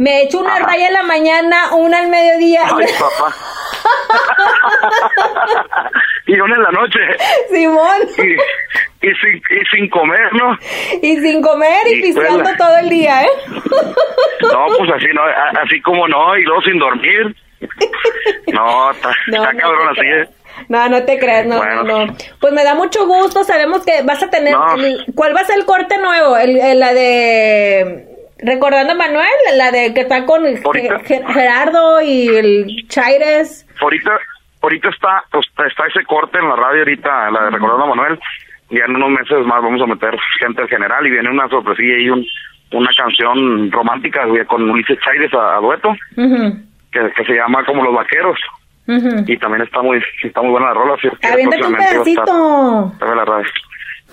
Me 0.00 0.10
he 0.16 0.22
hecho 0.24 0.38
una 0.40 0.56
Ajá. 0.56 0.64
raya 0.66 0.86
en 0.88 0.94
la 0.94 1.02
mañana, 1.02 1.74
una 1.74 1.98
al 1.98 2.08
mediodía. 2.08 2.62
Ay, 2.64 2.86
papá. 2.98 3.36
y 6.26 6.40
una 6.40 6.54
en 6.56 6.62
la 6.62 6.70
noche. 6.70 6.98
Simón. 7.52 7.96
Y, 8.16 9.06
y, 9.06 9.14
sin, 9.14 9.36
y 9.36 9.64
sin 9.70 9.90
comer, 9.90 10.32
¿no? 10.32 10.56
Y 11.02 11.16
sin 11.18 11.42
comer 11.42 11.86
y 11.86 11.98
Y 11.98 12.02
pisteando 12.02 12.42
cuela. 12.44 12.56
todo 12.56 12.76
el 12.78 12.88
día, 12.88 13.24
¿eh? 13.24 13.28
No, 14.52 14.66
pues 14.78 14.90
así, 14.96 15.06
no, 15.12 15.20
así 15.62 15.80
como 15.82 16.08
no, 16.08 16.34
y 16.36 16.44
luego 16.44 16.62
sin 16.62 16.78
dormir. 16.78 17.36
No, 18.54 18.90
está, 18.92 19.10
No, 19.28 19.36
está 19.36 19.52
no 19.52 19.58
cabrón 19.60 19.88
así. 19.90 20.06
¿eh? 20.06 20.28
No, 20.70 20.88
no 20.88 21.04
te 21.04 21.18
creas, 21.18 21.44
no, 21.46 21.58
Bueno. 21.58 21.82
no, 21.84 22.06
no. 22.06 22.16
Pues 22.40 22.52
me 22.54 22.64
da 22.64 22.74
mucho 22.74 23.06
gusto, 23.06 23.44
sabemos 23.44 23.84
que 23.84 24.00
vas 24.02 24.22
a 24.22 24.30
tener... 24.30 24.54
No. 24.54 24.74
¿Cuál 25.14 25.36
va 25.36 25.40
a 25.40 25.44
ser 25.44 25.58
el 25.58 25.66
corte 25.66 25.98
nuevo? 25.98 26.38
El, 26.38 26.56
el- 26.58 26.80
la 26.80 26.94
de... 26.94 28.06
Recordando 28.42 28.92
a 28.92 28.96
Manuel, 28.96 29.28
la 29.56 29.70
de 29.70 29.92
que 29.94 30.00
está 30.02 30.24
con 30.24 30.42
Gerardo 31.06 32.00
y 32.00 32.28
el 32.28 32.66
Chaires. 32.88 33.66
Ahorita, 33.80 34.10
ahorita 34.62 34.88
está, 34.90 35.24
pues, 35.30 35.46
está 35.68 35.86
ese 35.86 36.04
corte 36.04 36.38
en 36.38 36.48
la 36.48 36.56
radio 36.56 36.80
ahorita, 36.80 37.30
la 37.30 37.44
de 37.44 37.50
Recordando 37.50 37.84
a 37.84 37.88
Manuel. 37.94 38.18
Ya 38.70 38.84
en 38.84 38.94
unos 38.96 39.10
meses 39.10 39.44
más 39.46 39.62
vamos 39.62 39.82
a 39.82 39.86
meter 39.86 40.16
gente 40.38 40.62
en 40.62 40.68
general 40.68 41.06
y 41.06 41.10
viene 41.10 41.28
una 41.30 41.48
sorpresilla 41.48 41.98
y 41.98 42.08
un, 42.10 42.24
una 42.72 42.90
canción 42.96 43.70
romántica 43.72 44.22
con 44.46 44.70
Ulises 44.70 44.98
Chaires 45.04 45.32
a, 45.34 45.56
a 45.56 45.60
dueto, 45.60 45.92
que, 46.14 47.12
que 47.16 47.24
se 47.24 47.32
llama 47.34 47.64
como 47.64 47.82
Los 47.82 47.94
Vaqueros. 47.94 48.38
y 49.26 49.36
también 49.38 49.62
está 49.62 49.82
muy 49.82 50.00
está 50.22 50.40
muy 50.42 50.50
buena 50.50 50.68
la 50.68 50.74
rola 50.74 50.94
así 50.94 51.06
es 51.08 51.18
que 51.18 51.26
Aviéntate 51.28 51.64
un 51.64 51.72
próximamente 51.74 51.96
va 51.98 52.02
a 52.02 52.04
estar- 52.04 52.24
pedacito. 52.24 52.92
va 53.00 53.06
a 53.06 53.08
ver 53.08 53.16
la 53.16 53.24
radio. 53.24 53.46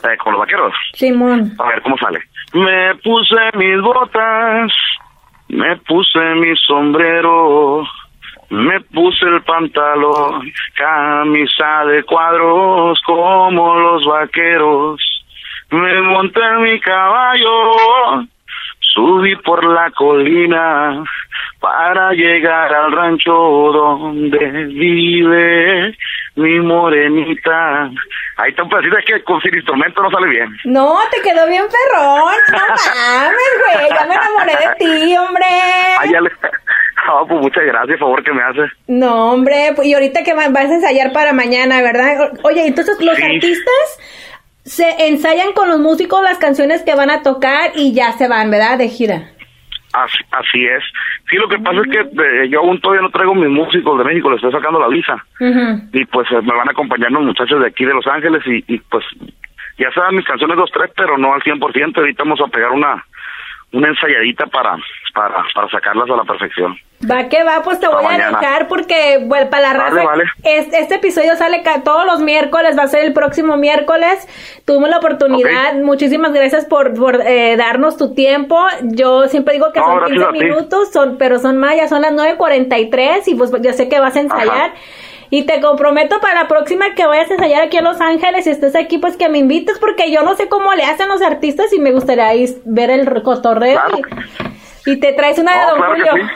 Eh, 0.04 0.18
con 0.18 0.34
los 0.34 0.40
vaqueros. 0.40 0.74
Simón. 0.94 1.54
a 1.60 1.68
ver 1.68 1.82
cómo 1.82 1.98
sale 1.98 2.20
me 2.54 2.96
puse 3.04 3.36
mis 3.56 3.82
botas 3.82 4.72
me 5.50 5.76
puse 5.78 6.20
mi 6.36 6.56
sombrero 6.56 7.84
me 8.50 8.80
puse 8.82 9.26
el 9.26 9.42
pantalón 9.44 10.52
camisa 10.76 11.86
de 11.86 12.04
cuadros 12.04 13.00
como 13.06 13.78
los 13.78 14.06
vaqueros. 14.06 15.02
Me 15.70 16.02
monté 16.02 16.40
en 16.40 16.62
mi 16.64 16.80
caballo 16.80 18.28
Subí 18.98 19.36
por 19.44 19.64
la 19.64 19.92
colina 19.92 21.04
para 21.60 22.14
llegar 22.14 22.74
al 22.74 22.92
rancho 22.92 23.32
donde 23.32 24.40
vive 24.66 25.96
mi 26.36 26.60
morenita. 26.62 27.92
Ahí 28.38 28.50
está 28.50 28.64
un 28.64 28.70
pedacito, 28.70 28.98
es 28.98 29.06
que 29.06 29.24
con 29.24 29.40
sin 29.42 29.54
instrumento 29.56 30.02
no 30.02 30.10
sale 30.10 30.30
bien. 30.30 30.50
No, 30.66 30.96
te 31.12 31.22
quedó 31.22 31.48
bien 31.48 31.64
perrón. 31.66 32.34
No 32.52 32.58
mames, 32.58 33.54
güey. 33.62 33.90
Ya 34.00 34.06
me 34.08 34.16
enamoré 34.16 34.54
de 34.54 34.76
ti, 34.80 35.16
hombre. 35.18 35.46
Ay, 36.00 36.12
ya 36.12 36.22
le... 36.22 36.32
No, 37.08 37.26
pues 37.28 37.40
muchas 37.42 37.66
gracias, 37.66 38.00
favor 38.00 38.24
que 38.24 38.34
me 38.34 38.42
hace. 38.42 38.72
No, 38.88 39.32
hombre. 39.34 39.74
pues, 39.76 39.88
Y 39.88 39.94
ahorita 39.94 40.24
que 40.24 40.34
va- 40.34 40.50
vas 40.50 40.66
a 40.72 40.74
ensayar 40.74 41.12
para 41.14 41.34
mañana, 41.34 41.82
¿verdad? 41.84 42.32
Oye, 42.44 42.66
entonces 42.66 43.00
los 43.00 43.16
Sí. 43.16 43.24
artistas 43.24 44.00
se 44.68 45.08
ensayan 45.08 45.54
con 45.54 45.70
los 45.70 45.80
músicos 45.80 46.22
las 46.22 46.38
canciones 46.38 46.84
que 46.84 46.94
van 46.94 47.10
a 47.10 47.24
tocar 47.24 47.72
y 47.76 47.94
ya 47.94 48.12
se 48.12 48.28
van, 48.28 48.52
¿verdad? 48.52 48.78
De 48.78 48.90
gira. 48.90 49.32
Así, 49.94 50.20
así 50.32 50.66
es. 50.66 50.84
Sí, 51.30 51.38
lo 51.38 51.48
que 51.48 51.58
pasa 51.58 51.80
es 51.80 51.88
que 51.90 52.00
eh, 52.00 52.50
yo 52.50 52.60
aún 52.60 52.80
todavía 52.82 53.02
no 53.02 53.10
traigo 53.10 53.34
mis 53.34 53.50
músicos 53.50 53.98
de 53.98 54.04
México, 54.04 54.30
les 54.30 54.38
estoy 54.38 54.52
sacando 54.52 54.80
la 54.80 54.90
visa. 54.90 55.16
Ujú. 55.40 55.90
Y 55.94 56.06
pues 56.06 56.28
eh, 56.32 56.42
me 56.42 56.54
van 56.54 56.68
a 56.68 56.72
acompañar 56.72 57.12
los 57.12 57.24
muchachos 57.24 57.62
de 57.62 57.68
aquí 57.68 57.86
de 57.86 57.94
Los 57.94 58.06
Ángeles 58.08 58.44
y, 58.46 58.64
y 58.68 58.78
pues 58.80 59.06
ya 59.78 59.90
saben 59.92 60.18
mis 60.18 60.26
canciones 60.26 60.58
dos, 60.58 60.70
tres, 60.74 60.92
pero 60.96 61.18
no 61.18 61.34
al 61.34 61.42
100%. 61.42 61.98
Ahorita 61.98 62.24
vamos 62.24 62.42
a 62.42 62.52
pegar 62.52 62.72
una 62.72 63.04
una 63.72 63.90
ensayadita 63.90 64.46
para, 64.48 64.78
para, 65.18 65.44
para 65.54 65.70
sacarlas 65.70 66.10
a 66.10 66.16
la 66.16 66.24
perfección. 66.24 66.78
Va 67.10 67.28
que 67.28 67.44
va, 67.44 67.62
pues 67.64 67.80
te 67.80 67.88
voy 67.88 68.06
a 68.06 68.30
dejar 68.30 68.68
porque, 68.68 69.20
bueno, 69.26 69.50
para 69.50 69.74
la 69.74 69.74
raza, 69.74 70.04
vale. 70.04 70.24
Este, 70.44 70.80
este 70.80 70.96
episodio 70.96 71.36
sale 71.36 71.64
todos 71.84 72.06
los 72.06 72.22
miércoles, 72.22 72.78
va 72.78 72.84
a 72.84 72.88
ser 72.88 73.06
el 73.06 73.14
próximo 73.14 73.58
miércoles. 73.58 74.28
Tuvimos 74.66 74.90
la 74.90 74.98
oportunidad, 74.98 75.76
muchísimas 75.76 76.34
gracias 76.34 76.66
por, 76.66 76.94
por 76.94 77.22
eh, 77.22 77.56
darnos 77.58 77.98
tu 77.98 78.14
tiempo. 78.14 78.60
Yo 78.84 79.28
siempre 79.28 79.56
digo 79.56 79.72
que 79.74 79.80
No, 79.80 79.86
son 79.88 79.98
gracias 79.98 80.18
15 80.18 80.26
a 80.28 80.32
ti. 80.32 80.40
minutos, 80.40 80.92
son, 80.92 81.18
pero 81.18 81.40
son 81.40 81.58
más, 81.58 81.76
ya 81.76 81.88
son 81.88 82.02
las 82.02 82.14
9.43 82.14 83.24
y 83.28 83.36
pues 83.36 83.52
yo 83.62 83.74
sé 83.74 83.90
que 83.90 84.00
vas 84.00 84.16
a 84.16 84.20
ensayar. 84.20 84.72
Ajá. 84.72 84.74
Y 85.30 85.46
te 85.46 85.60
comprometo 85.60 86.20
para 86.22 86.44
la 86.44 86.48
próxima 86.48 86.94
que 86.96 87.06
vayas 87.06 87.30
a 87.30 87.34
ensayar 87.34 87.64
aquí 87.64 87.78
en 87.78 87.84
Los 87.84 88.00
Ángeles 88.00 88.48
y 88.48 88.50
estés 88.50 88.76
aquí, 88.76 88.98
pues 88.98 89.18
que 89.18 89.28
me 89.28 89.40
invites, 89.40 89.78
porque 89.78 90.10
yo 90.10 90.24
no 90.24 90.36
sé 90.36 90.48
cómo 90.48 90.74
le 90.74 90.84
hacen 90.86 91.10
los 91.10 91.22
artistas 91.22 91.74
y 91.74 91.80
me 91.80 91.92
gustaría 91.92 92.34
ir 92.36 92.50
ver 92.64 92.90
el 92.90 93.22
cotorreo. 93.24 93.82
Claro. 93.86 93.98
Y, 93.98 94.47
y 94.88 95.00
te 95.00 95.14
traes 95.14 95.38
una 95.40 95.52
de 95.54 95.58
No, 95.60 95.68
Don 95.70 95.78
claro 95.78 95.96
Julio. 96.12 96.28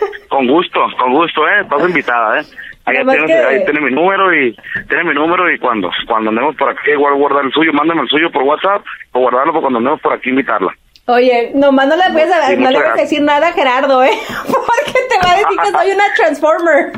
sí. 0.00 0.06
Con 0.28 0.46
gusto, 0.48 0.80
con 0.98 1.12
gusto, 1.12 1.46
¿eh? 1.48 1.60
Estás 1.62 1.80
invitada, 1.88 2.40
¿eh? 2.40 2.44
Ahí 2.86 2.96
que- 3.26 3.32
ahí 3.32 3.64
tiene 3.64 3.80
mi 3.80 3.90
número 3.92 4.34
y 4.34 4.54
tiene 4.88 5.04
mi 5.04 5.14
número 5.14 5.50
y 5.50 5.58
cuando 5.58 5.90
cuando 6.06 6.28
andemos 6.30 6.54
por 6.56 6.68
aquí 6.70 6.90
igual 6.90 7.14
guardar 7.14 7.44
el 7.46 7.52
suyo, 7.52 7.72
mándame 7.72 8.02
el 8.02 8.08
suyo 8.08 8.30
por 8.30 8.42
WhatsApp 8.42 8.84
o 9.12 9.20
guardarlo 9.20 9.52
para 9.52 9.62
cuando 9.62 9.78
andemos 9.78 10.00
por 10.00 10.12
aquí 10.12 10.28
invitarla. 10.30 10.74
Oye, 11.06 11.52
nomás 11.54 11.86
no 11.88 11.96
le 11.96 12.02
a, 12.02 12.06
Sí, 12.08 12.12
no 12.12 12.18
le 12.18 12.56
muchas 12.56 12.56
voy 12.58 12.76
a 12.76 12.80
gracias. 12.80 12.96
decir 13.10 13.22
nada 13.22 13.48
a 13.48 13.52
Gerardo, 13.52 14.02
¿eh? 14.04 14.10
Porque 14.46 14.92
te 15.08 15.26
va 15.26 15.32
a 15.32 15.36
decir 15.38 15.58
que 15.62 15.70
soy 15.70 15.90
una 15.92 16.04
Transformer. 16.16 16.92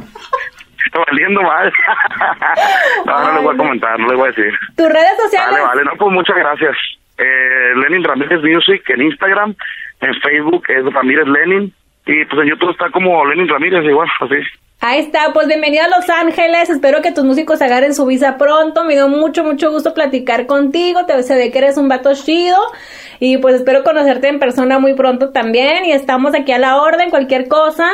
Está 0.86 0.98
valiendo 1.08 1.42
mal. 1.42 1.72
no, 3.06 3.20
no 3.20 3.32
le 3.34 3.40
voy 3.40 3.54
a 3.54 3.58
comentar, 3.58 3.98
no 3.98 4.08
le 4.08 4.14
voy 4.14 4.24
a 4.28 4.32
decir. 4.32 4.52
Tus 4.76 4.88
redes 4.88 5.16
sociales. 5.22 5.52
Vale, 5.52 5.64
vale, 5.64 5.84
no, 5.84 5.92
pues 5.98 6.12
muchas 6.12 6.36
gracias. 6.36 6.76
Eh, 7.18 7.72
Lenin 7.76 8.04
Ramírez 8.04 8.40
Music 8.42 8.82
en 8.90 9.02
Instagram, 9.02 9.54
en 10.00 10.14
Facebook 10.20 10.64
es 10.68 10.84
Ramírez 10.92 11.26
Lenin 11.26 11.72
y 12.06 12.24
pues 12.24 12.42
en 12.42 12.50
YouTube 12.50 12.70
está 12.70 12.90
como 12.90 13.24
Lenin 13.26 13.48
Ramírez 13.48 13.84
igual, 13.84 14.08
así. 14.20 14.36
Ahí 14.80 15.00
está, 15.00 15.32
pues 15.32 15.48
bienvenido 15.48 15.84
a 15.84 15.88
Los 15.88 16.08
Ángeles. 16.10 16.68
Espero 16.68 17.00
que 17.00 17.10
tus 17.10 17.24
músicos 17.24 17.62
agarren 17.62 17.94
su 17.94 18.04
visa 18.06 18.36
pronto. 18.36 18.84
Me 18.84 18.92
dio 18.92 19.08
mucho, 19.08 19.42
mucho 19.42 19.70
gusto 19.70 19.94
platicar 19.94 20.46
contigo. 20.46 21.06
Te 21.06 21.20
sé 21.22 21.34
de 21.34 21.50
que 21.50 21.58
eres 21.58 21.78
un 21.78 21.88
vato 21.88 22.12
chido. 22.14 22.58
Y 23.18 23.38
pues 23.38 23.54
espero 23.54 23.82
conocerte 23.82 24.28
en 24.28 24.38
persona 24.38 24.78
muy 24.78 24.94
pronto 24.94 25.32
también. 25.32 25.86
Y 25.86 25.92
estamos 25.92 26.34
aquí 26.34 26.52
a 26.52 26.58
la 26.58 26.76
orden. 26.76 27.08
Cualquier 27.08 27.48
cosa, 27.48 27.90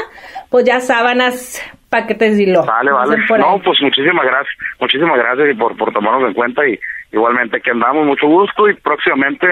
pues 0.51 0.65
ya 0.65 0.81
sábanas, 0.81 1.63
paquetes 1.93 2.41
y 2.41 2.47
lo. 2.47 2.65
Vale, 2.65 2.91
vale. 2.91 3.17
No, 3.39 3.61
pues 3.63 3.81
muchísimas 3.81 4.25
gracias, 4.25 4.57
muchísimas 4.81 5.19
gracias 5.19 5.51
y 5.51 5.55
por, 5.55 5.77
por 5.77 5.93
tomarnos 5.93 6.29
en 6.29 6.35
cuenta 6.35 6.67
y 6.67 6.79
igualmente 7.13 7.61
que 7.61 7.71
andamos, 7.71 8.07
mucho 8.07 8.27
gusto 8.27 8.69
y 8.69 8.75
próximamente 8.75 9.47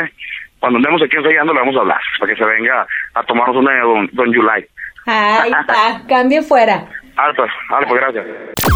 cuando 0.61 0.77
andemos 0.77 1.03
aquí 1.03 1.17
ensayando 1.17 1.53
le 1.53 1.61
vamos 1.61 1.77
a 1.77 1.81
hablar 1.81 2.01
para 2.19 2.33
que 2.33 2.39
se 2.39 2.45
venga 2.45 2.87
a 3.15 3.23
tomarnos 3.25 3.57
una 3.57 3.73
de 3.73 3.81
Don, 3.81 4.11
don 4.13 4.35
July. 4.35 4.67
Ahí 5.07 5.51
está, 5.51 6.03
cambie 6.07 6.43
fuera. 6.43 6.87
Alto, 7.17 7.43
vale, 7.71 7.87
pues 7.87 8.01
gracias. 8.01 8.27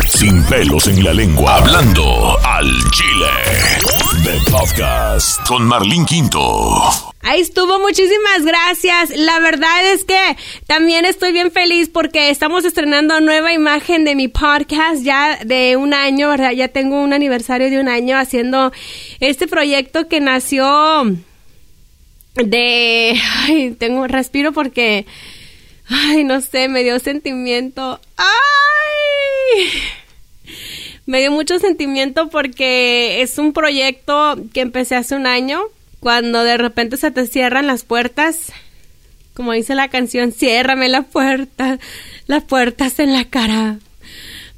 Sin 0.07 0.45
pelos 0.47 0.89
en 0.89 1.05
la 1.05 1.15
lengua. 1.15 1.57
Hablando 1.57 2.37
al 2.45 2.67
chile. 2.91 3.27
The 4.23 4.51
Podcast 4.51 5.47
con 5.47 5.67
Marlene 5.67 6.05
Quinto. 6.05 6.41
Ahí 7.23 7.41
estuvo, 7.41 7.79
muchísimas 7.79 8.45
gracias. 8.45 9.17
La 9.17 9.41
verdad 9.41 9.93
es 9.93 10.05
que 10.05 10.19
también 10.67 11.05
estoy 11.05 11.33
bien 11.33 11.51
feliz 11.51 11.89
porque 11.89 12.31
estamos 12.31 12.65
estrenando 12.65 13.21
nueva 13.21 13.53
imagen 13.53 14.05
de 14.05 14.15
mi 14.15 14.29
podcast 14.29 15.03
ya 15.03 15.39
de 15.45 15.77
un 15.77 15.95
año, 15.95 16.29
¿verdad? 16.29 16.53
Ya 16.53 16.69
tengo 16.69 17.03
un 17.03 17.13
aniversario 17.13 17.71
de 17.71 17.81
un 17.81 17.89
año 17.89 18.19
haciendo 18.19 18.73
este 19.21 19.47
proyecto 19.47 20.09
que 20.09 20.21
nació 20.21 21.05
de... 22.35 23.19
Ay, 23.47 23.71
tengo, 23.79 24.07
respiro 24.07 24.53
porque... 24.53 25.07
Ay, 25.87 26.25
no 26.25 26.41
sé, 26.41 26.69
me 26.69 26.83
dio 26.83 26.99
sentimiento. 26.99 28.01
¡Ay! 28.17 28.25
Me 31.07 31.21
dio 31.21 31.31
mucho 31.31 31.59
sentimiento 31.59 32.31
porque 32.31 33.21
es 33.21 33.37
un 33.37 33.53
proyecto 33.53 34.37
que 34.55 34.63
empecé 34.63 34.97
hace 34.97 35.15
un 35.15 35.27
año, 35.27 35.61
cuando 36.01 36.43
de 36.43 36.57
repente 36.57 36.97
se 36.97 37.11
te 37.11 37.27
cierran 37.27 37.67
las 37.67 37.85
puertas, 37.85 38.53
como 39.35 39.53
dice 39.53 39.75
la 39.75 39.89
canción, 39.89 40.33
ciérrame 40.33 40.89
la 40.89 41.03
puerta, 41.03 41.79
las 42.27 42.45
puertas 42.45 42.99
en 43.01 43.13
la 43.13 43.27
cara, 43.27 43.79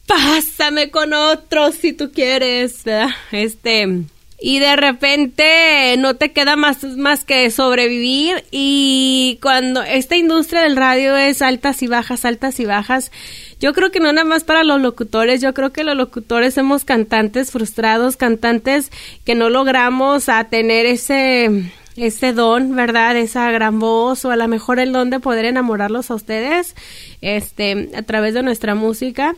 pásame 0.06 0.90
con 0.90 1.12
otro 1.12 1.72
si 1.72 1.92
tú 1.92 2.12
quieres. 2.12 2.84
Este, 3.32 4.04
y 4.38 4.58
de 4.58 4.76
repente 4.76 5.96
no 5.98 6.14
te 6.14 6.32
queda 6.32 6.56
más, 6.56 6.82
más 6.84 7.24
que 7.24 7.50
sobrevivir 7.50 8.44
y 8.50 9.38
cuando 9.40 9.82
esta 9.82 10.16
industria 10.16 10.62
del 10.62 10.76
radio 10.76 11.16
es 11.16 11.40
altas 11.40 11.82
y 11.82 11.86
bajas, 11.86 12.24
altas 12.24 12.60
y 12.60 12.66
bajas, 12.66 13.12
yo 13.60 13.72
creo 13.72 13.90
que 13.90 14.00
no 14.00 14.12
nada 14.12 14.26
más 14.26 14.44
para 14.44 14.62
los 14.62 14.80
locutores, 14.80 15.40
yo 15.40 15.54
creo 15.54 15.72
que 15.72 15.84
los 15.84 15.96
locutores 15.96 16.54
somos 16.54 16.84
cantantes 16.84 17.50
frustrados, 17.50 18.16
cantantes 18.16 18.90
que 19.24 19.34
no 19.34 19.48
logramos 19.48 20.28
a 20.28 20.44
tener 20.44 20.86
ese 20.86 21.72
ese 21.96 22.34
don, 22.34 22.76
¿verdad? 22.76 23.16
Esa 23.16 23.50
gran 23.50 23.78
voz 23.78 24.26
o 24.26 24.30
a 24.30 24.36
lo 24.36 24.46
mejor 24.48 24.78
el 24.78 24.92
don 24.92 25.08
de 25.08 25.18
poder 25.18 25.46
enamorarlos 25.46 26.10
a 26.10 26.14
ustedes 26.14 26.74
este 27.22 27.88
a 27.96 28.02
través 28.02 28.34
de 28.34 28.42
nuestra 28.42 28.74
música 28.74 29.34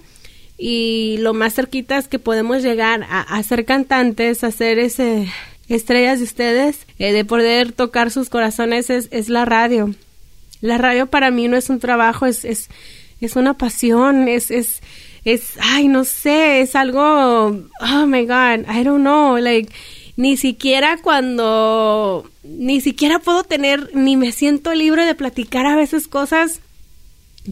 y 0.58 1.16
lo 1.18 1.34
más 1.34 1.54
cerquitas 1.54 2.08
que 2.08 2.18
podemos 2.18 2.62
llegar 2.64 3.06
a, 3.08 3.40
ser 3.44 3.64
cantantes, 3.64 4.42
a 4.42 4.50
ser 4.50 4.80
ese 4.80 5.32
estrellas 5.68 6.18
de 6.18 6.24
ustedes, 6.24 6.86
eh, 6.98 7.12
de 7.12 7.24
poder 7.24 7.72
tocar 7.72 8.10
sus 8.10 8.28
corazones 8.28 8.90
es, 8.90 9.08
es, 9.12 9.28
la 9.28 9.44
radio. 9.44 9.94
La 10.60 10.76
radio 10.76 11.06
para 11.06 11.30
mí 11.30 11.46
no 11.46 11.56
es 11.56 11.70
un 11.70 11.78
trabajo, 11.78 12.26
es, 12.26 12.44
es, 12.44 12.68
es 13.20 13.36
una 13.36 13.54
pasión, 13.54 14.26
es, 14.26 14.50
es, 14.50 14.80
es, 15.24 15.52
ay, 15.60 15.86
no 15.86 16.04
sé, 16.04 16.60
es 16.62 16.74
algo, 16.74 17.00
oh 17.00 18.06
my 18.06 18.24
God, 18.24 18.68
I 18.68 18.82
don't 18.82 19.02
know, 19.02 19.36
like, 19.36 19.72
ni 20.16 20.36
siquiera 20.36 20.96
cuando, 21.00 22.28
ni 22.42 22.80
siquiera 22.80 23.20
puedo 23.20 23.44
tener, 23.44 23.94
ni 23.94 24.16
me 24.16 24.32
siento 24.32 24.74
libre 24.74 25.04
de 25.04 25.14
platicar 25.14 25.66
a 25.66 25.76
veces 25.76 26.08
cosas 26.08 26.60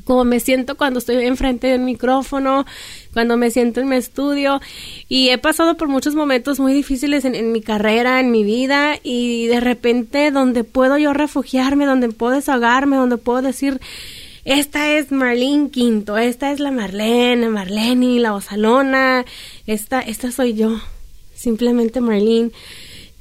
como 0.04 0.24
me 0.24 0.40
siento 0.40 0.76
cuando 0.76 0.98
estoy 0.98 1.24
enfrente 1.24 1.68
del 1.68 1.80
micrófono, 1.80 2.66
cuando 3.12 3.36
me 3.36 3.50
siento 3.50 3.80
en 3.80 3.88
mi 3.88 3.96
estudio. 3.96 4.60
Y 5.08 5.30
he 5.30 5.38
pasado 5.38 5.76
por 5.76 5.88
muchos 5.88 6.14
momentos 6.14 6.58
muy 6.60 6.72
difíciles 6.72 7.24
en, 7.24 7.52
mi 7.52 7.60
carrera, 7.60 8.20
en 8.20 8.30
mi 8.30 8.44
vida 8.44 8.98
y 9.02 9.46
de 9.46 9.60
repente 9.60 10.30
donde 10.30 10.64
puedo 10.64 10.98
yo 10.98 11.12
refugiarme, 11.12 11.86
donde 11.86 12.08
puedo 12.10 12.34
desahogarme, 12.34 12.96
donde 12.96 13.16
puedo 13.16 13.42
decir 13.42 13.80
esta 14.46 14.92
es 14.92 15.10
Marlene 15.10 15.70
Quinto, 15.70 16.16
esta 16.16 16.52
es 16.52 16.60
la 16.60 16.70
Marlene, 16.70 17.48
Marlene, 17.48 18.20
la 18.20 18.32
Osalona, 18.32 19.24
esta, 19.66 20.00
esta 20.00 20.30
soy 20.30 20.54
yo, 20.54 20.80
simplemente 21.34 22.00
Marlene, 22.00 22.52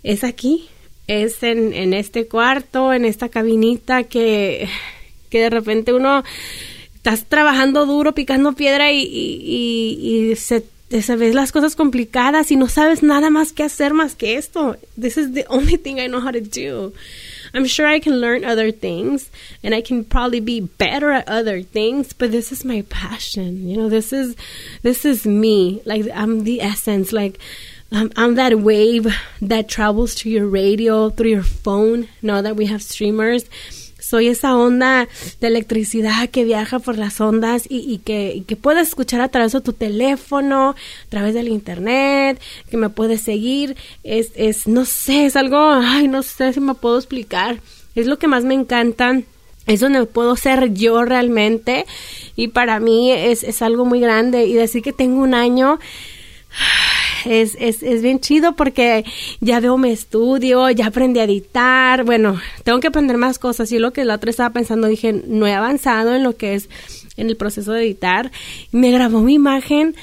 es 0.04 0.24
aquí, 0.24 0.70
es 1.08 1.42
en, 1.42 1.74
en 1.74 1.96
este 1.96 2.28
cuarto, 2.28 2.94
en 2.94 3.06
esta 3.06 3.30
cabinita 3.30 4.04
que 4.04 4.70
que 5.30 5.42
de 5.42 5.50
repente 5.50 5.94
uno 5.94 6.24
estás 7.06 7.26
trabajando 7.26 7.86
duro, 7.86 8.16
picando 8.16 8.54
piedra 8.54 8.92
y, 8.92 9.02
y, 9.02 10.32
y, 10.32 10.36
se, 10.36 10.64
se 10.90 11.34
las 11.34 11.52
cosas 11.52 11.76
complicadas 11.76 12.50
y 12.52 12.56
no 12.56 12.68
sabes 12.68 13.04
nada 13.04 13.30
más 13.30 13.54
que 13.54 13.64
hacer 13.64 13.94
más 13.94 14.16
que 14.16 14.38
esto. 14.38 14.76
This 15.00 15.18
is 15.18 15.34
the 15.34 15.46
only 15.50 15.78
thing 15.78 16.00
I 16.00 16.08
know 16.08 16.20
how 16.20 16.32
to 16.32 16.42
do. 16.42 16.94
I'm 17.54 17.66
sure 17.66 17.86
I 17.88 18.00
can 18.00 18.20
learn 18.20 18.44
other 18.44 18.72
things 18.72 19.30
and 19.64 19.74
I 19.76 19.82
can 19.82 20.04
probably 20.04 20.42
be 20.42 20.62
better 20.62 21.12
at 21.12 21.30
other 21.30 21.62
things, 21.62 22.12
but 22.12 22.32
this 22.32 22.52
is 22.52 22.66
my 22.66 22.84
passion. 22.90 23.70
You 23.70 23.78
know, 23.78 23.90
this 23.90 24.12
is 24.12 24.36
this 24.82 25.06
is 25.06 25.26
me. 25.26 25.82
Like 25.86 26.06
I'm 26.14 26.44
the 26.44 26.60
essence. 26.62 27.14
Like 27.14 27.40
I'm, 27.92 28.12
I'm 28.18 28.36
that 28.36 28.60
wave 28.60 29.08
that 29.42 29.70
travels 29.70 30.16
to 30.16 30.30
your 30.30 30.48
radio 30.48 31.10
through 31.10 31.30
your 31.30 31.44
phone. 31.44 32.10
Now 32.22 32.42
that 32.42 32.56
we 32.56 32.66
have 32.66 32.82
streamers 32.82 33.46
soy 34.16 34.30
esa 34.30 34.56
onda 34.56 35.10
de 35.42 35.48
electricidad 35.48 36.30
que 36.30 36.46
viaja 36.46 36.80
por 36.80 36.98
las 36.98 37.20
ondas 37.20 37.66
y, 37.68 37.98
que, 37.98 38.44
que 38.48 38.56
puedes 38.56 38.88
escuchar 38.88 39.20
a 39.20 39.28
través 39.28 39.52
de 39.52 39.60
tu 39.60 39.74
teléfono, 39.74 40.70
a 40.70 41.10
través 41.10 41.34
del 41.34 41.50
internet, 41.50 42.42
que 42.70 42.78
me 42.78 42.88
puedes 42.88 43.20
seguir. 43.20 43.76
Es, 44.06 44.32
es, 44.36 44.68
no 44.68 44.86
sé, 44.86 45.26
es 45.26 45.36
algo, 45.36 45.58
ay, 45.70 46.08
no 46.08 46.24
sé 46.24 46.54
si 46.54 46.62
me 46.62 46.76
puedo 46.76 46.98
explicar. 46.98 47.60
Es 47.94 48.08
lo 48.08 48.18
que 48.18 48.30
más 48.30 48.46
me 48.46 48.54
encanta 48.54 49.22
es 49.68 49.82
donde 49.82 50.06
puedo 50.06 50.38
ser 50.38 50.74
yo 50.74 51.04
realmente 51.04 51.86
y 52.38 52.48
para 52.48 52.80
mí 52.80 53.12
es, 53.12 53.44
es 53.44 53.62
algo 53.62 53.84
muy 53.84 54.00
grande 54.00 54.46
y 54.46 54.54
decir 54.54 54.82
que 54.82 54.94
tengo 54.94 55.22
un 55.22 55.34
año 55.34 55.78
es, 57.26 57.58
es, 57.60 57.84
es 57.84 58.02
bien 58.02 58.20
chido 58.20 58.56
porque 58.56 59.06
ya 59.40 59.60
veo 59.60 59.78
mi 59.78 59.92
estudio, 59.92 60.70
ya 60.70 60.88
aprendí 60.88 61.20
a 61.20 61.24
editar, 61.26 62.04
bueno, 62.04 62.40
tengo 62.64 62.80
que 62.80 62.88
aprender 62.88 63.18
más 63.18 63.40
cosas. 63.40 63.72
Y 63.72 63.80
lo 63.80 63.94
que 63.94 64.06
la 64.06 64.16
otra 64.16 64.30
estaba 64.30 64.52
pensando, 64.52 64.88
dije, 64.88 65.14
no 65.28 65.48
he 65.48 65.54
avanzado 65.54 66.16
en 66.16 66.24
lo 66.24 66.36
que 66.36 66.56
es 66.56 66.70
en 67.18 67.30
el 67.30 67.38
proceso 67.38 67.72
de 67.72 67.84
editar, 67.84 68.32
me 68.72 68.92
grabó 68.92 69.22
mi 69.22 69.36
imagen 69.36 69.96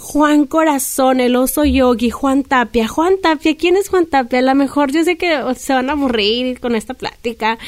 Juan 0.00 0.46
Corazón, 0.46 1.18
el 1.18 1.34
oso 1.34 1.64
yogi, 1.64 2.10
Juan 2.10 2.44
Tapia. 2.44 2.86
Juan 2.86 3.14
Tapia, 3.20 3.56
¿quién 3.56 3.76
es 3.76 3.88
Juan 3.88 4.06
Tapia? 4.06 4.38
A 4.38 4.42
lo 4.42 4.54
mejor 4.54 4.92
yo 4.92 5.02
sé 5.02 5.16
que 5.16 5.42
se 5.56 5.72
van 5.74 5.90
a 5.90 5.94
aburrir 5.94 6.60
con 6.60 6.76
esta 6.76 6.94
plática, 6.94 7.58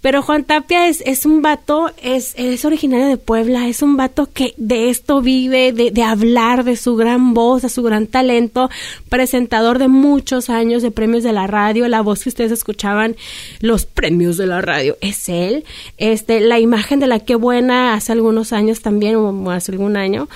pero 0.00 0.22
Juan 0.22 0.44
Tapia 0.44 0.86
es, 0.86 1.02
es 1.04 1.26
un 1.26 1.42
vato, 1.42 1.90
es, 2.00 2.34
es 2.36 2.64
originario 2.64 3.08
de 3.08 3.16
Puebla, 3.16 3.66
es 3.66 3.82
un 3.82 3.96
vato 3.96 4.28
que 4.32 4.54
de 4.56 4.90
esto 4.90 5.20
vive, 5.20 5.72
de, 5.72 5.90
de 5.90 6.02
hablar, 6.04 6.62
de 6.62 6.76
su 6.76 6.94
gran 6.94 7.34
voz, 7.34 7.62
de 7.62 7.68
su 7.68 7.82
gran 7.82 8.06
talento, 8.06 8.70
presentador 9.08 9.80
de 9.80 9.88
muchos 9.88 10.50
años 10.50 10.82
de 10.82 10.92
premios 10.92 11.24
de 11.24 11.32
la 11.32 11.48
radio, 11.48 11.88
la 11.88 12.00
voz 12.00 12.22
que 12.22 12.28
ustedes 12.28 12.52
escuchaban, 12.52 13.16
los 13.60 13.86
premios 13.86 14.36
de 14.36 14.46
la 14.46 14.60
radio, 14.60 14.96
es 15.00 15.28
él. 15.28 15.64
Este, 15.98 16.40
la 16.40 16.60
imagen 16.60 17.00
de 17.00 17.08
la 17.08 17.18
que 17.18 17.34
buena 17.34 17.94
hace 17.94 18.12
algunos 18.12 18.52
años 18.52 18.82
también, 18.82 19.16
o 19.16 19.50
hace 19.50 19.72
algún 19.72 19.96
año, 19.96 20.28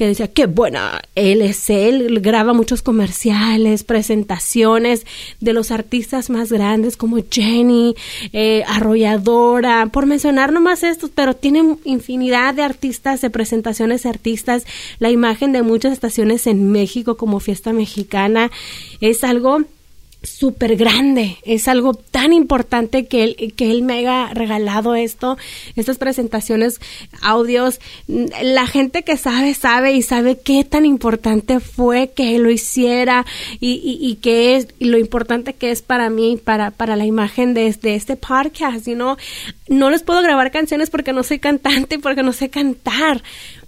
que 0.00 0.06
decía, 0.06 0.28
qué 0.28 0.46
buena, 0.46 1.02
él 1.14 1.42
es 1.42 1.68
él, 1.68 2.20
graba 2.22 2.54
muchos 2.54 2.80
comerciales, 2.80 3.84
presentaciones 3.84 5.04
de 5.40 5.52
los 5.52 5.70
artistas 5.70 6.30
más 6.30 6.50
grandes 6.50 6.96
como 6.96 7.18
Jenny, 7.30 7.94
eh, 8.32 8.64
Arrolladora, 8.66 9.90
por 9.92 10.06
mencionar 10.06 10.54
nomás 10.54 10.84
estos, 10.84 11.10
pero 11.14 11.36
tiene 11.36 11.76
infinidad 11.84 12.54
de 12.54 12.62
artistas, 12.62 13.20
de 13.20 13.28
presentaciones 13.28 14.04
de 14.04 14.08
artistas, 14.08 14.64
la 15.00 15.10
imagen 15.10 15.52
de 15.52 15.60
muchas 15.60 15.92
estaciones 15.92 16.46
en 16.46 16.72
México 16.72 17.18
como 17.18 17.38
Fiesta 17.38 17.74
Mexicana, 17.74 18.50
es 19.02 19.22
algo 19.22 19.66
súper 20.22 20.76
grande. 20.76 21.38
Es 21.44 21.68
algo 21.68 21.94
tan 21.94 22.32
importante 22.32 23.06
que 23.06 23.24
él, 23.24 23.54
que 23.56 23.70
él 23.70 23.82
me 23.82 23.94
haya 23.94 24.32
regalado 24.34 24.94
esto, 24.94 25.38
estas 25.76 25.98
presentaciones, 25.98 26.80
audios. 27.22 27.80
La 28.06 28.66
gente 28.66 29.02
que 29.02 29.16
sabe, 29.16 29.54
sabe 29.54 29.92
y 29.92 30.02
sabe 30.02 30.38
qué 30.38 30.64
tan 30.64 30.84
importante 30.84 31.60
fue 31.60 32.10
que 32.14 32.36
él 32.36 32.42
lo 32.42 32.50
hiciera 32.50 33.24
y, 33.60 33.98
y, 34.00 34.16
qué 34.16 34.56
es 34.56 34.68
y 34.78 34.86
lo 34.86 34.98
importante 34.98 35.54
que 35.54 35.70
es 35.70 35.82
para 35.82 36.10
mí, 36.10 36.38
para, 36.42 36.70
para 36.70 36.96
la 36.96 37.06
imagen 37.06 37.54
de, 37.54 37.72
de 37.72 37.94
este 37.94 38.16
podcast. 38.16 38.86
You 38.86 38.94
know? 38.94 39.16
No 39.68 39.90
les 39.90 40.02
puedo 40.02 40.22
grabar 40.22 40.50
canciones 40.50 40.90
porque 40.90 41.12
no 41.12 41.22
soy 41.22 41.38
cantante, 41.38 41.98
porque 41.98 42.22
no 42.22 42.32
sé 42.32 42.50
cantar 42.50 43.22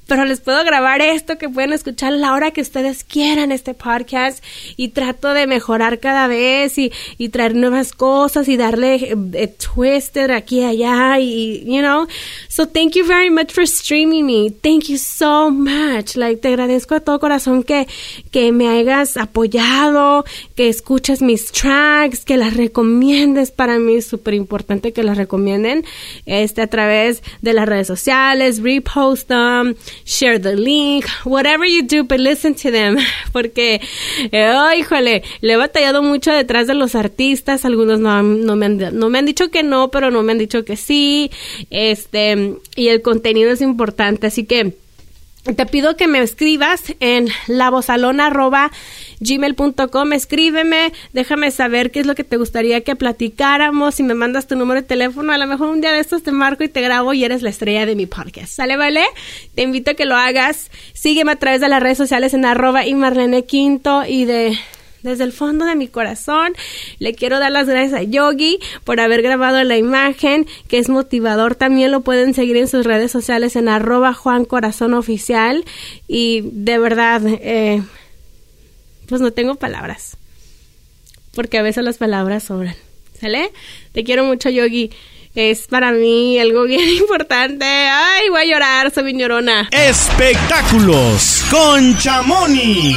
pero 0.07 0.25
les 0.25 0.41
puedo 0.41 0.65
grabar 0.65 1.01
esto 1.01 1.39
que 1.39 1.49
pueden 1.49 1.73
escuchar 1.73 2.13
a 2.13 2.17
la 2.17 2.33
hora 2.33 2.51
que 2.51 2.61
ustedes 2.61 3.05
quieran 3.05 3.53
este 3.53 3.75
podcast 3.75 4.43
y 4.77 4.89
trato 4.89 5.33
de 5.33 5.47
mejorar 5.47 6.01
cada 6.01 6.27
vez 6.27 6.77
y, 6.79 6.93
y 7.19 7.29
traer 7.29 7.55
nuevas 7.55 7.93
cosas 7.93 8.49
y 8.49 8.57
darle 8.57 9.15
eh, 9.35 9.47
twister 9.49 10.33
aquí 10.33 10.61
y 10.61 10.65
allá 10.65 11.19
y 11.19 11.65
you 11.65 11.81
know. 11.81 12.07
So 12.49 12.67
thank 12.67 12.93
you 12.93 13.07
very 13.07 13.31
much 13.31 13.53
for 13.53 13.65
streaming 13.65 14.27
me. 14.27 14.51
Thank 14.51 14.85
you 14.89 14.99
so 14.99 15.51
much. 15.51 16.17
Like 16.17 16.41
te 16.41 16.49
agradezco 16.49 16.97
a 16.97 17.01
todo 17.01 17.21
corazón 17.21 17.63
que 17.63 17.87
que 18.31 18.53
me 18.53 18.69
hayas 18.69 19.17
apoyado 19.17 20.25
que 20.57 20.69
escuches 20.69 21.23
mis 21.23 21.53
tracks 21.53 22.25
que 22.25 22.37
las 22.37 22.57
recomiendes. 22.57 23.51
Para 23.51 23.79
mí 23.79 23.95
es 23.95 24.07
súper 24.07 24.35
importante 24.35 24.93
que 24.93 25.03
las 25.03 25.17
recomienden 25.17 25.85
este 26.27 26.63
a 26.63 26.67
través 26.67 27.23
de 27.41 27.53
las 27.53 27.69
redes 27.69 27.87
sociales 27.87 28.63
repost 28.63 29.29
them 29.29 29.75
share 30.05 30.39
the 30.39 30.57
link, 30.57 31.07
whatever 31.25 31.65
you 31.65 31.83
do, 31.83 32.05
but 32.05 32.21
listen 32.21 32.55
to 32.55 32.71
them. 32.71 32.97
Porque, 33.33 33.81
oh, 34.33 34.73
híjole, 34.75 35.23
le 35.41 35.53
he 35.53 35.57
batallado 35.57 36.03
mucho 36.03 36.33
detrás 36.33 36.67
de 36.67 36.75
los 36.75 36.95
artistas. 36.95 37.65
Algunos 37.65 38.01
no, 38.01 38.23
no, 38.23 38.57
me 38.57 38.67
han, 38.67 38.99
no 38.99 39.09
me 39.09 39.19
han 39.19 39.27
dicho 39.27 39.51
que 39.51 39.63
no, 39.63 39.91
pero 39.91 40.11
no 40.11 40.23
me 40.23 40.33
han 40.33 40.39
dicho 40.39 40.65
que 40.65 40.77
sí. 40.77 41.31
Este, 41.71 42.57
y 42.77 42.89
el 42.89 43.03
contenido 43.03 43.51
es 43.51 43.61
importante. 43.61 44.27
Así 44.27 44.45
que, 44.45 44.75
te 45.43 45.67
pido 45.67 45.97
que 45.97 46.07
me 46.07 46.21
escribas 46.21 46.95
en 47.01 47.27
lavozalona.gmail.com. 47.49 50.13
Escríbeme, 50.13 50.93
déjame 51.13 51.51
saber 51.51 51.91
qué 51.91 51.99
es 52.01 52.07
lo 52.07 52.15
que 52.15 52.23
te 52.23 52.37
gustaría 52.37 52.83
que 52.83 52.95
platicáramos. 52.95 53.97
Si 53.97 54.05
me 54.05 54.15
mandas 54.15 54.47
tu 54.47 54.55
número 54.55 54.83
de 54.83 54.87
teléfono, 54.87 55.33
a 55.33 55.39
lo 55.39 55.49
mejor 55.49 55.71
un 55.71 55.81
día 55.81 55.93
de 55.93 55.99
estos 55.99 56.23
te 56.23 56.31
marco 56.31 56.63
y 56.63 56.69
te 56.69 56.81
grabo 56.81 57.13
y 57.13 57.25
eres 57.25 57.43
la 57.43 57.51
estrella 57.51 57.87
de 57.87 57.97
mi 57.97 58.07
podcast. 58.07 58.55
¿Sale, 58.55 58.77
vale? 58.77 59.03
Te 59.57 59.63
invito 59.63 59.91
a 59.91 59.95
que 59.95 60.05
lo 60.05 60.15
hagas. 60.15 60.71
Sígueme 60.93 61.33
a 61.33 61.37
través 61.37 61.61
de 61.61 61.69
las 61.69 61.83
redes 61.83 61.99
sociales 61.99 62.35
en 62.35 62.45
arroba 62.45 62.87
y 62.87 62.95
Marlene 62.95 63.45
Quinto 63.45 64.05
y 64.07 64.25
de 64.25 64.57
desde 65.03 65.25
el 65.25 65.33
fondo 65.33 65.65
de 65.65 65.75
mi 65.75 65.89
corazón 65.89 66.53
le 66.99 67.15
quiero 67.15 67.39
dar 67.39 67.51
las 67.53 67.69
gracias 67.69 68.01
a 68.01 68.03
Yogi 68.03 68.59
por 68.85 69.01
haber 69.01 69.23
grabado 69.23 69.63
la 69.65 69.77
imagen, 69.77 70.47
que 70.69 70.79
es 70.79 70.89
motivador. 70.89 71.55
También 71.55 71.91
lo 71.91 72.01
pueden 72.03 72.35
seguir 72.35 72.57
en 72.57 72.69
sus 72.69 72.87
redes 72.87 73.11
sociales 73.11 73.57
en 73.57 73.69
arroba 73.69 74.15
Juan. 74.15 74.47
Y 76.09 76.41
de 76.53 76.79
verdad, 76.79 77.23
eh, 77.27 77.83
pues 79.09 79.21
no 79.21 79.33
tengo 79.33 79.57
palabras. 79.57 80.17
Porque 81.35 81.59
a 81.59 81.63
veces 81.63 81.85
las 81.85 81.99
palabras 81.99 82.45
sobran. 82.45 82.77
¿Sale? 83.21 83.53
Te 83.93 84.05
quiero 84.05 84.25
mucho, 84.25 84.51
Yogi. 84.51 84.91
Es 85.35 85.67
para 85.67 85.93
mí 85.93 86.39
algo 86.39 86.65
bien 86.67 86.89
importante. 86.89 87.65
Ay, 87.65 88.29
voy 88.29 88.43
a 88.43 88.45
llorar, 88.45 88.91
soy 88.93 89.17
llorona. 89.17 89.69
Espectáculos 89.73 91.45
con 91.51 91.97
Chamoni. 91.97 92.97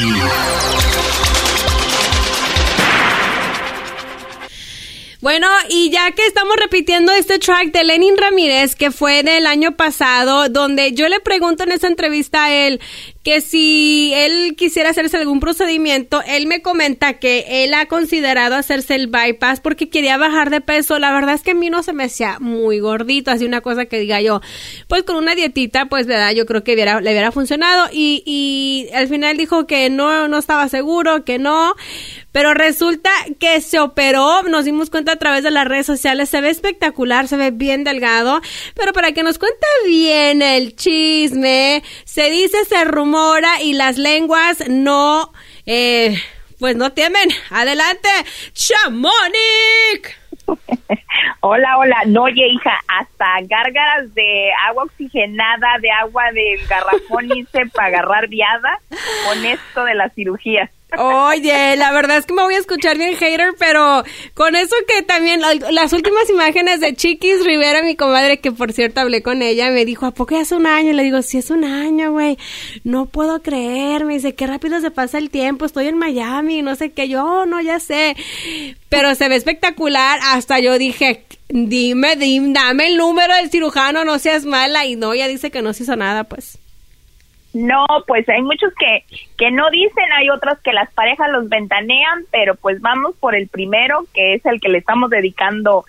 Bueno, 5.22 5.48
y 5.70 5.90
ya 5.90 6.12
que 6.12 6.26
estamos 6.26 6.56
repitiendo 6.58 7.12
este 7.12 7.40
track 7.40 7.72
de 7.72 7.84
Lenin 7.84 8.18
Ramírez, 8.18 8.76
que 8.76 8.92
fue 8.92 9.24
del 9.24 9.48
año 9.48 9.76
pasado, 9.76 10.50
donde 10.50 10.94
yo 10.94 11.08
le 11.08 11.20
pregunto 11.20 11.64
en 11.64 11.72
esa 11.72 11.88
entrevista 11.88 12.46
a 12.46 12.54
él 12.54 12.82
que 13.26 13.42
si 13.42 14.12
él 14.14 14.56
quisiera 14.56 14.92
hacerse 14.92 15.18
algún 15.18 15.40
procedimiento, 15.40 16.22
él 16.28 16.46
me 16.46 16.62
comenta 16.62 17.16
que 17.16 17.64
él 17.64 17.74
ha 17.74 17.88
considerado 17.88 18.54
hacerse 18.54 18.94
el 18.94 19.08
bypass 19.08 19.62
porque 19.62 19.90
quería 19.90 20.16
bajar 20.18 20.52
de 20.52 20.62
peso. 20.62 21.00
La 21.00 21.12
verdad 21.12 21.34
es 21.34 21.42
que 21.42 21.52
a 21.52 21.56
mí 21.56 21.72
no 21.72 21.82
se 21.82 21.92
me 21.92 22.04
hacía 22.04 22.38
muy 22.40 22.78
gordito, 22.78 23.32
así 23.32 23.44
una 23.44 23.62
cosa 23.62 23.88
que 23.88 23.98
diga 23.98 24.22
yo, 24.22 24.42
pues 24.88 25.02
con 25.02 25.16
una 25.16 25.34
dietita, 25.34 25.88
pues 25.88 26.06
verdad, 26.06 26.34
yo 26.34 26.46
creo 26.46 26.64
que 26.64 26.76
le 26.76 27.00
hubiera 27.00 27.32
funcionado 27.32 27.90
y, 27.92 28.22
y 28.28 28.94
al 28.94 29.08
final 29.08 29.38
dijo 29.38 29.66
que 29.66 29.90
no, 29.90 30.28
no 30.28 30.38
estaba 30.38 30.70
seguro, 30.70 31.26
que 31.26 31.40
no, 31.40 31.74
pero 32.32 32.54
resulta 32.54 33.10
que 33.40 33.60
se 33.60 33.80
operó, 33.80 34.44
nos 34.44 34.66
dimos 34.66 34.92
cuenta 34.92 35.14
a 35.14 35.16
través 35.16 35.42
de 35.42 35.50
las 35.50 35.68
redes 35.68 35.88
sociales, 35.88 36.30
se 36.30 36.42
ve 36.42 36.52
espectacular, 36.52 37.28
se 37.28 37.38
ve 37.38 37.50
bien 37.50 37.84
delgado, 37.84 38.40
pero 38.76 38.94
para 38.94 39.14
que 39.14 39.24
nos 39.24 39.40
cuente 39.40 39.66
bien 39.88 40.44
el 40.44 40.76
chisme, 40.76 41.82
se 42.04 42.30
dice, 42.30 42.66
se 42.66 42.84
rumora 42.84 43.15
y 43.62 43.74
las 43.74 43.98
lenguas 43.98 44.68
no, 44.68 45.32
eh, 45.66 46.18
pues 46.60 46.76
no 46.76 46.92
temen. 46.92 47.30
Adelante, 47.50 48.10
Chamonic. 48.54 50.20
Hola, 51.40 51.78
hola. 51.78 51.98
No, 52.08 52.24
oye, 52.24 52.48
hija, 52.48 52.74
hasta 52.88 53.26
gárgaras 53.44 54.14
de 54.14 54.50
agua 54.68 54.84
oxigenada, 54.84 55.78
de 55.80 55.92
agua 55.92 56.32
del 56.34 56.68
garrafón 56.68 57.32
hice 57.38 57.68
para 57.68 57.88
agarrar 57.88 58.28
viada 58.28 58.80
con 59.26 59.46
esto 59.46 59.86
de 59.86 59.96
la 59.96 60.10
cirugía. 60.10 60.70
Oye, 60.98 61.76
la 61.76 61.92
verdad 61.92 62.18
es 62.18 62.26
que 62.26 62.34
me 62.34 62.44
voy 62.44 62.56
a 62.56 62.60
escuchar 62.60 62.98
bien 62.98 63.16
hater, 63.16 63.54
pero 63.58 64.04
con 64.34 64.56
eso 64.56 64.76
que 64.88 65.02
también 65.02 65.42
las 65.72 65.94
últimas 65.94 66.30
imágenes 66.30 66.80
de 66.80 66.96
Chiquis 66.96 67.46
Rivera, 67.46 67.82
mi 67.84 67.96
comadre, 67.96 68.40
que 68.40 68.52
por 68.52 68.74
cierto 68.74 69.02
hablé 69.02 69.22
con 69.22 69.42
ella, 69.42 69.70
me 69.72 69.86
dijo, 69.86 70.06
¿a 70.06 70.12
poco 70.12 70.36
ya 70.36 70.42
es 70.42 70.52
un 70.52 70.68
año? 70.68 70.94
Le 70.94 71.04
digo, 71.04 71.22
sí 71.22 71.38
es 71.38 71.50
un 71.50 71.64
año, 71.64 72.12
güey. 72.12 72.38
No 72.84 73.06
puedo 73.06 73.42
creer. 73.42 74.06
Me 74.06 74.14
dice, 74.14 74.36
qué 74.36 74.48
rápido 74.48 74.80
se 74.82 74.92
pasa 74.92 75.18
el 75.18 75.30
tiempo. 75.30 75.66
Estoy 75.66 75.88
en 75.88 75.98
Miami, 75.98 76.62
no 76.62 76.76
sé 76.76 76.92
qué. 76.92 77.08
Yo, 77.08 77.26
oh, 77.26 77.46
no, 77.46 77.62
ya 77.62 77.80
sé. 77.80 78.16
Pero 78.90 79.16
se 79.16 79.28
ve 79.30 79.36
espectacular. 79.36 80.20
Hasta 80.24 80.60
yo 80.60 80.78
dije, 80.78 81.26
dime, 81.50 82.16
dime, 82.16 82.54
dame 82.54 82.88
el 82.88 82.98
número 82.98 83.36
del 83.36 83.50
cirujano, 83.50 84.06
no 84.06 84.20
seas 84.20 84.46
mala. 84.46 84.86
Y 84.86 84.96
no, 84.96 85.14
ella 85.14 85.28
dice 85.28 85.52
que 85.52 85.62
no 85.62 85.74
se 85.74 85.84
hizo 85.84 85.96
nada, 85.96 86.24
pues. 86.26 86.58
No, 87.56 87.86
pues 88.06 88.28
hay 88.28 88.42
muchos 88.42 88.74
que, 88.78 89.06
que 89.38 89.50
no 89.50 89.70
dicen, 89.70 90.12
hay 90.18 90.30
otros 90.30 90.60
que 90.60 90.74
las 90.74 90.92
parejas 90.92 91.32
los 91.32 91.48
ventanean, 91.48 92.26
pero 92.30 92.56
pues 92.56 92.82
vamos 92.82 93.16
por 93.18 93.34
el 93.34 93.48
primero, 93.48 94.06
que 94.14 94.34
es 94.34 94.46
el 94.46 94.60
que 94.60 94.68
le 94.68 94.80
estamos 94.80 95.10
dedicando 95.10 95.86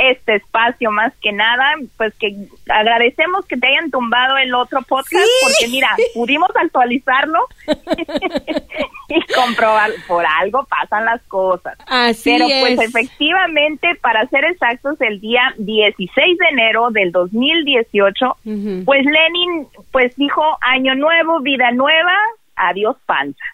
este 0.00 0.36
espacio 0.36 0.90
más 0.90 1.12
que 1.20 1.32
nada, 1.32 1.74
pues 1.96 2.14
que 2.14 2.34
agradecemos 2.68 3.44
que 3.46 3.56
te 3.56 3.66
hayan 3.66 3.90
tumbado 3.90 4.38
el 4.38 4.54
otro 4.54 4.80
podcast 4.82 5.26
porque 5.42 5.68
mira, 5.70 5.88
pudimos 6.14 6.48
actualizarlo 6.54 7.38
y 9.08 9.34
comprobar 9.34 9.90
por 10.08 10.24
algo 10.24 10.64
pasan 10.64 11.04
las 11.04 11.22
cosas. 11.24 11.76
Así 11.86 12.30
Pero 12.30 12.46
pues 12.60 12.80
efectivamente, 12.80 13.88
para 14.00 14.26
ser 14.28 14.44
exactos, 14.44 15.00
el 15.00 15.20
día 15.20 15.54
16 15.58 16.38
de 16.38 16.46
enero 16.50 16.90
del 16.90 17.12
2018, 17.12 18.36
pues 18.84 19.04
Lenin 19.04 19.66
pues 19.92 20.16
dijo 20.16 20.42
año 20.62 20.94
nuevo, 20.94 21.40
vida 21.40 21.70
nueva, 21.72 22.14
adiós 22.56 22.96
panza. 23.04 23.44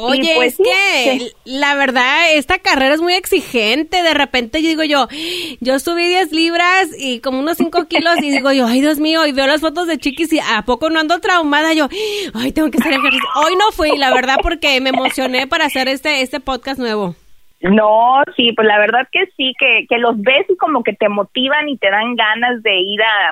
Oye, 0.00 0.32
pues, 0.36 0.60
es 0.60 0.64
que 0.64 1.32
la 1.44 1.74
verdad, 1.74 2.32
esta 2.32 2.60
carrera 2.60 2.94
es 2.94 3.00
muy 3.00 3.14
exigente. 3.14 4.00
De 4.04 4.14
repente 4.14 4.62
yo 4.62 4.68
digo 4.68 4.84
yo, 4.84 5.08
yo 5.60 5.80
subí 5.80 6.06
10 6.06 6.30
libras 6.30 6.88
y 6.96 7.18
como 7.20 7.40
unos 7.40 7.56
5 7.56 7.86
kilos 7.88 8.22
y 8.22 8.30
digo 8.30 8.52
yo, 8.52 8.68
ay 8.68 8.80
Dios 8.80 9.00
mío, 9.00 9.26
y 9.26 9.32
veo 9.32 9.48
las 9.48 9.60
fotos 9.60 9.88
de 9.88 9.98
chiquis 9.98 10.32
y 10.32 10.38
a 10.38 10.62
poco 10.62 10.88
no 10.88 11.00
ando 11.00 11.18
traumada. 11.18 11.74
Yo, 11.74 11.88
ay, 12.32 12.52
tengo 12.52 12.70
que 12.70 12.78
hacer 12.78 12.92
ejercicio. 12.92 13.28
Hoy 13.44 13.56
no 13.56 13.72
fui, 13.72 13.98
la 13.98 14.14
verdad, 14.14 14.36
porque 14.40 14.80
me 14.80 14.90
emocioné 14.90 15.48
para 15.48 15.64
hacer 15.64 15.88
este, 15.88 16.22
este 16.22 16.38
podcast 16.38 16.78
nuevo. 16.78 17.16
No, 17.60 18.22
sí, 18.36 18.52
pues 18.52 18.68
la 18.68 18.78
verdad 18.78 19.08
que 19.10 19.26
sí, 19.36 19.52
que, 19.58 19.86
que 19.88 19.98
los 19.98 20.16
ves 20.22 20.46
y 20.48 20.56
como 20.56 20.84
que 20.84 20.92
te 20.92 21.08
motivan 21.08 21.68
y 21.68 21.76
te 21.76 21.90
dan 21.90 22.14
ganas 22.14 22.62
de 22.62 22.78
ir 22.78 23.02
a, 23.02 23.30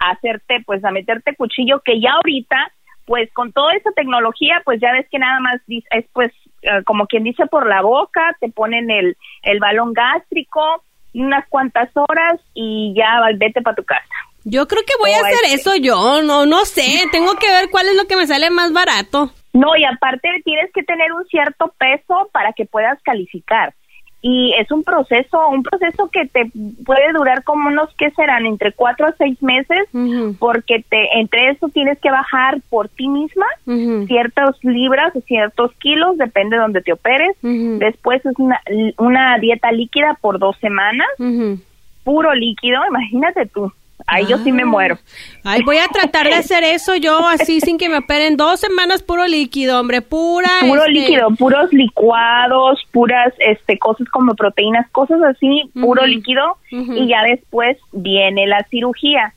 a 0.00 0.10
hacerte, 0.10 0.60
pues 0.66 0.84
a 0.84 0.90
meterte 0.90 1.36
cuchillo, 1.36 1.80
que 1.84 2.00
ya 2.00 2.14
ahorita 2.14 2.72
pues 3.10 3.28
con 3.32 3.50
toda 3.50 3.74
esa 3.74 3.90
tecnología, 3.90 4.62
pues 4.64 4.80
ya 4.80 4.92
ves 4.92 5.04
que 5.10 5.18
nada 5.18 5.40
más 5.40 5.60
es 5.66 6.04
pues 6.12 6.30
eh, 6.62 6.84
como 6.84 7.08
quien 7.08 7.24
dice 7.24 7.44
por 7.46 7.66
la 7.66 7.82
boca, 7.82 8.36
te 8.38 8.48
ponen 8.50 8.88
el, 8.88 9.16
el 9.42 9.58
balón 9.58 9.92
gástrico, 9.92 10.84
unas 11.12 11.44
cuantas 11.48 11.90
horas 11.96 12.40
y 12.54 12.94
ya 12.96 13.20
vete 13.36 13.62
para 13.62 13.74
tu 13.74 13.82
casa. 13.82 14.06
Yo 14.44 14.68
creo 14.68 14.82
que 14.86 14.92
voy 15.00 15.10
a 15.10 15.26
hacer 15.26 15.58
eso 15.58 15.74
yo, 15.74 16.22
no, 16.22 16.46
no 16.46 16.64
sé, 16.64 17.02
tengo 17.10 17.34
que 17.34 17.48
ver 17.48 17.68
cuál 17.72 17.88
es 17.88 17.96
lo 17.96 18.04
que 18.04 18.14
me 18.14 18.28
sale 18.28 18.48
más 18.48 18.72
barato. 18.72 19.32
No, 19.54 19.74
y 19.76 19.84
aparte 19.84 20.28
tienes 20.44 20.70
que 20.72 20.84
tener 20.84 21.12
un 21.12 21.26
cierto 21.26 21.74
peso 21.78 22.30
para 22.32 22.52
que 22.52 22.64
puedas 22.64 23.02
calificar 23.02 23.74
y 24.22 24.52
es 24.58 24.70
un 24.70 24.82
proceso, 24.84 25.48
un 25.48 25.62
proceso 25.62 26.10
que 26.10 26.26
te 26.26 26.50
puede 26.84 27.12
durar 27.12 27.42
como 27.42 27.68
unos 27.68 27.88
que 27.94 28.10
serán 28.10 28.44
entre 28.44 28.72
cuatro 28.72 29.06
a 29.06 29.12
seis 29.12 29.42
meses, 29.42 29.88
porque 30.38 30.84
te 30.88 31.18
entre 31.18 31.50
eso 31.50 31.68
tienes 31.68 31.98
que 32.00 32.10
bajar 32.10 32.60
por 32.68 32.88
ti 32.88 33.08
misma 33.08 33.46
ciertas 34.06 34.62
libras 34.62 35.14
o 35.16 35.20
ciertos 35.22 35.72
kilos, 35.76 36.18
depende 36.18 36.56
de 36.56 36.62
donde 36.62 36.82
te 36.82 36.92
operes. 36.92 37.36
Después 37.40 38.24
es 38.26 38.38
una, 38.38 38.60
una 38.98 39.38
dieta 39.38 39.72
líquida 39.72 40.18
por 40.20 40.38
dos 40.38 40.56
semanas, 40.58 41.08
puro 42.04 42.34
líquido, 42.34 42.80
imagínate 42.88 43.46
tú. 43.46 43.72
Ahí 44.06 44.26
yo 44.26 44.38
sí 44.38 44.52
me 44.52 44.62
ah. 44.62 44.66
muero. 44.66 44.98
Ay, 45.44 45.62
voy 45.62 45.78
a 45.78 45.88
tratar 45.88 46.26
de 46.26 46.34
hacer 46.34 46.64
eso 46.64 46.94
yo 46.96 47.26
así 47.26 47.60
sin 47.60 47.78
que 47.78 47.88
me 47.88 47.98
operen. 47.98 48.36
Dos 48.36 48.60
semanas 48.60 49.02
puro 49.02 49.26
líquido, 49.26 49.80
hombre, 49.80 50.02
pura. 50.02 50.48
Puro 50.60 50.82
este, 50.82 50.92
líquido, 50.92 51.30
puros 51.38 51.72
licuados, 51.72 52.80
puras 52.90 53.32
este 53.38 53.78
cosas 53.78 54.08
como 54.08 54.34
proteínas, 54.34 54.88
cosas 54.90 55.22
así, 55.22 55.70
puro 55.80 56.06
líquido. 56.06 56.58
Y 56.70 57.08
ya 57.08 57.22
después 57.24 57.78
viene 57.92 58.46
la 58.46 58.64
cirugía. 58.70 59.32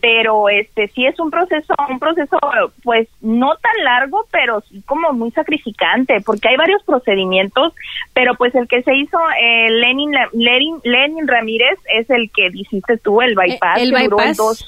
Pero 0.00 0.48
este 0.48 0.88
sí 0.88 1.06
es 1.06 1.18
un 1.18 1.30
proceso, 1.30 1.74
un 1.88 1.98
proceso 1.98 2.38
pues 2.82 3.08
no 3.20 3.56
tan 3.56 3.84
largo, 3.84 4.26
pero 4.30 4.60
sí 4.68 4.82
como 4.86 5.12
muy 5.12 5.30
sacrificante, 5.32 6.20
porque 6.24 6.48
hay 6.48 6.56
varios 6.56 6.82
procedimientos, 6.84 7.72
pero 8.14 8.34
pues 8.34 8.54
el 8.54 8.68
que 8.68 8.82
se 8.82 8.94
hizo 8.94 9.18
eh, 9.40 9.68
Lenin, 9.70 10.12
Lenin, 10.32 10.76
Lenin 10.84 11.28
Ramírez 11.28 11.78
es 11.94 12.08
el 12.10 12.30
que 12.30 12.50
dijiste 12.50 12.98
tú, 12.98 13.20
el 13.20 13.34
bypass. 13.34 13.80
El, 13.80 13.92
Dos, 14.36 14.64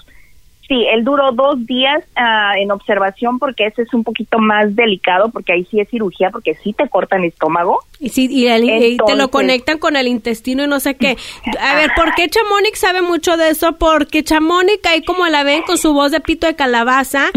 Sí, 0.71 0.87
él 0.95 1.03
duró 1.03 1.33
dos 1.33 1.67
días 1.67 2.05
ah, 2.15 2.53
en 2.57 2.71
observación 2.71 3.41
porque 3.41 3.67
ese 3.67 3.83
es 3.83 3.93
un 3.93 4.05
poquito 4.05 4.39
más 4.39 4.77
delicado 4.77 5.29
porque 5.31 5.53
ahí 5.53 5.67
sí 5.69 5.81
es 5.81 5.89
cirugía 5.91 6.31
porque 6.31 6.55
sí 6.63 6.73
te 6.73 6.89
cortan 6.89 7.23
el 7.25 7.31
estómago. 7.31 7.81
Y 7.99 8.11
sí, 8.11 8.29
y, 8.31 8.47
el- 8.47 8.71
y 8.71 8.97
te 9.05 9.17
lo 9.17 9.31
conectan 9.33 9.79
con 9.79 9.97
el 9.97 10.07
intestino 10.07 10.63
y 10.63 10.69
no 10.69 10.79
sé 10.79 10.95
qué. 10.95 11.17
A 11.61 11.75
ver, 11.75 11.91
¿por 11.97 12.15
qué 12.15 12.29
Chamonix 12.29 12.79
sabe 12.79 13.03
mucho 13.03 13.37
de 13.37 13.51
eso? 13.51 13.73
Porque 13.79 14.23
Chamonix 14.23 14.79
ahí 14.87 15.03
como 15.03 15.27
la 15.27 15.43
ven 15.43 15.63
con 15.63 15.77
su 15.77 15.93
voz 15.93 16.13
de 16.13 16.21
pito 16.21 16.47
de 16.47 16.55
calabaza. 16.55 17.31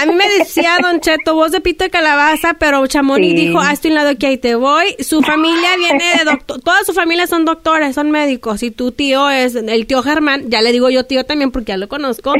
A 0.00 0.06
mí 0.06 0.14
me 0.14 0.28
decía 0.38 0.76
Don 0.80 1.00
Cheto, 1.00 1.34
voz 1.34 1.50
de 1.50 1.60
pito 1.60 1.82
de 1.82 1.90
calabaza, 1.90 2.54
pero 2.60 2.86
Chamonix 2.86 3.30
Sí. 3.32 3.46
dijo, 3.46 3.58
hazte 3.58 3.88
un 3.88 3.94
lado 3.94 4.16
que 4.18 4.26
ahí 4.28 4.36
te 4.38 4.54
voy. 4.54 4.94
Su 5.00 5.20
familia 5.22 5.70
viene 5.78 6.04
de 6.18 6.24
doctor, 6.30 6.60
toda 6.60 6.84
su 6.84 6.92
familia 6.92 7.26
son 7.26 7.44
doctores, 7.44 7.94
son 7.96 8.10
médicos. 8.10 8.62
Y 8.62 8.70
tu 8.70 8.92
tío 8.92 9.30
es, 9.30 9.56
el 9.56 9.86
tío 9.86 10.02
Germán, 10.02 10.44
ya 10.50 10.60
le 10.60 10.70
digo 10.72 10.90
yo 10.90 11.06
tío 11.06 11.24
también 11.24 11.50
porque 11.50 11.70
ya 11.72 11.76
lo 11.78 11.88
conozco, 11.88 12.34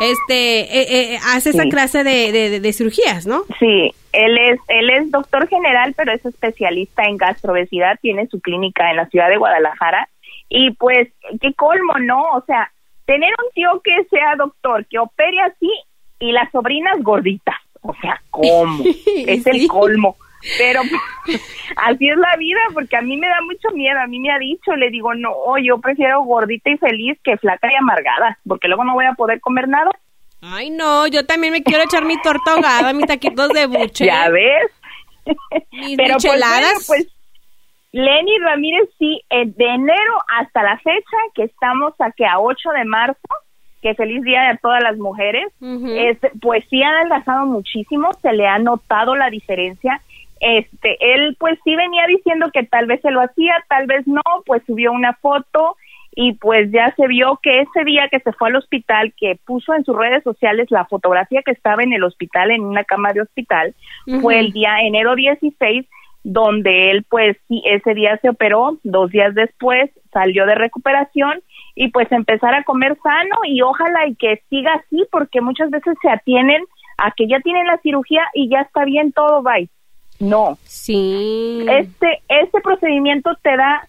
este, 0.00 0.60
eh, 0.60 1.14
eh, 1.14 1.18
hace 1.34 1.50
esa 1.50 1.64
clase 1.66 2.04
de, 2.04 2.32
de- 2.32 2.60
de- 2.60 2.72
cirugías, 2.72 3.26
¿no? 3.26 3.42
Sí, 3.58 3.92
él 4.12 4.38
es, 4.38 4.60
él 4.68 4.90
es 4.90 5.10
doctor 5.10 5.46
general, 5.48 5.94
pero 5.96 6.12
es 6.12 6.24
especialista 6.24 7.02
en 7.04 7.16
gastrobesidad, 7.16 7.98
tiene 8.00 8.26
su 8.28 8.40
clínica 8.40 8.90
en 8.90 8.96
la 8.96 9.06
ciudad 9.08 9.28
de 9.28 9.36
Guadalajara. 9.36 10.08
Y 10.48 10.70
pues, 10.72 11.08
qué 11.40 11.52
colmo, 11.54 11.94
¿no? 12.00 12.22
O 12.34 12.42
sea, 12.46 12.72
tener 13.06 13.30
un 13.44 13.50
tío 13.54 13.80
que 13.84 14.04
sea 14.10 14.34
doctor, 14.36 14.86
que 14.86 14.98
opere 14.98 15.40
así, 15.42 15.70
y 16.18 16.32
las 16.32 16.50
sobrinas 16.50 16.96
gorditas. 17.02 17.56
O 17.82 17.94
sea, 18.00 18.20
¿cómo? 18.30 18.82
es 19.26 19.46
el 19.46 19.66
colmo. 19.68 20.16
Pero 20.58 20.80
así 21.76 22.08
es 22.08 22.16
la 22.16 22.36
vida, 22.36 22.60
porque 22.72 22.96
a 22.96 23.02
mí 23.02 23.16
me 23.16 23.28
da 23.28 23.40
mucho 23.42 23.70
miedo. 23.74 23.98
A 24.00 24.06
mí 24.06 24.18
me 24.20 24.32
ha 24.32 24.38
dicho, 24.38 24.74
le 24.76 24.90
digo, 24.90 25.14
no, 25.14 25.34
yo 25.62 25.78
prefiero 25.78 26.22
gordita 26.22 26.70
y 26.70 26.78
feliz 26.78 27.18
que 27.22 27.36
flaca 27.36 27.68
y 27.70 27.76
amargada, 27.76 28.38
porque 28.46 28.68
luego 28.68 28.84
no 28.84 28.94
voy 28.94 29.06
a 29.06 29.14
poder 29.14 29.40
comer 29.40 29.68
nada. 29.68 29.90
Ay, 30.42 30.70
no, 30.70 31.06
yo 31.06 31.26
también 31.26 31.52
me 31.52 31.62
quiero 31.62 31.84
echar 31.84 32.04
mi 32.04 32.20
torta 32.22 32.52
ahogada, 32.52 32.92
mis 32.92 33.06
taquitos 33.06 33.50
de 33.50 33.66
buche. 33.66 34.06
Ya 34.06 34.30
ves. 34.30 34.70
Mis 35.70 35.96
Pero 35.96 36.14
pues, 36.14 36.40
bueno, 36.40 36.66
pues 36.86 37.06
Lenny 37.92 38.38
Ramírez 38.38 38.88
sí, 38.98 39.20
eh, 39.30 39.44
de 39.46 39.66
enero 39.66 40.14
hasta 40.38 40.62
la 40.62 40.78
fecha, 40.78 41.16
que 41.34 41.44
estamos 41.44 41.92
a 41.98 42.10
que 42.12 42.24
a 42.24 42.38
8 42.38 42.70
de 42.70 42.84
marzo, 42.84 43.28
que 43.82 43.94
feliz 43.94 44.22
día 44.22 44.42
de 44.42 44.58
todas 44.58 44.82
las 44.82 44.96
mujeres, 44.98 45.52
este, 45.60 46.30
pues 46.40 46.64
sí 46.68 46.82
ha 46.82 46.90
adelgazado 46.90 47.46
muchísimo, 47.46 48.10
se 48.20 48.32
le 48.32 48.46
ha 48.46 48.58
notado 48.58 49.16
la 49.16 49.30
diferencia. 49.30 50.00
Este, 50.40 50.96
él 51.00 51.36
pues 51.38 51.58
sí 51.64 51.76
venía 51.76 52.06
diciendo 52.06 52.50
que 52.52 52.64
tal 52.64 52.86
vez 52.86 53.00
se 53.02 53.10
lo 53.10 53.20
hacía, 53.20 53.54
tal 53.68 53.86
vez 53.86 54.06
no, 54.06 54.22
pues 54.46 54.62
subió 54.66 54.90
una 54.90 55.12
foto 55.14 55.76
y 56.12 56.32
pues 56.34 56.70
ya 56.72 56.92
se 56.96 57.06
vio 57.06 57.38
que 57.42 57.60
ese 57.60 57.84
día 57.84 58.08
que 58.10 58.20
se 58.20 58.32
fue 58.32 58.48
al 58.48 58.56
hospital, 58.56 59.12
que 59.16 59.38
puso 59.44 59.74
en 59.74 59.84
sus 59.84 59.96
redes 59.96 60.24
sociales 60.24 60.66
la 60.70 60.86
fotografía 60.86 61.42
que 61.42 61.52
estaba 61.52 61.82
en 61.82 61.92
el 61.92 62.02
hospital, 62.02 62.50
en 62.50 62.62
una 62.62 62.84
cama 62.84 63.12
de 63.12 63.20
hospital, 63.20 63.74
fue 64.20 64.40
el 64.40 64.52
día 64.52 64.80
enero 64.80 65.14
16, 65.14 65.86
donde 66.24 66.90
él 66.90 67.04
pues 67.08 67.36
sí, 67.46 67.62
ese 67.64 67.94
día 67.94 68.18
se 68.22 68.30
operó, 68.30 68.78
dos 68.82 69.10
días 69.10 69.34
después 69.34 69.90
salió 70.12 70.46
de 70.46 70.54
recuperación 70.54 71.42
y 71.74 71.88
pues 71.88 72.10
empezar 72.12 72.54
a 72.54 72.64
comer 72.64 72.96
sano 73.02 73.36
y 73.44 73.62
ojalá 73.62 74.06
y 74.08 74.16
que 74.16 74.42
siga 74.50 74.72
así 74.74 75.06
porque 75.12 75.40
muchas 75.40 75.70
veces 75.70 75.96
se 76.02 76.10
atienen 76.10 76.64
a 76.98 77.12
que 77.12 77.28
ya 77.28 77.40
tienen 77.40 77.66
la 77.66 77.78
cirugía 77.78 78.26
y 78.34 78.48
ya 78.50 78.60
está 78.60 78.84
bien 78.84 79.12
todo, 79.12 79.42
bye. 79.42 79.70
No, 80.20 80.58
Sí. 80.64 81.64
este 81.68 82.22
este 82.28 82.60
procedimiento 82.60 83.30
te 83.42 83.56
da 83.56 83.86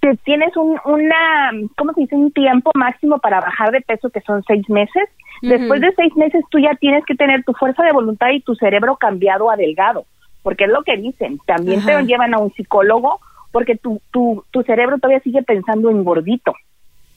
te 0.00 0.16
tienes 0.18 0.56
un 0.56 0.78
una 0.84 1.50
cómo 1.76 1.92
se 1.94 2.02
dice 2.02 2.14
un 2.14 2.30
tiempo 2.32 2.70
máximo 2.74 3.18
para 3.18 3.40
bajar 3.40 3.72
de 3.72 3.80
peso 3.80 4.10
que 4.10 4.20
son 4.20 4.42
seis 4.46 4.68
meses. 4.68 5.08
Después 5.42 5.80
de 5.80 5.92
seis 5.96 6.14
meses 6.16 6.44
tú 6.50 6.58
ya 6.58 6.74
tienes 6.74 7.04
que 7.06 7.14
tener 7.14 7.42
tu 7.44 7.54
fuerza 7.54 7.82
de 7.82 7.92
voluntad 7.92 8.28
y 8.30 8.40
tu 8.40 8.54
cerebro 8.54 8.96
cambiado 8.96 9.50
a 9.50 9.56
delgado 9.56 10.04
porque 10.42 10.64
es 10.64 10.70
lo 10.70 10.82
que 10.82 10.96
dicen. 10.98 11.38
También 11.46 11.80
Ajá. 11.80 11.98
te 11.98 12.04
llevan 12.04 12.34
a 12.34 12.38
un 12.38 12.52
psicólogo 12.52 13.20
porque 13.50 13.76
tu 13.76 14.00
tu 14.12 14.44
tu 14.50 14.62
cerebro 14.62 14.98
todavía 14.98 15.20
sigue 15.22 15.42
pensando 15.42 15.90
en 15.90 16.04
gordito. 16.04 16.54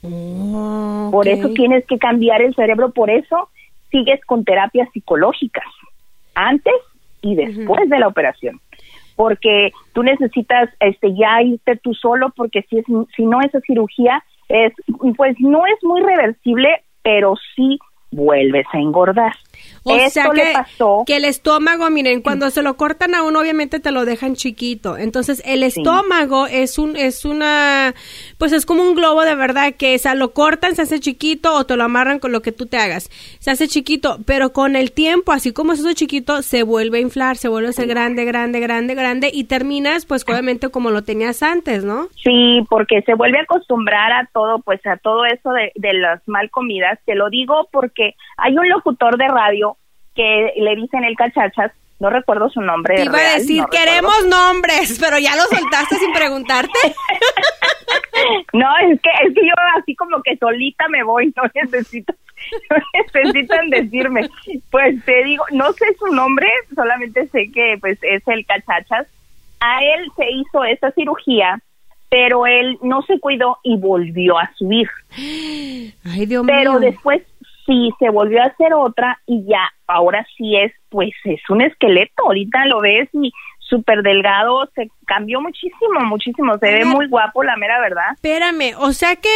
Oh, 0.03 1.09
por 1.11 1.27
eso 1.27 1.49
tienes 1.49 1.85
que 1.85 1.97
cambiar 1.97 2.41
el 2.41 2.55
cerebro, 2.55 2.91
por 2.91 3.09
eso 3.09 3.49
sigues 3.91 4.19
con 4.25 4.43
terapias 4.43 4.89
psicológicas, 4.91 5.63
antes 6.35 6.73
y 7.23 7.35
después 7.35 7.89
de 7.89 7.99
la 7.99 8.07
operación. 8.07 8.59
Porque 9.15 9.71
tú 9.93 10.03
necesitas 10.03 10.69
este 10.79 11.15
ya 11.15 11.41
irte 11.41 11.77
tú 11.77 11.93
solo, 11.93 12.31
porque 12.35 12.63
si, 12.69 12.79
es, 12.79 12.85
si 13.15 13.25
no 13.25 13.41
esa 13.41 13.59
cirugía 13.61 14.23
es, 14.49 14.73
pues 15.15 15.35
no 15.39 15.65
es 15.65 15.83
muy 15.83 16.01
reversible, 16.01 16.83
pero 17.01 17.35
sí 17.55 17.79
vuelves 18.11 18.65
a 18.71 18.77
engordar. 18.77 19.33
O 19.85 19.95
Esto 19.95 20.09
sea 20.11 20.33
le 20.33 20.43
que, 20.43 20.53
pasó. 20.53 21.03
que 21.05 21.17
el 21.17 21.25
estómago, 21.25 21.89
miren, 21.89 22.21
cuando 22.21 22.49
se 22.51 22.61
lo 22.61 22.77
cortan 22.77 23.15
a 23.15 23.23
uno, 23.23 23.39
obviamente 23.39 23.79
te 23.81 23.91
lo 23.91 24.05
dejan 24.05 24.35
chiquito. 24.35 24.97
Entonces, 24.97 25.41
el 25.45 25.59
Sí. 25.71 25.79
estómago 25.81 26.47
es 26.47 26.77
un, 26.77 26.95
es 26.95 27.25
una, 27.25 27.93
pues 28.37 28.53
es 28.53 28.65
como 28.65 28.81
un 28.83 28.95
globo 28.95 29.23
de 29.23 29.35
verdad 29.35 29.73
que, 29.77 29.95
o 29.95 29.99
sea, 29.99 30.15
lo 30.15 30.31
cortan, 30.33 30.75
se 30.75 30.83
hace 30.83 30.99
chiquito 31.01 31.53
o 31.55 31.65
te 31.65 31.75
lo 31.75 31.83
amarran 31.83 32.19
con 32.19 32.31
lo 32.31 32.41
que 32.41 32.51
tú 32.53 32.65
te 32.65 32.77
hagas. 32.77 33.09
Se 33.39 33.51
hace 33.51 33.67
chiquito, 33.67 34.19
pero 34.25 34.53
con 34.53 34.75
el 34.75 34.91
tiempo, 34.93 35.31
así 35.33 35.51
como 35.51 35.75
se 35.75 35.81
hace 35.81 35.95
chiquito, 35.95 36.41
se 36.43 36.63
vuelve 36.63 36.99
a 36.99 37.01
inflar, 37.01 37.35
se 37.37 37.49
vuelve 37.49 37.69
a 37.69 37.73
ser 37.73 37.87
grande, 37.87 38.23
grande, 38.25 38.59
grande, 38.61 38.95
grande 38.95 39.31
y 39.33 39.43
terminas, 39.45 40.05
pues, 40.05 40.23
obviamente 40.27 40.69
como 40.69 40.91
lo 40.91 41.03
tenías 41.03 41.43
antes, 41.43 41.83
¿no? 41.83 42.07
Sí, 42.23 42.61
porque 42.69 43.01
se 43.01 43.15
vuelve 43.15 43.39
a 43.39 43.43
acostumbrar 43.43 44.11
a 44.13 44.29
todo, 44.33 44.59
pues 44.59 44.79
a 44.85 44.95
todo 44.97 45.25
eso 45.25 45.51
de, 45.51 45.71
de 45.75 45.93
las 45.93 46.21
mal 46.27 46.49
comidas. 46.49 46.99
Te 47.05 47.15
lo 47.15 47.29
digo 47.29 47.67
porque 47.71 48.15
hay 48.37 48.57
un 48.57 48.69
locutor 48.69 49.17
de 49.17 49.27
radio 49.27 49.72
que 50.15 50.53
le 50.57 50.75
dicen 50.75 51.03
el 51.03 51.15
cachachas, 51.15 51.71
no 51.99 52.09
recuerdo 52.09 52.49
su 52.49 52.59
nombre. 52.61 52.95
Te 52.95 53.03
iba 53.05 53.13
a 53.13 53.17
real, 53.17 53.39
decir, 53.39 53.57
no 53.61 53.65
recuerdo. 53.65 53.85
queremos 53.85 54.25
nombres, 54.27 54.97
pero 54.99 55.17
ya 55.19 55.35
lo 55.35 55.43
soltaste 55.43 55.95
sin 55.97 56.11
preguntarte. 56.13 56.79
No, 58.53 58.67
es 58.89 59.01
que 59.01 59.09
es 59.27 59.33
que 59.33 59.41
yo 59.45 59.53
así 59.77 59.95
como 59.95 60.21
que 60.21 60.37
solita 60.37 60.87
me 60.87 61.03
voy, 61.03 61.33
no 61.35 61.43
necesito, 61.53 62.13
no 62.69 62.77
necesitan 62.93 63.69
decirme. 63.69 64.29
Pues 64.69 65.03
te 65.03 65.23
digo, 65.23 65.43
no 65.51 65.73
sé 65.73 65.85
su 65.99 66.07
nombre, 66.07 66.47
solamente 66.75 67.27
sé 67.29 67.51
que 67.51 67.77
pues 67.81 67.97
es 68.03 68.25
el 68.27 68.45
cachachas. 68.45 69.07
A 69.59 69.79
él 69.83 70.09
se 70.15 70.29
hizo 70.31 70.63
esa 70.63 70.91
cirugía, 70.91 71.59
pero 72.09 72.45
él 72.45 72.77
no 72.81 73.01
se 73.01 73.19
cuidó 73.19 73.57
y 73.63 73.77
volvió 73.77 74.37
a 74.37 74.51
subir. 74.55 74.87
Ay, 75.17 76.25
Dios 76.25 76.45
Pero 76.45 76.73
mío. 76.73 76.79
después 76.79 77.23
sí 77.65 77.91
se 77.99 78.09
volvió 78.09 78.41
a 78.41 78.47
hacer 78.47 78.73
otra 78.73 79.19
y 79.25 79.45
ya, 79.45 79.69
ahora 79.87 80.25
sí 80.37 80.55
es, 80.55 80.71
pues 80.89 81.11
es 81.25 81.41
un 81.49 81.61
esqueleto. 81.61 82.23
Ahorita 82.25 82.65
lo 82.65 82.81
ves 82.81 83.09
y 83.13 83.31
súper 83.59 84.03
delgado, 84.03 84.69
se 84.75 84.89
cambió 85.05 85.41
muchísimo, 85.41 86.01
muchísimo. 86.01 86.57
Se 86.59 86.71
ve 86.71 86.85
muy 86.85 87.07
guapo, 87.07 87.43
la 87.43 87.55
mera 87.55 87.79
verdad. 87.79 88.11
Espérame, 88.13 88.75
o 88.77 88.91
sea 88.93 89.15
que 89.15 89.29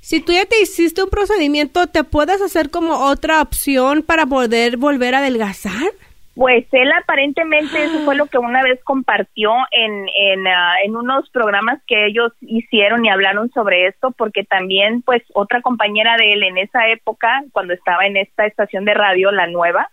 si 0.00 0.20
tú 0.20 0.32
ya 0.32 0.46
te 0.46 0.60
hiciste 0.60 1.02
un 1.02 1.10
procedimiento, 1.10 1.86
¿te 1.86 2.04
puedes 2.04 2.42
hacer 2.42 2.70
como 2.70 3.06
otra 3.06 3.40
opción 3.40 4.02
para 4.02 4.26
poder 4.26 4.76
volver 4.76 5.14
a 5.14 5.18
adelgazar? 5.18 5.92
Pues 6.34 6.66
él 6.72 6.90
aparentemente 6.90 7.84
eso 7.84 8.00
fue 8.00 8.16
lo 8.16 8.26
que 8.26 8.38
una 8.38 8.62
vez 8.62 8.82
compartió 8.82 9.52
en 9.70 10.08
en, 10.08 10.46
ah, 10.48 10.74
en 10.84 10.96
unos 10.96 11.30
programas 11.30 11.80
que 11.86 12.06
ellos 12.06 12.32
hicieron 12.40 13.04
y 13.04 13.08
hablaron 13.08 13.50
sobre 13.52 13.86
esto 13.86 14.10
porque 14.10 14.42
también 14.42 15.02
pues 15.02 15.22
otra 15.32 15.62
compañera 15.62 16.16
de 16.16 16.32
él 16.32 16.42
en 16.42 16.58
esa 16.58 16.88
época 16.88 17.44
cuando 17.52 17.72
estaba 17.72 18.04
en 18.04 18.16
esta 18.16 18.46
estación 18.46 18.84
de 18.84 18.94
radio 18.94 19.30
la 19.30 19.46
nueva 19.46 19.90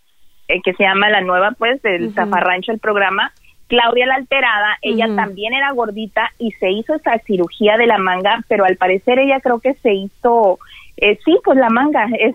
eh, 0.48 0.62
que 0.64 0.74
se 0.74 0.84
llama 0.84 1.10
la 1.10 1.22
nueva 1.22 1.52
pues 1.52 1.80
del 1.84 2.12
Zafarrancho 2.14 2.72
el 2.72 2.80
programa 2.80 3.32
Claudia 3.68 4.08
la 4.08 4.16
alterada 4.16 4.80
ella 4.82 5.08
también 5.16 5.54
era 5.54 5.72
gordita 5.74 6.32
y 6.39 6.54
se 6.54 6.72
hizo 6.72 6.96
esa 6.96 7.20
cirugía 7.20 7.78
de 7.78 7.86
la 7.86 8.00
manga 8.00 8.44
pero 8.48 8.66
al 8.66 8.78
parecer 8.78 9.20
ella 9.20 9.39
creo 9.42 9.60
que 9.60 9.76
se 9.76 9.94
hizo 9.94 10.58
eh, 11.02 11.20
sí, 11.26 11.36
pues 11.43 11.58
la 11.58 11.70
manga, 11.70 12.06
eh, 12.18 12.34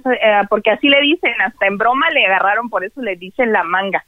porque 0.50 0.70
así 0.70 0.88
le 0.88 1.00
dicen, 1.00 1.32
hasta 1.44 1.66
en 1.66 1.78
broma 1.78 2.10
le 2.10 2.26
agarraron, 2.26 2.68
por 2.68 2.84
eso 2.84 3.00
le 3.00 3.16
dicen 3.16 3.52
la 3.52 3.62
manga. 3.62 4.04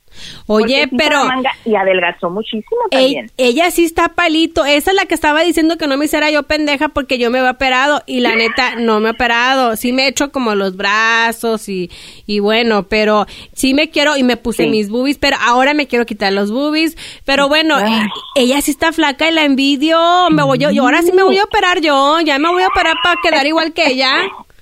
Oye, 0.46 0.88
pero 0.96 1.18
la 1.18 1.24
manga 1.24 1.50
y 1.64 1.74
adelgazó 1.76 2.28
muchísimo 2.30 2.80
ey- 2.90 3.14
también. 3.14 3.30
ella 3.36 3.70
sí 3.70 3.84
está 3.84 4.08
palito. 4.10 4.64
Esa 4.64 4.90
es 4.90 4.96
la 4.96 5.04
que 5.06 5.14
estaba 5.14 5.42
diciendo 5.42 5.76
que 5.78 5.86
no 5.86 5.96
me 5.96 6.06
hiciera 6.06 6.30
yo 6.30 6.42
pendeja 6.44 6.88
porque 6.88 7.18
yo 7.18 7.30
me 7.30 7.38
había 7.38 7.52
operado 7.52 8.02
y 8.06 8.20
la 8.20 8.34
neta 8.34 8.74
no 8.76 9.00
me 9.00 9.08
he 9.08 9.12
operado. 9.12 9.76
Sí 9.76 9.92
me 9.92 10.04
he 10.04 10.08
hecho 10.08 10.32
como 10.32 10.54
los 10.54 10.76
brazos 10.76 11.68
y, 11.68 11.90
y 12.26 12.40
bueno, 12.40 12.84
pero 12.84 13.26
sí 13.52 13.74
me 13.74 13.90
quiero 13.90 14.16
y 14.16 14.22
me 14.22 14.36
puse 14.36 14.64
Sí. 14.64 14.68
mis 14.70 14.90
boobies, 14.90 15.18
pero 15.18 15.36
ahora 15.40 15.72
me 15.74 15.86
quiero 15.86 16.04
quitar 16.06 16.32
los 16.32 16.50
boobies. 16.50 16.96
Pero 17.24 17.48
bueno, 17.48 17.76
Ay. 17.76 17.92
eh, 18.02 18.08
ella 18.42 18.60
sí 18.60 18.70
está 18.72 18.92
flaca 18.92 19.28
y 19.28 19.32
la 19.34 19.44
envidio. 19.44 19.98
Me 20.30 20.42
voy 20.42 20.58
yo, 20.58 20.70
yo 20.70 20.82
ahora 20.82 21.02
sí 21.02 21.12
me 21.12 21.22
voy 21.22 21.38
a 21.38 21.44
operar 21.44 21.80
yo. 21.80 22.18
Ya 22.20 22.38
me 22.38 22.48
voy 22.48 22.62
a 22.62 22.68
operar 22.68 22.96
para 23.04 23.16
quedar 23.22 23.46
igual 23.46 23.72
que 23.72 23.86
ella. 23.88 24.10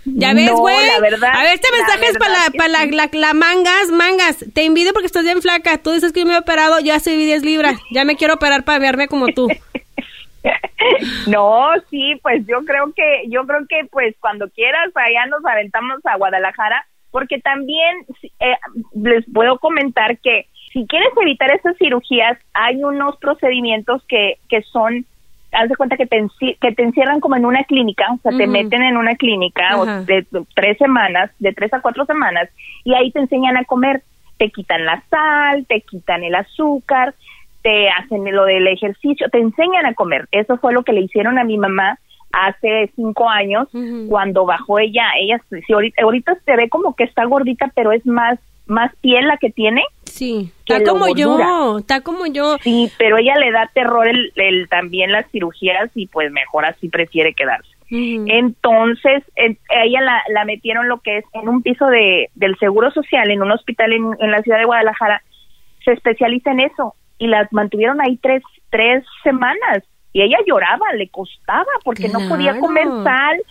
Ya 0.06 0.34
ves, 0.34 0.52
güey. 0.52 0.88
A 0.88 1.00
ver, 1.00 1.14
este 1.54 1.68
mensaje 1.72 2.06
es 2.06 2.18
para 2.18 2.32
la, 2.32 2.50
para 2.56 2.68
la, 2.68 2.80
sí. 2.82 2.90
la, 2.92 3.10
la 3.12 3.34
mangas, 3.34 3.90
mangas. 3.90 4.44
Te 4.54 4.64
envidio 4.64 4.92
porque 4.92 5.06
estás 5.06 5.24
bien 5.24 5.42
flaca. 5.42 5.78
Tú 5.78 5.90
dices 5.92 6.12
que 6.12 6.20
yo 6.20 6.26
me 6.26 6.34
he 6.34 6.38
operado, 6.38 6.78
ya 6.80 7.00
subí 7.00 7.24
10 7.24 7.42
libras. 7.44 7.80
Ya 7.90 8.04
me 8.04 8.16
quiero 8.16 8.34
operar 8.34 8.64
para 8.64 8.78
verme 8.78 9.08
como 9.08 9.26
tú. 9.28 9.48
no, 11.26 11.70
sí, 11.90 12.14
pues 12.22 12.46
yo 12.46 12.64
creo 12.64 12.92
que, 12.94 13.24
yo 13.28 13.44
creo 13.46 13.66
que 13.68 13.86
pues 13.90 14.14
cuando 14.20 14.48
quieras 14.50 14.90
allá 14.94 15.26
nos 15.26 15.44
aventamos 15.44 15.98
a 16.04 16.16
Guadalajara, 16.16 16.86
porque 17.10 17.40
también 17.40 17.96
eh, 18.40 18.56
les 18.94 19.24
puedo 19.32 19.58
comentar 19.58 20.18
que 20.18 20.46
si 20.72 20.86
quieres 20.86 21.08
evitar 21.20 21.50
esas 21.50 21.76
cirugías, 21.78 22.38
hay 22.52 22.76
unos 22.84 23.16
procedimientos 23.16 24.04
que, 24.06 24.38
que 24.48 24.62
son 24.62 25.06
haz 25.52 25.68
de 25.68 25.76
cuenta 25.76 25.96
que 25.96 26.06
te, 26.06 26.24
que 26.60 26.72
te 26.72 26.82
encierran 26.82 27.20
como 27.20 27.36
en 27.36 27.46
una 27.46 27.64
clínica, 27.64 28.06
o 28.12 28.18
sea, 28.18 28.36
te 28.36 28.46
meten 28.46 28.82
en 28.82 28.96
una 28.96 29.14
clínica 29.14 29.76
de 30.06 30.26
tres 30.54 30.78
semanas, 30.78 31.30
de 31.38 31.52
tres 31.52 31.72
a 31.72 31.80
cuatro 31.80 32.04
semanas, 32.04 32.48
y 32.84 32.94
ahí 32.94 33.10
te 33.12 33.20
enseñan 33.20 33.56
a 33.56 33.64
comer. 33.64 34.02
Te 34.38 34.50
quitan 34.50 34.84
la 34.84 35.02
sal, 35.08 35.64
te 35.66 35.80
quitan 35.80 36.22
el 36.22 36.34
azúcar, 36.34 37.14
te 37.62 37.88
hacen 37.88 38.22
lo 38.34 38.44
del 38.44 38.68
ejercicio, 38.68 39.30
te 39.30 39.38
enseñan 39.38 39.86
a 39.86 39.94
comer. 39.94 40.28
Eso 40.30 40.58
fue 40.58 40.74
lo 40.74 40.82
que 40.82 40.92
le 40.92 41.00
hicieron 41.00 41.38
a 41.38 41.44
mi 41.44 41.56
mamá 41.56 41.98
hace 42.32 42.90
cinco 42.94 43.30
años, 43.30 43.66
cuando 44.10 44.44
bajó 44.44 44.78
ella, 44.78 45.04
ella, 45.18 45.40
si 45.48 45.72
ahorita, 45.72 46.02
ahorita 46.02 46.36
se 46.44 46.54
ve 46.54 46.68
como 46.68 46.94
que 46.94 47.04
está 47.04 47.24
gordita, 47.24 47.72
pero 47.74 47.92
es 47.92 48.04
más 48.04 48.38
más 48.66 48.94
piel 48.96 49.26
la 49.26 49.36
que 49.36 49.50
tiene. 49.50 49.82
Sí, 50.04 50.50
está 50.64 50.82
como 50.84 51.14
yo, 51.14 51.78
está 51.78 52.00
como 52.00 52.26
yo. 52.26 52.56
Sí, 52.62 52.90
pero 52.98 53.18
ella 53.18 53.36
le 53.36 53.52
da 53.52 53.70
terror 53.74 54.08
el, 54.08 54.32
el, 54.36 54.68
también 54.68 55.12
las 55.12 55.30
cirugías 55.30 55.90
y 55.94 56.06
pues 56.06 56.30
mejor 56.32 56.64
así 56.64 56.88
prefiere 56.88 57.34
quedarse. 57.34 57.70
Entonces, 57.88 59.22
a 59.36 59.84
ella 59.84 60.00
la, 60.00 60.20
la, 60.34 60.44
metieron 60.44 60.88
lo 60.88 60.98
que 60.98 61.18
es 61.18 61.24
en 61.34 61.48
un 61.48 61.62
piso 61.62 61.86
de, 61.86 62.30
del 62.34 62.58
Seguro 62.58 62.90
Social, 62.90 63.30
en 63.30 63.42
un 63.42 63.52
hospital 63.52 63.92
en, 63.92 64.10
en 64.18 64.30
la 64.32 64.42
ciudad 64.42 64.58
de 64.58 64.64
Guadalajara, 64.64 65.22
se 65.84 65.92
especializa 65.92 66.50
en 66.50 66.60
eso 66.60 66.94
y 67.18 67.28
las 67.28 67.52
mantuvieron 67.52 68.00
ahí 68.00 68.18
tres, 68.20 68.42
tres 68.70 69.04
semanas 69.22 69.84
y 70.12 70.22
ella 70.22 70.38
lloraba, 70.46 70.92
le 70.94 71.08
costaba 71.08 71.66
porque 71.84 72.08
no 72.08 72.20
podía 72.28 72.58
comer 72.58 72.86
sal. 73.04 73.42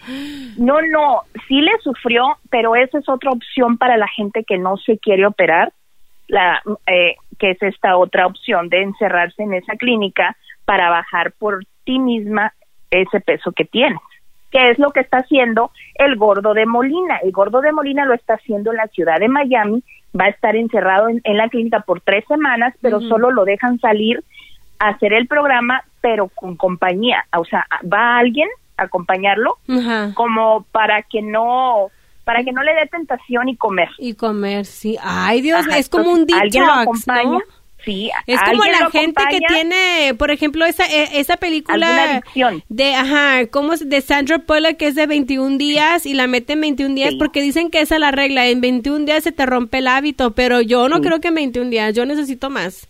No, 0.57 0.81
no, 0.81 1.21
sí 1.47 1.61
le 1.61 1.71
sufrió, 1.83 2.37
pero 2.49 2.75
esa 2.75 2.97
es 2.97 3.07
otra 3.07 3.31
opción 3.31 3.77
para 3.77 3.97
la 3.97 4.07
gente 4.07 4.43
que 4.43 4.57
no 4.57 4.77
se 4.77 4.97
quiere 4.97 5.27
operar, 5.27 5.71
la, 6.27 6.63
eh, 6.87 7.17
que 7.37 7.51
es 7.51 7.61
esta 7.61 7.97
otra 7.97 8.25
opción 8.25 8.69
de 8.69 8.81
encerrarse 8.81 9.43
en 9.43 9.53
esa 9.53 9.75
clínica 9.75 10.35
para 10.65 10.89
bajar 10.89 11.33
por 11.33 11.63
ti 11.83 11.99
misma 11.99 12.51
ese 12.89 13.19
peso 13.21 13.51
que 13.51 13.65
tienes. 13.65 13.99
Que 14.51 14.71
es 14.71 14.79
lo 14.79 14.91
que 14.91 15.01
está 15.01 15.17
haciendo 15.17 15.71
el 15.95 16.15
gordo 16.15 16.53
de 16.53 16.65
Molina. 16.65 17.17
El 17.17 17.31
gordo 17.31 17.61
de 17.61 17.71
Molina 17.71 18.05
lo 18.05 18.13
está 18.13 18.35
haciendo 18.35 18.71
en 18.71 18.77
la 18.77 18.87
ciudad 18.87 19.19
de 19.19 19.27
Miami, 19.27 19.83
va 20.19 20.25
a 20.25 20.29
estar 20.29 20.55
encerrado 20.55 21.09
en, 21.09 21.37
la 21.37 21.49
clínica 21.49 21.81
por 21.81 22.01
tres 22.01 22.25
semanas, 22.27 22.73
pero 22.81 23.01
solo 23.01 23.31
lo 23.31 23.43
dejan 23.43 23.79
salir 23.79 24.23
hacer 24.79 25.13
el 25.13 25.27
programa 25.27 25.83
pero 26.05 26.29
con 26.29 26.55
compañía, 26.55 27.25
o 27.35 27.45
sea, 27.45 27.65
va 27.91 28.19
alguien 28.19 28.47
a 28.77 28.83
acompañarlo 28.83 29.57
como 30.13 30.63
para 30.71 31.01
que 31.01 31.23
no 31.23 31.89
para 32.23 32.43
que 32.43 32.51
no 32.51 32.61
le 32.61 32.75
dé 32.75 32.85
tentación 32.87 33.49
y 33.49 33.55
comer. 33.55 33.89
Y 33.97 34.13
comer, 34.13 34.65
sí. 34.65 34.97
Ay, 35.01 35.41
Dios, 35.41 35.65
es 35.75 35.89
como 35.89 36.11
un 36.11 36.25
detox, 36.25 37.07
¿no? 37.07 37.39
Sí, 37.83 38.11
es 38.27 38.39
como 38.41 38.65
la 38.65 38.89
gente 38.91 39.23
que 39.29 39.39
tiene, 39.47 40.13
por 40.17 40.29
ejemplo, 40.29 40.65
esa 40.65 40.85
e, 40.85 41.19
esa 41.19 41.37
película 41.37 42.21
de 42.69 42.95
ajá, 42.95 43.47
como 43.47 43.75
de 43.75 44.01
Sandra 44.01 44.43
Bullock 44.47 44.77
que 44.77 44.87
es 44.87 44.95
de 44.95 45.05
21 45.07 45.57
días 45.57 46.05
y 46.05 46.13
la 46.13 46.27
meten 46.27 46.57
en 46.57 46.61
21 46.61 46.95
días 46.95 47.13
porque 47.17 47.41
dicen 47.41 47.69
que 47.69 47.81
esa 47.81 47.95
es 47.95 48.01
la 48.01 48.11
regla, 48.11 48.47
en 48.47 48.61
21 48.61 49.05
días 49.05 49.23
se 49.23 49.31
te 49.31 49.45
rompe 49.45 49.79
el 49.79 49.87
hábito, 49.87 50.31
pero 50.31 50.61
yo 50.61 50.87
no 50.87 51.01
creo 51.01 51.19
que 51.19 51.29
en 51.29 51.35
21 51.35 51.69
días, 51.69 51.93
yo 51.93 52.05
necesito 52.05 52.51
más. 52.51 52.87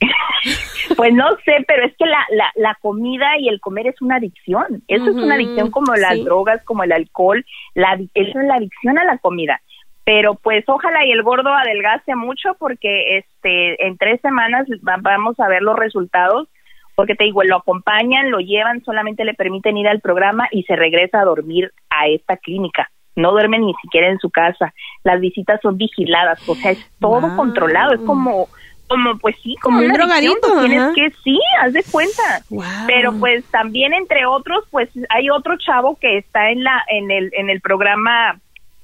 pues 0.96 1.12
no 1.12 1.28
sé, 1.44 1.64
pero 1.66 1.84
es 1.84 1.94
que 1.96 2.06
la, 2.06 2.24
la, 2.30 2.50
la, 2.56 2.74
comida 2.80 3.38
y 3.38 3.48
el 3.48 3.60
comer 3.60 3.88
es 3.88 4.00
una 4.00 4.16
adicción. 4.16 4.82
Eso 4.88 5.10
es 5.10 5.16
una 5.16 5.34
adicción 5.34 5.70
como 5.70 5.94
las 5.94 6.22
drogas, 6.24 6.62
como 6.64 6.84
el 6.84 6.92
alcohol. 6.92 7.44
La, 7.74 7.94
eso 8.14 8.40
es 8.40 8.46
la 8.46 8.54
adicción 8.54 8.98
a 8.98 9.04
la 9.04 9.18
comida. 9.18 9.60
Pero 10.04 10.34
pues 10.34 10.64
ojalá 10.66 11.04
y 11.04 11.12
el 11.12 11.22
gordo 11.22 11.50
adelgace 11.50 12.14
mucho 12.14 12.56
porque 12.58 13.18
este 13.18 13.86
en 13.86 13.96
tres 13.98 14.20
semanas 14.22 14.66
vamos 14.80 15.38
a 15.38 15.48
ver 15.48 15.62
los 15.62 15.78
resultados. 15.78 16.48
Porque 16.96 17.14
te 17.14 17.24
digo, 17.24 17.42
lo 17.44 17.56
acompañan, 17.56 18.30
lo 18.30 18.40
llevan, 18.40 18.84
solamente 18.84 19.24
le 19.24 19.32
permiten 19.32 19.76
ir 19.76 19.88
al 19.88 20.00
programa 20.00 20.48
y 20.50 20.64
se 20.64 20.76
regresa 20.76 21.20
a 21.20 21.24
dormir 21.24 21.72
a 21.88 22.08
esta 22.08 22.36
clínica 22.36 22.90
no 23.16 23.32
duerme 23.32 23.58
ni 23.58 23.74
siquiera 23.82 24.08
en 24.08 24.18
su 24.18 24.30
casa, 24.30 24.72
las 25.04 25.20
visitas 25.20 25.60
son 25.60 25.76
vigiladas, 25.76 26.48
o 26.48 26.54
sea, 26.54 26.70
es 26.70 26.90
todo 27.00 27.36
controlado, 27.36 27.92
es 27.92 28.00
como 28.00 28.48
como 28.90 29.16
pues 29.18 29.36
sí, 29.40 29.54
como, 29.62 29.78
un 29.78 29.92
drogadito, 29.92 30.60
tienes 30.60 30.92
que 30.96 31.10
sí, 31.22 31.38
haz 31.60 31.72
de 31.72 31.84
cuenta. 31.84 32.42
Pero 32.88 33.12
pues 33.20 33.44
también 33.44 33.94
entre 33.94 34.26
otros, 34.26 34.64
pues 34.70 34.88
hay 35.10 35.30
otro 35.30 35.56
chavo 35.56 35.96
que 36.00 36.18
está 36.18 36.50
en 36.50 36.64
la 36.64 36.82
en 36.88 37.10
el 37.12 37.30
en 37.34 37.50
el 37.50 37.60
programa 37.60 38.40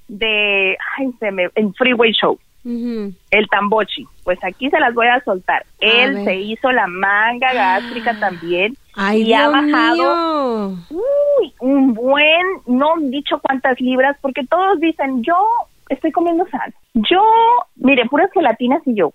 de 0.06 0.78
ay 0.96 1.10
se 1.18 1.32
me 1.32 1.48
en 1.56 1.74
Freeway 1.74 2.12
Show. 2.12 2.38
El 2.64 3.46
Tambochi, 3.48 4.06
pues 4.24 4.42
aquí 4.42 4.68
se 4.70 4.80
las 4.80 4.92
voy 4.92 5.06
a 5.06 5.22
soltar. 5.22 5.64
Él 5.78 6.24
se 6.24 6.34
hizo 6.34 6.72
la 6.72 6.88
manga 6.88 7.52
gástrica 7.52 8.14
también 8.20 8.76
y 9.14 9.32
ha 9.32 9.48
bajado 9.48 10.76
uy, 10.90 11.54
un 11.60 11.94
buen, 11.94 12.44
no 12.66 12.94
dicho 12.98 13.38
cuántas 13.40 13.80
libras, 13.80 14.16
porque 14.20 14.44
todos 14.46 14.80
dicen, 14.80 15.22
yo 15.22 15.36
estoy 15.88 16.10
comiendo 16.10 16.44
sal. 16.48 16.74
Yo, 16.94 17.22
mire, 17.76 18.06
puras 18.06 18.30
gelatinas 18.32 18.82
y 18.86 18.94
yo, 18.94 19.12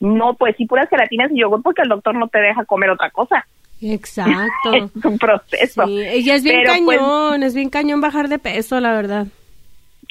no, 0.00 0.34
pues 0.34 0.56
sí, 0.56 0.66
puras 0.66 0.88
gelatinas 0.88 1.30
y 1.32 1.40
yogur 1.40 1.62
porque 1.62 1.82
el 1.82 1.88
doctor 1.88 2.14
no 2.14 2.28
te 2.28 2.38
deja 2.38 2.64
comer 2.64 2.90
otra 2.90 3.10
cosa. 3.10 3.46
Exacto. 3.80 4.72
es 4.72 5.04
un 5.04 5.18
proceso. 5.18 5.86
Sí, 5.86 6.00
y 6.00 6.30
es 6.30 6.42
bien 6.42 6.62
pues, 6.64 6.98
cañón, 6.98 7.42
es 7.42 7.54
bien 7.54 7.70
cañón 7.70 8.00
bajar 8.00 8.28
de 8.28 8.38
peso, 8.38 8.80
la 8.80 8.92
verdad. 8.92 9.26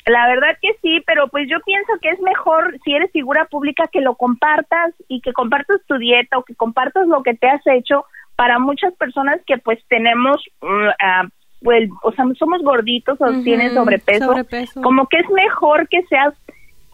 La 0.05 0.27
verdad 0.27 0.55
que 0.61 0.69
sí, 0.81 1.01
pero 1.07 1.27
pues 1.29 1.47
yo 1.49 1.57
pienso 1.65 1.93
que 1.99 2.09
es 2.09 2.19
mejor 2.19 2.77
si 2.83 2.93
eres 2.93 3.11
figura 3.11 3.45
pública 3.45 3.89
que 3.91 4.01
lo 4.01 4.15
compartas 4.15 4.93
y 5.07 5.19
que 5.21 5.33
compartas 5.33 5.81
tu 5.87 5.97
dieta 5.97 6.37
o 6.37 6.43
que 6.43 6.53
compartas 6.53 7.07
lo 7.07 7.23
que 7.23 7.33
te 7.33 7.47
has 7.47 7.65
hecho 7.65 8.05
para 8.35 8.59
muchas 8.59 8.93
personas 8.95 9.41
que 9.47 9.57
pues 9.57 9.79
tenemos 9.87 10.43
uh, 10.61 11.27
pues 11.63 11.89
o 12.03 12.11
sea 12.11 12.25
somos 12.37 12.61
gorditos 12.61 13.19
o 13.19 13.41
tienes 13.41 13.73
sobrepeso, 13.73 14.25
sobrepeso, 14.25 14.81
como 14.83 15.07
que 15.07 15.17
es 15.17 15.29
mejor 15.31 15.87
que 15.87 16.03
seas 16.03 16.35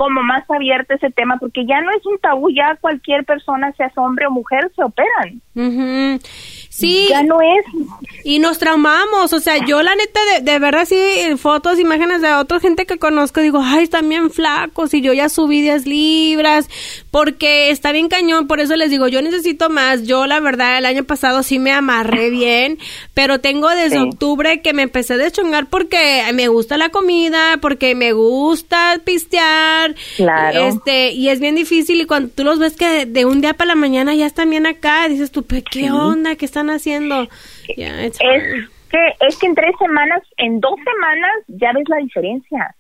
como 0.02 0.24
más 0.24 0.50
abierto 0.50 0.96
ese 0.96 1.12
tema, 1.12 1.38
porque 1.38 1.64
ya 1.68 1.80
no 1.80 1.92
es 1.92 2.04
un 2.08 2.18
tabú, 2.18 2.50
ya 2.50 2.76
cualquier 2.82 3.24
persona, 3.24 3.72
sea 3.74 3.92
hombre 3.98 4.26
o 4.26 4.32
mujer, 4.32 4.72
se 4.76 4.84
operan. 4.84 5.44
Sí. 6.72 7.08
Ya 7.10 7.22
no 7.22 7.42
es. 7.42 7.66
Y 8.24 8.40
nos 8.40 8.60
traumamos, 8.60 9.34
o 9.34 9.40
sea, 9.42 9.66
yo 9.66 9.84
la 9.84 9.94
neta, 9.94 10.20
de, 10.34 10.52
de 10.52 10.60
verdad, 10.60 10.86
sí, 10.88 10.96
fotos, 11.38 11.80
imágenes 11.80 12.22
de 12.22 12.34
otra 12.34 12.62
gente 12.62 12.86
que 12.86 12.98
conozco, 12.98 13.42
digo, 13.42 13.60
ay, 13.62 13.84
están 13.84 14.08
bien 14.08 14.32
flacos 14.32 14.94
y 14.94 15.02
yo 15.02 15.12
ya 15.12 15.28
subí 15.28 15.62
10 15.62 15.86
libras, 15.86 16.70
porque 17.10 17.72
está 17.72 17.92
bien 17.92 18.08
cañón, 18.08 18.48
por 18.48 18.62
eso 18.62 18.78
les 18.78 18.90
digo, 18.90 19.10
yo 19.10 19.22
necesito 19.22 19.70
más. 19.70 20.04
Yo, 20.04 20.28
la 20.28 20.40
verdad, 20.40 20.78
el 20.78 20.86
año 20.86 21.04
pasado 21.04 21.44
sí 21.44 21.60
me 21.60 21.74
amarré 21.74 22.30
bien, 22.30 22.80
pero 23.14 23.40
tengo 23.40 23.70
desde 23.70 24.00
octubre 24.00 24.62
que 24.62 24.72
me 24.72 24.84
empecé 24.84 25.16
a 25.16 25.18
deschongar 25.18 25.68
porque 25.68 26.24
me 26.34 26.48
gusta 26.48 26.78
la 26.78 26.88
comida, 26.88 27.58
porque 27.62 27.96
me 27.96 28.14
gusta 28.14 29.02
pistear. 29.04 29.96
Claro. 30.16 30.68
Este, 30.68 31.12
y 31.12 31.28
es 31.28 31.42
bien 31.42 31.56
difícil 31.56 32.00
y 32.00 32.06
cuando 32.06 32.30
tú 32.30 32.46
los 32.46 32.60
ves 32.60 32.78
que 32.78 33.06
de, 33.06 33.26
un 33.26 33.42
día 33.42 33.56
para 33.56 33.70
la 33.70 33.76
mañana 33.76 34.16
ya 34.16 34.26
están 34.26 34.50
bien 34.50 34.66
acá, 34.66 35.10
dices 35.10 35.32
tú, 35.32 35.46
¿qué 35.46 35.92
onda? 35.92 36.36
¿Qué 36.36 36.46
están 36.62 36.76
haciendo? 36.76 37.28
es 37.68 38.18
que 38.90 38.98
es 39.22 39.38
que 39.38 39.48
en 39.48 39.56
tres 39.56 39.74
semanas, 39.80 40.22
en 40.38 40.60
dos 40.60 40.76
semanas 40.84 41.32
ya 41.48 41.72
ves 41.74 41.88
la 41.88 41.98
diferencia. 41.98 42.76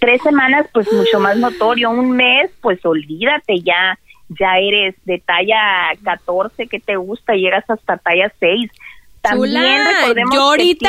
Tres 0.00 0.22
semanas, 0.22 0.66
pues 0.72 0.90
mucho 0.92 1.20
más 1.20 1.36
notorio. 1.36 1.90
Un 1.90 2.12
mes, 2.12 2.50
pues 2.60 2.84
olvídate 2.84 3.60
ya, 3.60 3.98
ya 4.30 4.58
eres 4.58 4.96
de 5.04 5.18
talla 5.18 5.92
14 6.02 6.66
que 6.66 6.80
te 6.80 6.96
gusta, 6.96 7.34
llegas 7.34 7.64
hasta 7.68 7.98
talla 7.98 8.32
6. 8.40 8.70
También 9.20 9.80
recordemos 9.86 10.34
yo 10.34 10.42
ahorita, 10.42 10.88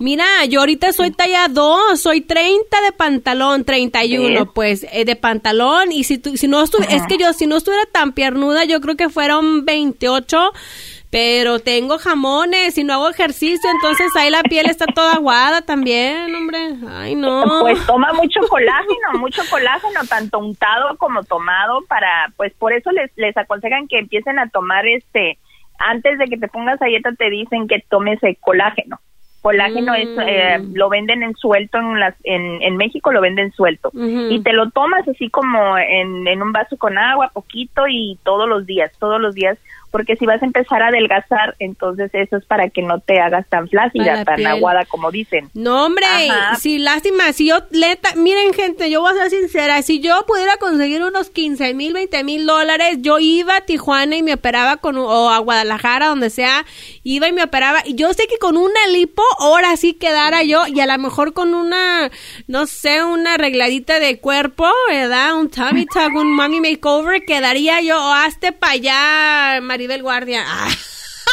mira, 0.00 0.44
yo 0.48 0.58
ahorita 0.58 0.92
soy 0.92 1.12
talla 1.12 1.46
2, 1.48 2.00
soy 2.00 2.20
30 2.20 2.80
de 2.82 2.90
pantalón, 2.90 3.64
31 3.64 4.52
pues 4.52 4.84
eh, 4.90 5.04
de 5.04 5.14
pantalón 5.14 5.92
y 5.92 6.02
si 6.02 6.18
tú, 6.18 6.36
si 6.36 6.48
no 6.48 6.64
estuviera, 6.64 6.92
es 6.92 7.06
que 7.06 7.16
yo 7.16 7.32
si 7.32 7.46
no 7.46 7.56
estuviera 7.56 7.84
tan 7.92 8.12
piernuda, 8.12 8.64
yo 8.64 8.80
creo 8.80 8.96
que 8.96 9.08
fueron 9.08 9.64
28 9.64 10.52
pero 11.10 11.58
tengo 11.58 11.98
jamones 11.98 12.78
y 12.78 12.84
no 12.84 12.94
hago 12.94 13.10
ejercicio, 13.10 13.68
entonces 13.68 14.06
ahí 14.16 14.30
la 14.30 14.42
piel 14.42 14.70
está 14.70 14.86
toda 14.86 15.14
aguada 15.14 15.60
también, 15.62 16.32
hombre. 16.34 16.58
Ay, 16.88 17.16
no. 17.16 17.42
Pues 17.62 17.84
toma 17.84 18.12
mucho 18.12 18.40
colágeno, 18.48 19.18
mucho 19.18 19.42
colágeno, 19.50 20.00
tanto 20.08 20.38
untado 20.38 20.96
como 20.98 21.24
tomado 21.24 21.80
para, 21.88 22.32
pues 22.36 22.52
por 22.54 22.72
eso 22.72 22.92
les, 22.92 23.10
les 23.16 23.36
aconsejan 23.36 23.88
que 23.88 23.98
empiecen 23.98 24.38
a 24.38 24.48
tomar 24.48 24.86
este, 24.86 25.38
antes 25.78 26.16
de 26.18 26.26
que 26.26 26.38
te 26.38 26.46
pongas 26.46 26.80
a 26.80 26.86
dieta 26.86 27.10
te 27.12 27.28
dicen 27.28 27.66
que 27.66 27.84
tomes 27.88 28.22
el 28.22 28.36
colágeno. 28.38 29.00
Colágeno 29.40 29.94
es, 29.94 30.06
eh, 30.26 30.58
mm. 30.58 30.74
lo 30.74 30.90
venden 30.90 31.22
en 31.22 31.34
suelto 31.34 31.78
en, 31.78 31.98
las, 31.98 32.14
en, 32.24 32.62
en 32.62 32.76
México, 32.76 33.10
lo 33.10 33.22
venden 33.22 33.52
suelto. 33.52 33.90
Y 33.94 34.42
te 34.42 34.52
lo 34.52 34.70
tomas 34.70 35.08
así 35.08 35.30
como 35.30 35.78
en, 35.78 36.28
en 36.28 36.42
un 36.42 36.52
vaso 36.52 36.76
con 36.76 36.98
agua, 36.98 37.30
poquito 37.32 37.88
y 37.88 38.18
todos 38.22 38.46
los 38.46 38.66
días, 38.66 38.92
todos 38.98 39.18
los 39.18 39.34
días 39.34 39.58
porque 39.90 40.16
si 40.16 40.26
vas 40.26 40.42
a 40.42 40.46
empezar 40.46 40.82
a 40.82 40.88
adelgazar, 40.88 41.56
entonces 41.58 42.10
eso 42.12 42.36
es 42.36 42.44
para 42.44 42.68
que 42.70 42.82
no 42.82 43.00
te 43.00 43.20
hagas 43.20 43.46
tan 43.48 43.68
flácida, 43.68 44.24
tan 44.24 44.46
aguada 44.46 44.84
como 44.84 45.10
dicen. 45.10 45.50
No, 45.54 45.86
hombre, 45.86 46.06
sí, 46.58 46.78
lástima, 46.78 47.32
si 47.32 47.48
yo, 47.48 47.56
leta, 47.70 48.10
miren 48.16 48.52
gente, 48.52 48.90
yo 48.90 49.00
voy 49.00 49.12
a 49.12 49.14
ser 49.14 49.30
sincera, 49.30 49.82
si 49.82 50.00
yo 50.00 50.24
pudiera 50.26 50.56
conseguir 50.58 51.02
unos 51.02 51.30
15 51.30 51.74
mil, 51.74 51.92
20 51.92 52.24
mil 52.24 52.46
dólares, 52.46 52.98
yo 53.00 53.18
iba 53.18 53.56
a 53.56 53.60
Tijuana 53.62 54.16
y 54.16 54.22
me 54.22 54.34
operaba 54.34 54.76
con, 54.76 54.96
o 54.96 55.30
a 55.30 55.38
Guadalajara, 55.38 56.08
donde 56.08 56.30
sea, 56.30 56.64
iba 57.02 57.28
y 57.28 57.32
me 57.32 57.42
operaba, 57.42 57.82
y 57.84 57.94
yo 57.94 58.12
sé 58.12 58.26
que 58.28 58.38
con 58.38 58.56
una 58.56 58.86
lipo, 58.92 59.22
ahora 59.38 59.76
sí 59.76 59.94
quedara 59.94 60.42
yo, 60.44 60.66
y 60.68 60.80
a 60.80 60.86
lo 60.86 60.98
mejor 60.98 61.32
con 61.32 61.54
una, 61.54 62.10
no 62.46 62.66
sé, 62.66 63.02
una 63.02 63.34
arregladita 63.34 63.98
de 63.98 64.20
cuerpo, 64.20 64.68
¿verdad? 64.88 65.36
Un 65.36 65.50
tummy 65.50 65.86
tuck, 65.86 66.14
un 66.14 66.32
mommy 66.32 66.60
makeover, 66.60 67.24
quedaría 67.24 67.80
yo, 67.80 67.98
o 67.98 68.12
hazte 68.12 68.52
para 68.52 68.72
allá, 68.74 69.60
Maribel 69.80 70.02
Guardia. 70.02 70.44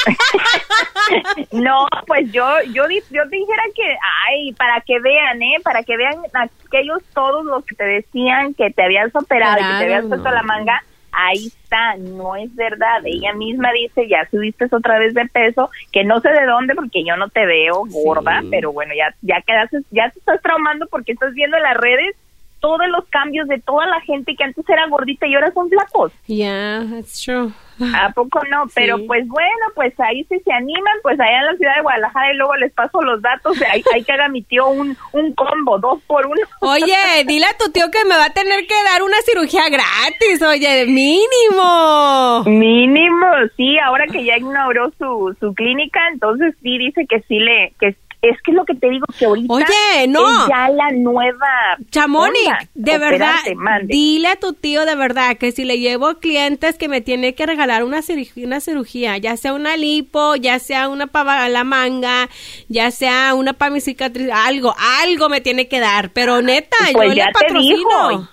no, 1.52 1.86
pues 2.06 2.32
yo, 2.32 2.46
yo, 2.72 2.84
yo 2.88 3.26
dijera 3.26 3.64
que, 3.76 3.98
ay, 4.30 4.54
para 4.54 4.80
que 4.80 5.00
vean, 5.00 5.42
¿eh? 5.42 5.58
Para 5.62 5.84
que 5.84 5.98
vean 5.98 6.16
aquellos 6.34 7.04
todos 7.14 7.44
los 7.44 7.66
que 7.66 7.76
te 7.76 7.84
decían 7.84 8.54
que 8.54 8.72
te 8.72 8.84
habías 8.84 9.14
operado 9.14 9.58
y 9.58 9.64
que 9.64 9.80
te 9.80 9.84
habías 9.84 10.06
puesto 10.06 10.30
la 10.30 10.44
manga, 10.44 10.82
ahí 11.12 11.48
está, 11.48 11.98
no 11.98 12.38
es 12.38 12.56
verdad. 12.56 13.02
Ella 13.04 13.34
misma 13.34 13.74
dice, 13.74 14.08
ya 14.08 14.26
subiste 14.32 14.68
otra 14.72 14.98
vez 14.98 15.14
de 15.14 15.26
peso, 15.26 15.70
que 15.92 16.06
no 16.06 16.22
sé 16.22 16.30
de 16.30 16.46
dónde 16.46 16.74
porque 16.74 17.04
yo 17.04 17.18
no 17.18 17.28
te 17.28 17.46
veo 17.46 17.84
gorda, 17.90 18.44
pero 18.50 18.72
bueno, 18.72 18.94
ya, 18.96 19.14
ya 19.24 19.42
quedaste, 19.42 19.80
ya 19.92 20.10
te 20.10 20.20
estás 20.20 20.42
traumando 20.42 20.88
porque 20.88 21.12
estás 21.12 21.34
viendo 21.34 21.58
en 21.58 21.64
las 21.64 21.76
redes 21.76 22.16
todos 22.60 22.88
los 22.90 23.06
cambios 23.10 23.48
de 23.48 23.60
toda 23.60 23.86
la 23.86 24.02
gente 24.02 24.36
que 24.36 24.44
antes 24.44 24.68
era 24.68 24.88
gordita 24.88 25.28
y 25.28 25.36
ahora 25.36 25.52
son 25.54 25.70
flacos. 25.70 26.12
Yeah, 26.28 26.86
that's 26.90 27.22
true. 27.22 27.52
¿A 27.80 28.12
poco 28.12 28.40
no? 28.50 28.66
Pero 28.76 28.98
pues 29.06 29.28
bueno, 29.28 29.66
pues 29.76 29.94
ahí 30.00 30.24
si 30.26 30.40
se 30.40 30.52
animan, 30.52 30.98
pues 31.04 31.20
allá 31.20 31.40
en 31.40 31.46
la 31.46 31.58
ciudad 31.58 31.76
de 31.76 31.82
Guadalajara 31.82 32.34
y 32.34 32.38
luego 32.38 32.56
les 32.56 32.74
paso 32.74 33.02
los 33.02 33.22
datos. 33.22 33.62
Hay, 33.72 33.84
hay 33.94 34.04
que 34.04 34.12
haga 34.12 34.28
mi 34.30 34.42
tío 34.42 34.68
un, 34.68 34.98
un 35.14 35.34
combo, 35.34 35.78
dos 35.80 36.02
por 36.08 36.26
uno. 36.26 36.42
Oye, 36.62 37.24
dile 37.26 37.46
a 37.46 37.58
tu 37.58 37.72
tío 37.72 37.86
que 37.92 38.04
me 38.06 38.18
va 38.18 38.26
a 38.26 38.34
tener 38.34 38.66
que 38.66 38.84
dar 38.84 39.04
una 39.04 39.18
cirugía 39.24 39.70
gratis, 39.70 40.42
oye, 40.42 40.86
mínimo. 40.86 42.44
Mínimo, 42.46 43.28
sí, 43.56 43.78
ahora 43.80 44.06
que 44.08 44.24
ya 44.24 44.38
inauguró 44.38 44.92
su, 44.98 45.36
su 45.40 45.54
clínica, 45.54 46.00
entonces 46.12 46.56
sí 46.62 46.78
dice 46.78 47.06
que 47.08 47.22
sí 47.22 47.40
le, 47.40 47.74
que 47.80 47.96
es 48.22 48.42
que 48.42 48.52
es 48.52 48.58
lo 48.58 48.66
que 48.66 48.74
te 48.74 48.90
digo 48.90 49.06
que 49.18 49.26
ahorita 49.26 49.54
Oye, 49.54 50.08
no. 50.08 50.28
es 50.28 50.50
ya 50.50 50.70
la 50.70 50.92
nueva 50.92 51.78
Chamonix, 51.92 52.70
de 52.74 52.98
verdad, 52.98 53.36
dile 53.84 54.30
a 54.30 54.36
tu 54.36 54.54
tío 54.54 54.86
de 54.86 54.96
verdad 54.96 55.38
que 55.38 55.52
si 55.52 55.66
le 55.66 55.78
llevo 55.78 56.16
clientes 56.16 56.78
que 56.78 56.88
me 56.88 57.02
tiene 57.02 57.36
que 57.36 57.46
regalar 57.46 57.84
una 57.84 58.02
cirugía, 58.02 58.46
una 58.48 58.60
cirugía, 58.60 59.18
ya 59.18 59.38
sea 59.38 59.54
una 59.54 59.78
lipo, 59.78 60.36
ya 60.36 60.58
sea 60.58 60.90
una 60.90 61.08
para 61.08 61.48
la 61.50 61.64
manga, 61.64 62.28
ya 62.70 62.90
sea 62.90 63.36
una 63.36 63.54
para 63.54 63.72
mi 63.72 63.82
cicatriz, 63.82 64.30
algo, 64.34 64.74
algo 65.04 65.30
me 65.30 65.42
tiene 65.42 65.68
que 65.68 65.80
dar, 65.80 66.10
pero 66.10 66.42
neta, 66.42 66.76
pues 66.94 67.10
yo 67.10 67.14
ya 67.14 67.26
le 67.28 67.32
patrocino. 67.32 68.30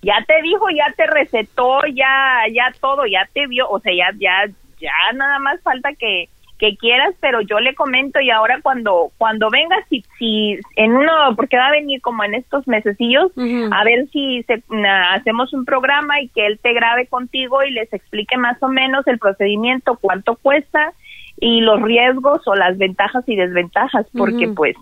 ya 0.00 0.24
te 0.26 0.42
dijo, 0.42 0.66
ya 0.70 0.92
te 0.96 1.06
recetó, 1.06 1.80
ya, 1.94 2.44
ya 2.50 2.72
todo, 2.80 3.04
ya 3.06 3.28
te 3.34 3.46
vio, 3.46 3.68
o 3.68 3.78
sea, 3.80 3.92
ya, 3.92 4.10
ya, 4.18 4.52
ya 4.80 5.12
nada 5.14 5.38
más 5.38 5.60
falta 5.60 5.90
que 5.98 6.28
que 6.62 6.76
quieras, 6.76 7.12
pero 7.18 7.40
yo 7.40 7.58
le 7.58 7.74
comento 7.74 8.20
y 8.20 8.30
ahora 8.30 8.60
cuando 8.62 9.10
cuando 9.18 9.50
venga, 9.50 9.74
si, 9.90 10.04
si 10.16 10.60
en 10.76 10.92
uno, 10.92 11.12
porque 11.34 11.56
va 11.56 11.66
a 11.66 11.72
venir 11.72 12.00
como 12.00 12.22
en 12.22 12.34
estos 12.34 12.68
mesecillos, 12.68 13.32
a 13.72 13.82
ver 13.82 14.06
si 14.12 14.44
se, 14.44 14.62
hacemos 15.10 15.52
un 15.54 15.64
programa 15.64 16.20
y 16.20 16.28
que 16.28 16.46
él 16.46 16.60
te 16.62 16.72
grabe 16.72 17.08
contigo 17.08 17.64
y 17.64 17.72
les 17.72 17.92
explique 17.92 18.36
más 18.36 18.62
o 18.62 18.68
menos 18.68 19.04
el 19.08 19.18
procedimiento, 19.18 19.98
cuánto 20.00 20.36
cuesta 20.36 20.92
y 21.40 21.62
los 21.62 21.82
riesgos 21.82 22.42
o 22.46 22.54
las 22.54 22.78
ventajas 22.78 23.24
y 23.26 23.34
desventajas, 23.34 24.06
porque 24.16 24.46
pues 24.54 24.76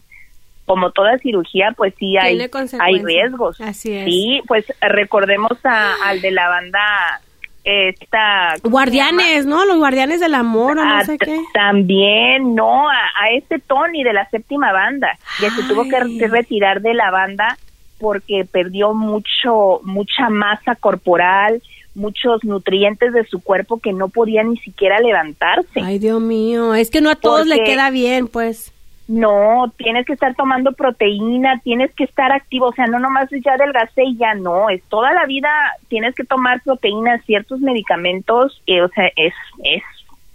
como 0.66 0.90
toda 0.90 1.16
cirugía, 1.16 1.72
pues 1.74 1.94
sí 1.98 2.18
hay, 2.18 2.46
hay 2.78 3.02
riesgos. 3.02 3.58
Así 3.58 3.96
es. 3.96 4.04
Sí, 4.04 4.42
pues 4.46 4.66
recordemos 4.82 5.56
a, 5.64 5.94
al 6.04 6.20
de 6.20 6.30
la 6.30 6.46
banda 6.46 7.22
esta 7.64 8.54
guardianes, 8.62 9.46
¿no? 9.46 9.64
Los 9.64 9.78
guardianes 9.78 10.20
del 10.20 10.34
amor 10.34 10.78
o 10.78 10.84
no 10.84 10.96
ah, 10.96 11.04
sé 11.04 11.18
qué. 11.18 11.38
También, 11.52 12.54
no, 12.54 12.88
a, 12.88 13.28
este 13.36 13.58
Tony 13.58 14.02
de 14.02 14.12
la 14.12 14.28
séptima 14.30 14.72
banda, 14.72 15.18
que 15.38 15.50
se 15.50 15.62
tuvo 15.64 15.84
que 15.84 16.28
retirar 16.28 16.80
de 16.80 16.94
la 16.94 17.10
banda 17.10 17.58
porque 17.98 18.46
perdió 18.50 18.94
mucho 18.94 19.80
mucha 19.84 20.30
masa 20.30 20.74
corporal, 20.74 21.62
muchos 21.94 22.42
nutrientes 22.44 23.12
de 23.12 23.24
su 23.24 23.40
cuerpo 23.40 23.78
que 23.78 23.92
no 23.92 24.08
podía 24.08 24.42
ni 24.42 24.56
siquiera 24.56 24.98
levantarse. 25.00 25.80
Ay, 25.82 25.98
Dios 25.98 26.20
mío, 26.20 26.74
es 26.74 26.90
que 26.90 27.00
no 27.00 27.10
a 27.10 27.16
todos 27.16 27.46
le 27.46 27.62
queda 27.62 27.90
bien, 27.90 28.26
pues. 28.26 28.72
No, 29.10 29.72
tienes 29.76 30.06
que 30.06 30.12
estar 30.12 30.36
tomando 30.36 30.70
proteína, 30.70 31.58
tienes 31.64 31.92
que 31.96 32.04
estar 32.04 32.30
activo, 32.30 32.66
o 32.68 32.72
sea, 32.72 32.86
no 32.86 33.00
nomás 33.00 33.28
ya 33.44 33.54
adelgacé 33.54 34.04
y 34.04 34.16
ya 34.16 34.34
no, 34.34 34.70
es 34.70 34.84
toda 34.84 35.12
la 35.12 35.26
vida 35.26 35.50
tienes 35.88 36.14
que 36.14 36.22
tomar 36.22 36.62
proteína, 36.62 37.18
ciertos 37.26 37.58
medicamentos, 37.58 38.62
o 38.68 38.88
sea, 38.94 39.10
es, 39.16 39.34
es, 39.64 39.82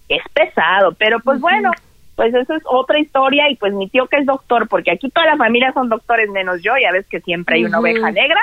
es 0.10 0.22
pesado, 0.34 0.92
pero 0.92 1.22
pues 1.22 1.40
bueno, 1.40 1.72
pues 2.18 2.34
eso 2.34 2.54
es 2.54 2.64
otra 2.66 3.00
historia 3.00 3.50
y 3.50 3.56
pues 3.56 3.72
mi 3.72 3.88
tío 3.88 4.08
que 4.08 4.18
es 4.18 4.26
doctor, 4.26 4.68
porque 4.68 4.92
aquí 4.92 5.10
toda 5.10 5.28
la 5.28 5.38
familia 5.38 5.72
son 5.72 5.88
doctores 5.88 6.30
menos 6.30 6.62
yo, 6.62 6.74
ya 6.82 6.92
ves 6.92 7.08
que 7.08 7.22
siempre 7.22 7.56
hay 7.56 7.64
una 7.64 7.80
oveja 7.80 8.12
negra 8.12 8.42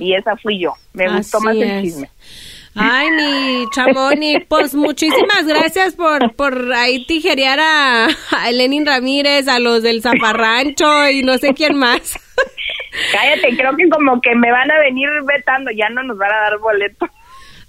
y 0.00 0.14
esa 0.14 0.34
fui 0.36 0.58
yo, 0.60 0.72
me 0.94 1.14
gustó 1.14 1.40
más 1.40 1.54
el 1.56 1.82
chisme. 1.82 2.08
Ay, 2.80 3.10
mi 3.10 3.64
chamoni, 3.70 4.38
pues 4.40 4.74
muchísimas 4.74 5.46
gracias 5.46 5.94
por, 5.96 6.34
por 6.34 6.72
ahí 6.72 7.04
tijerear 7.06 7.58
a, 7.60 8.06
a 8.06 8.52
Lenin 8.52 8.86
Ramírez, 8.86 9.48
a 9.48 9.58
los 9.58 9.82
del 9.82 10.00
Zaparrancho 10.00 11.08
y 11.10 11.22
no 11.22 11.38
sé 11.38 11.54
quién 11.54 11.76
más. 11.76 12.18
Cállate, 13.12 13.56
creo 13.56 13.76
que 13.76 13.88
como 13.88 14.20
que 14.20 14.34
me 14.34 14.50
van 14.50 14.70
a 14.70 14.78
venir 14.80 15.08
vetando, 15.26 15.70
ya 15.72 15.88
no 15.88 16.02
nos 16.02 16.16
van 16.18 16.32
a 16.32 16.40
dar 16.40 16.58
boleto. 16.58 17.06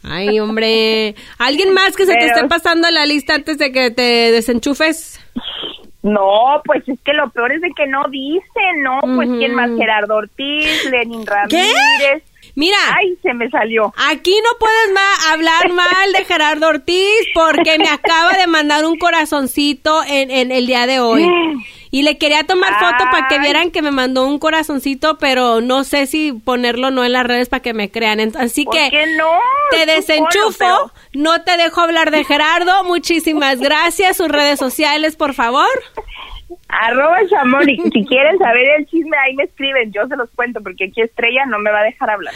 Ay, 0.03 0.39
hombre. 0.39 1.15
¿Alguien 1.39 1.73
más 1.73 1.95
que 1.95 2.05
se 2.05 2.13
te 2.13 2.27
esté 2.27 2.47
pasando 2.47 2.89
la 2.89 3.05
lista 3.05 3.35
antes 3.35 3.57
de 3.57 3.71
que 3.71 3.91
te 3.91 4.31
desenchufes? 4.31 5.19
No, 6.01 6.61
pues 6.63 6.87
es 6.87 6.97
que 7.03 7.11
lo 7.13 7.29
peor 7.31 7.51
es 7.51 7.61
de 7.61 7.71
que 7.75 7.85
no 7.85 8.07
dicen, 8.09 8.83
¿no? 8.83 9.01
Pues 9.15 9.27
quién 9.37 9.53
más, 9.53 9.69
Gerardo 9.77 10.15
Ortiz, 10.15 10.89
Lenin 10.89 11.25
Ramírez. 11.25 12.23
Mira. 12.55 12.77
Ay, 12.95 13.17
se 13.21 13.33
me 13.33 13.49
salió. 13.49 13.93
Aquí 14.09 14.35
no 14.43 14.49
puedes 14.59 14.91
más 14.93 15.27
hablar 15.27 15.73
mal 15.73 16.13
de 16.13 16.25
Gerardo 16.25 16.67
Ortiz 16.67 17.25
porque 17.33 17.77
me 17.77 17.89
acaba 17.89 18.33
de 18.33 18.47
mandar 18.47 18.85
un 18.85 18.97
corazoncito 18.97 20.01
en, 20.07 20.31
en 20.31 20.51
el 20.51 20.67
día 20.67 20.87
de 20.87 20.99
hoy. 20.99 21.27
Y 21.91 22.03
le 22.03 22.19
quería 22.19 22.43
tomar 22.43 22.73
foto 22.79 23.03
para 23.11 23.27
que 23.27 23.39
vieran 23.39 23.71
que 23.71 23.81
me 23.81 23.89
mandó 23.89 24.27
un 24.27 24.37
corazoncito, 24.37 25.17
pero 25.17 25.59
no 25.59 25.83
sé 25.83 26.05
si 26.05 26.31
ponerlo 26.33 26.91
no 26.91 27.03
en 27.03 27.13
las 27.13 27.25
redes 27.25 27.49
para 27.49 27.63
que 27.63 27.73
me 27.73 27.89
crean. 27.89 28.19
Así 28.37 28.65
que 28.65 28.91
no? 29.17 29.39
te 29.71 29.87
desenchufo, 29.87 30.91
no 31.13 31.41
te 31.41 31.57
dejo 31.57 31.81
hablar 31.81 32.11
de 32.11 32.23
Gerardo. 32.25 32.83
Muchísimas 32.83 33.59
gracias. 33.59 34.17
Sus 34.17 34.27
redes 34.27 34.59
sociales, 34.59 35.15
por 35.15 35.33
favor. 35.33 35.67
Arroba 36.67 37.19
Chamoni. 37.29 37.77
Si 37.91 38.05
quieren 38.05 38.37
saber 38.37 38.65
el 38.77 38.85
chisme, 38.87 39.17
ahí 39.17 39.35
me 39.35 39.43
escriben. 39.43 39.91
Yo 39.91 40.07
se 40.07 40.15
los 40.15 40.29
cuento 40.31 40.61
porque 40.61 40.85
aquí 40.85 41.01
Estrella 41.01 41.45
no 41.47 41.59
me 41.59 41.71
va 41.71 41.81
a 41.81 41.83
dejar 41.83 42.09
hablar. 42.09 42.33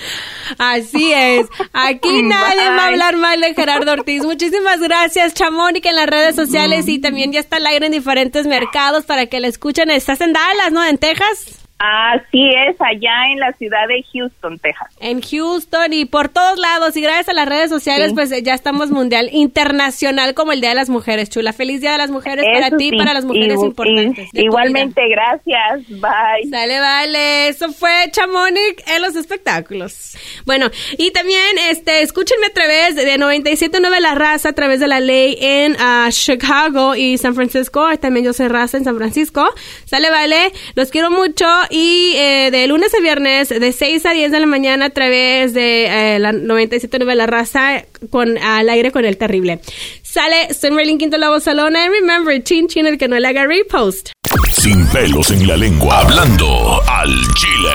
Así 0.57 1.13
es. 1.13 1.47
Aquí 1.73 2.23
nadie 2.23 2.69
va 2.69 2.85
a 2.85 2.87
hablar 2.87 3.17
mal 3.17 3.41
de 3.41 3.53
Gerardo 3.53 3.91
Ortiz. 3.91 4.23
Muchísimas 4.23 4.79
gracias, 4.81 5.33
Chamónica, 5.33 5.89
en 5.89 5.95
las 5.95 6.07
redes 6.07 6.35
sociales 6.35 6.87
y 6.87 6.99
también 6.99 7.31
ya 7.31 7.39
está 7.39 7.57
al 7.57 7.67
aire 7.67 7.85
en 7.85 7.91
diferentes 7.91 8.47
mercados 8.47 9.05
para 9.05 9.27
que 9.27 9.39
le 9.39 9.47
escuchen. 9.47 9.89
Estás 9.89 10.21
en 10.21 10.33
Dallas, 10.33 10.71
¿no? 10.71 10.83
En 10.83 10.97
Texas. 10.97 11.62
Así 11.85 12.49
es, 12.65 12.79
allá 12.79 13.27
en 13.29 13.39
la 13.39 13.51
ciudad 13.53 13.89
de 13.89 14.05
Houston, 14.13 14.57
Texas. 14.57 14.87
En 15.01 15.19
Houston 15.19 15.91
y 15.91 16.05
por 16.05 16.29
todos 16.29 16.57
lados. 16.57 16.95
Y 16.95 17.01
gracias 17.01 17.27
a 17.27 17.33
las 17.33 17.45
redes 17.45 17.69
sociales, 17.69 18.13
pues 18.13 18.29
ya 18.41 18.53
estamos 18.53 18.89
mundial, 18.89 19.27
internacional 19.33 20.33
como 20.33 20.53
el 20.53 20.61
Día 20.61 20.69
de 20.69 20.75
las 20.75 20.89
Mujeres, 20.89 21.29
chula. 21.29 21.51
Feliz 21.51 21.81
Día 21.81 21.91
de 21.91 21.97
las 21.97 22.09
Mujeres 22.09 22.45
para 22.53 22.77
ti 22.77 22.91
y 22.93 22.97
para 22.97 23.13
las 23.13 23.25
mujeres 23.25 23.61
importantes. 23.61 24.29
igualmente, 24.31 25.01
gracias. 25.09 25.89
Bye. 25.89 26.49
Sale, 26.49 26.79
vale. 26.79 27.49
Eso 27.49 27.73
fue 27.73 27.91
Chamonic 28.11 28.81
en 28.87 29.01
los 29.01 29.17
espectáculos. 29.17 30.15
Bueno, 30.45 30.69
y 30.97 31.11
también, 31.11 31.57
este, 31.69 32.01
escúchenme 32.01 32.45
a 32.45 32.53
través 32.53 32.95
de 32.95 33.19
97.9 33.19 33.99
La 33.99 34.15
Raza, 34.15 34.49
a 34.49 34.53
través 34.53 34.79
de 34.79 34.87
la 34.87 35.01
ley 35.01 35.37
en 35.41 35.73
uh, 35.73 36.09
Chicago 36.11 36.95
y 36.95 37.17
San 37.17 37.35
Francisco. 37.35 37.85
También 37.97 38.25
yo 38.25 38.31
soy 38.31 38.47
Raza 38.47 38.77
en 38.77 38.85
San 38.85 38.95
Francisco. 38.95 39.45
Sale, 39.83 40.09
vale. 40.09 40.53
Los 40.75 40.89
quiero 40.89 41.11
mucho 41.11 41.45
y 41.73 42.13
eh, 42.17 42.51
de 42.51 42.67
lunes 42.67 42.93
a 42.93 43.01
viernes 43.01 43.49
de 43.49 43.71
6 43.71 44.05
a 44.05 44.11
10 44.11 44.31
de 44.31 44.39
la 44.39 44.45
mañana 44.45 44.85
a 44.85 44.89
través 44.91 45.55
de 45.55 46.15
eh, 46.15 46.19
la 46.19 46.31
97.9 46.31 47.15
La 47.15 47.25
Raza 47.25 47.83
con 48.11 48.37
al 48.37 48.69
aire 48.69 48.91
con 48.91 49.05
el 49.05 49.17
terrible. 49.17 49.59
Sale, 50.03 50.49
Merlin 50.71 50.99
Quinto 50.99 51.17
La 51.17 51.39
Salona 51.39 51.83
and 51.83 51.91
remember, 51.91 52.43
chin 52.43 52.67
chin 52.67 52.85
el 52.85 52.99
que 52.99 53.07
no 53.07 53.17
le 53.17 53.27
haga 53.27 53.47
repost. 53.47 54.11
Sin 54.51 54.85
pelos 54.87 55.31
en 55.31 55.47
la 55.47 55.57
lengua, 55.57 56.01
hablando 56.01 56.79
al 56.87 57.09
chile. 57.33 57.73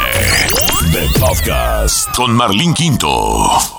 The 0.93 1.19
podcast 1.19 2.15
con 2.15 2.37
Marlene 2.37 2.75
Quinto. 2.75 3.78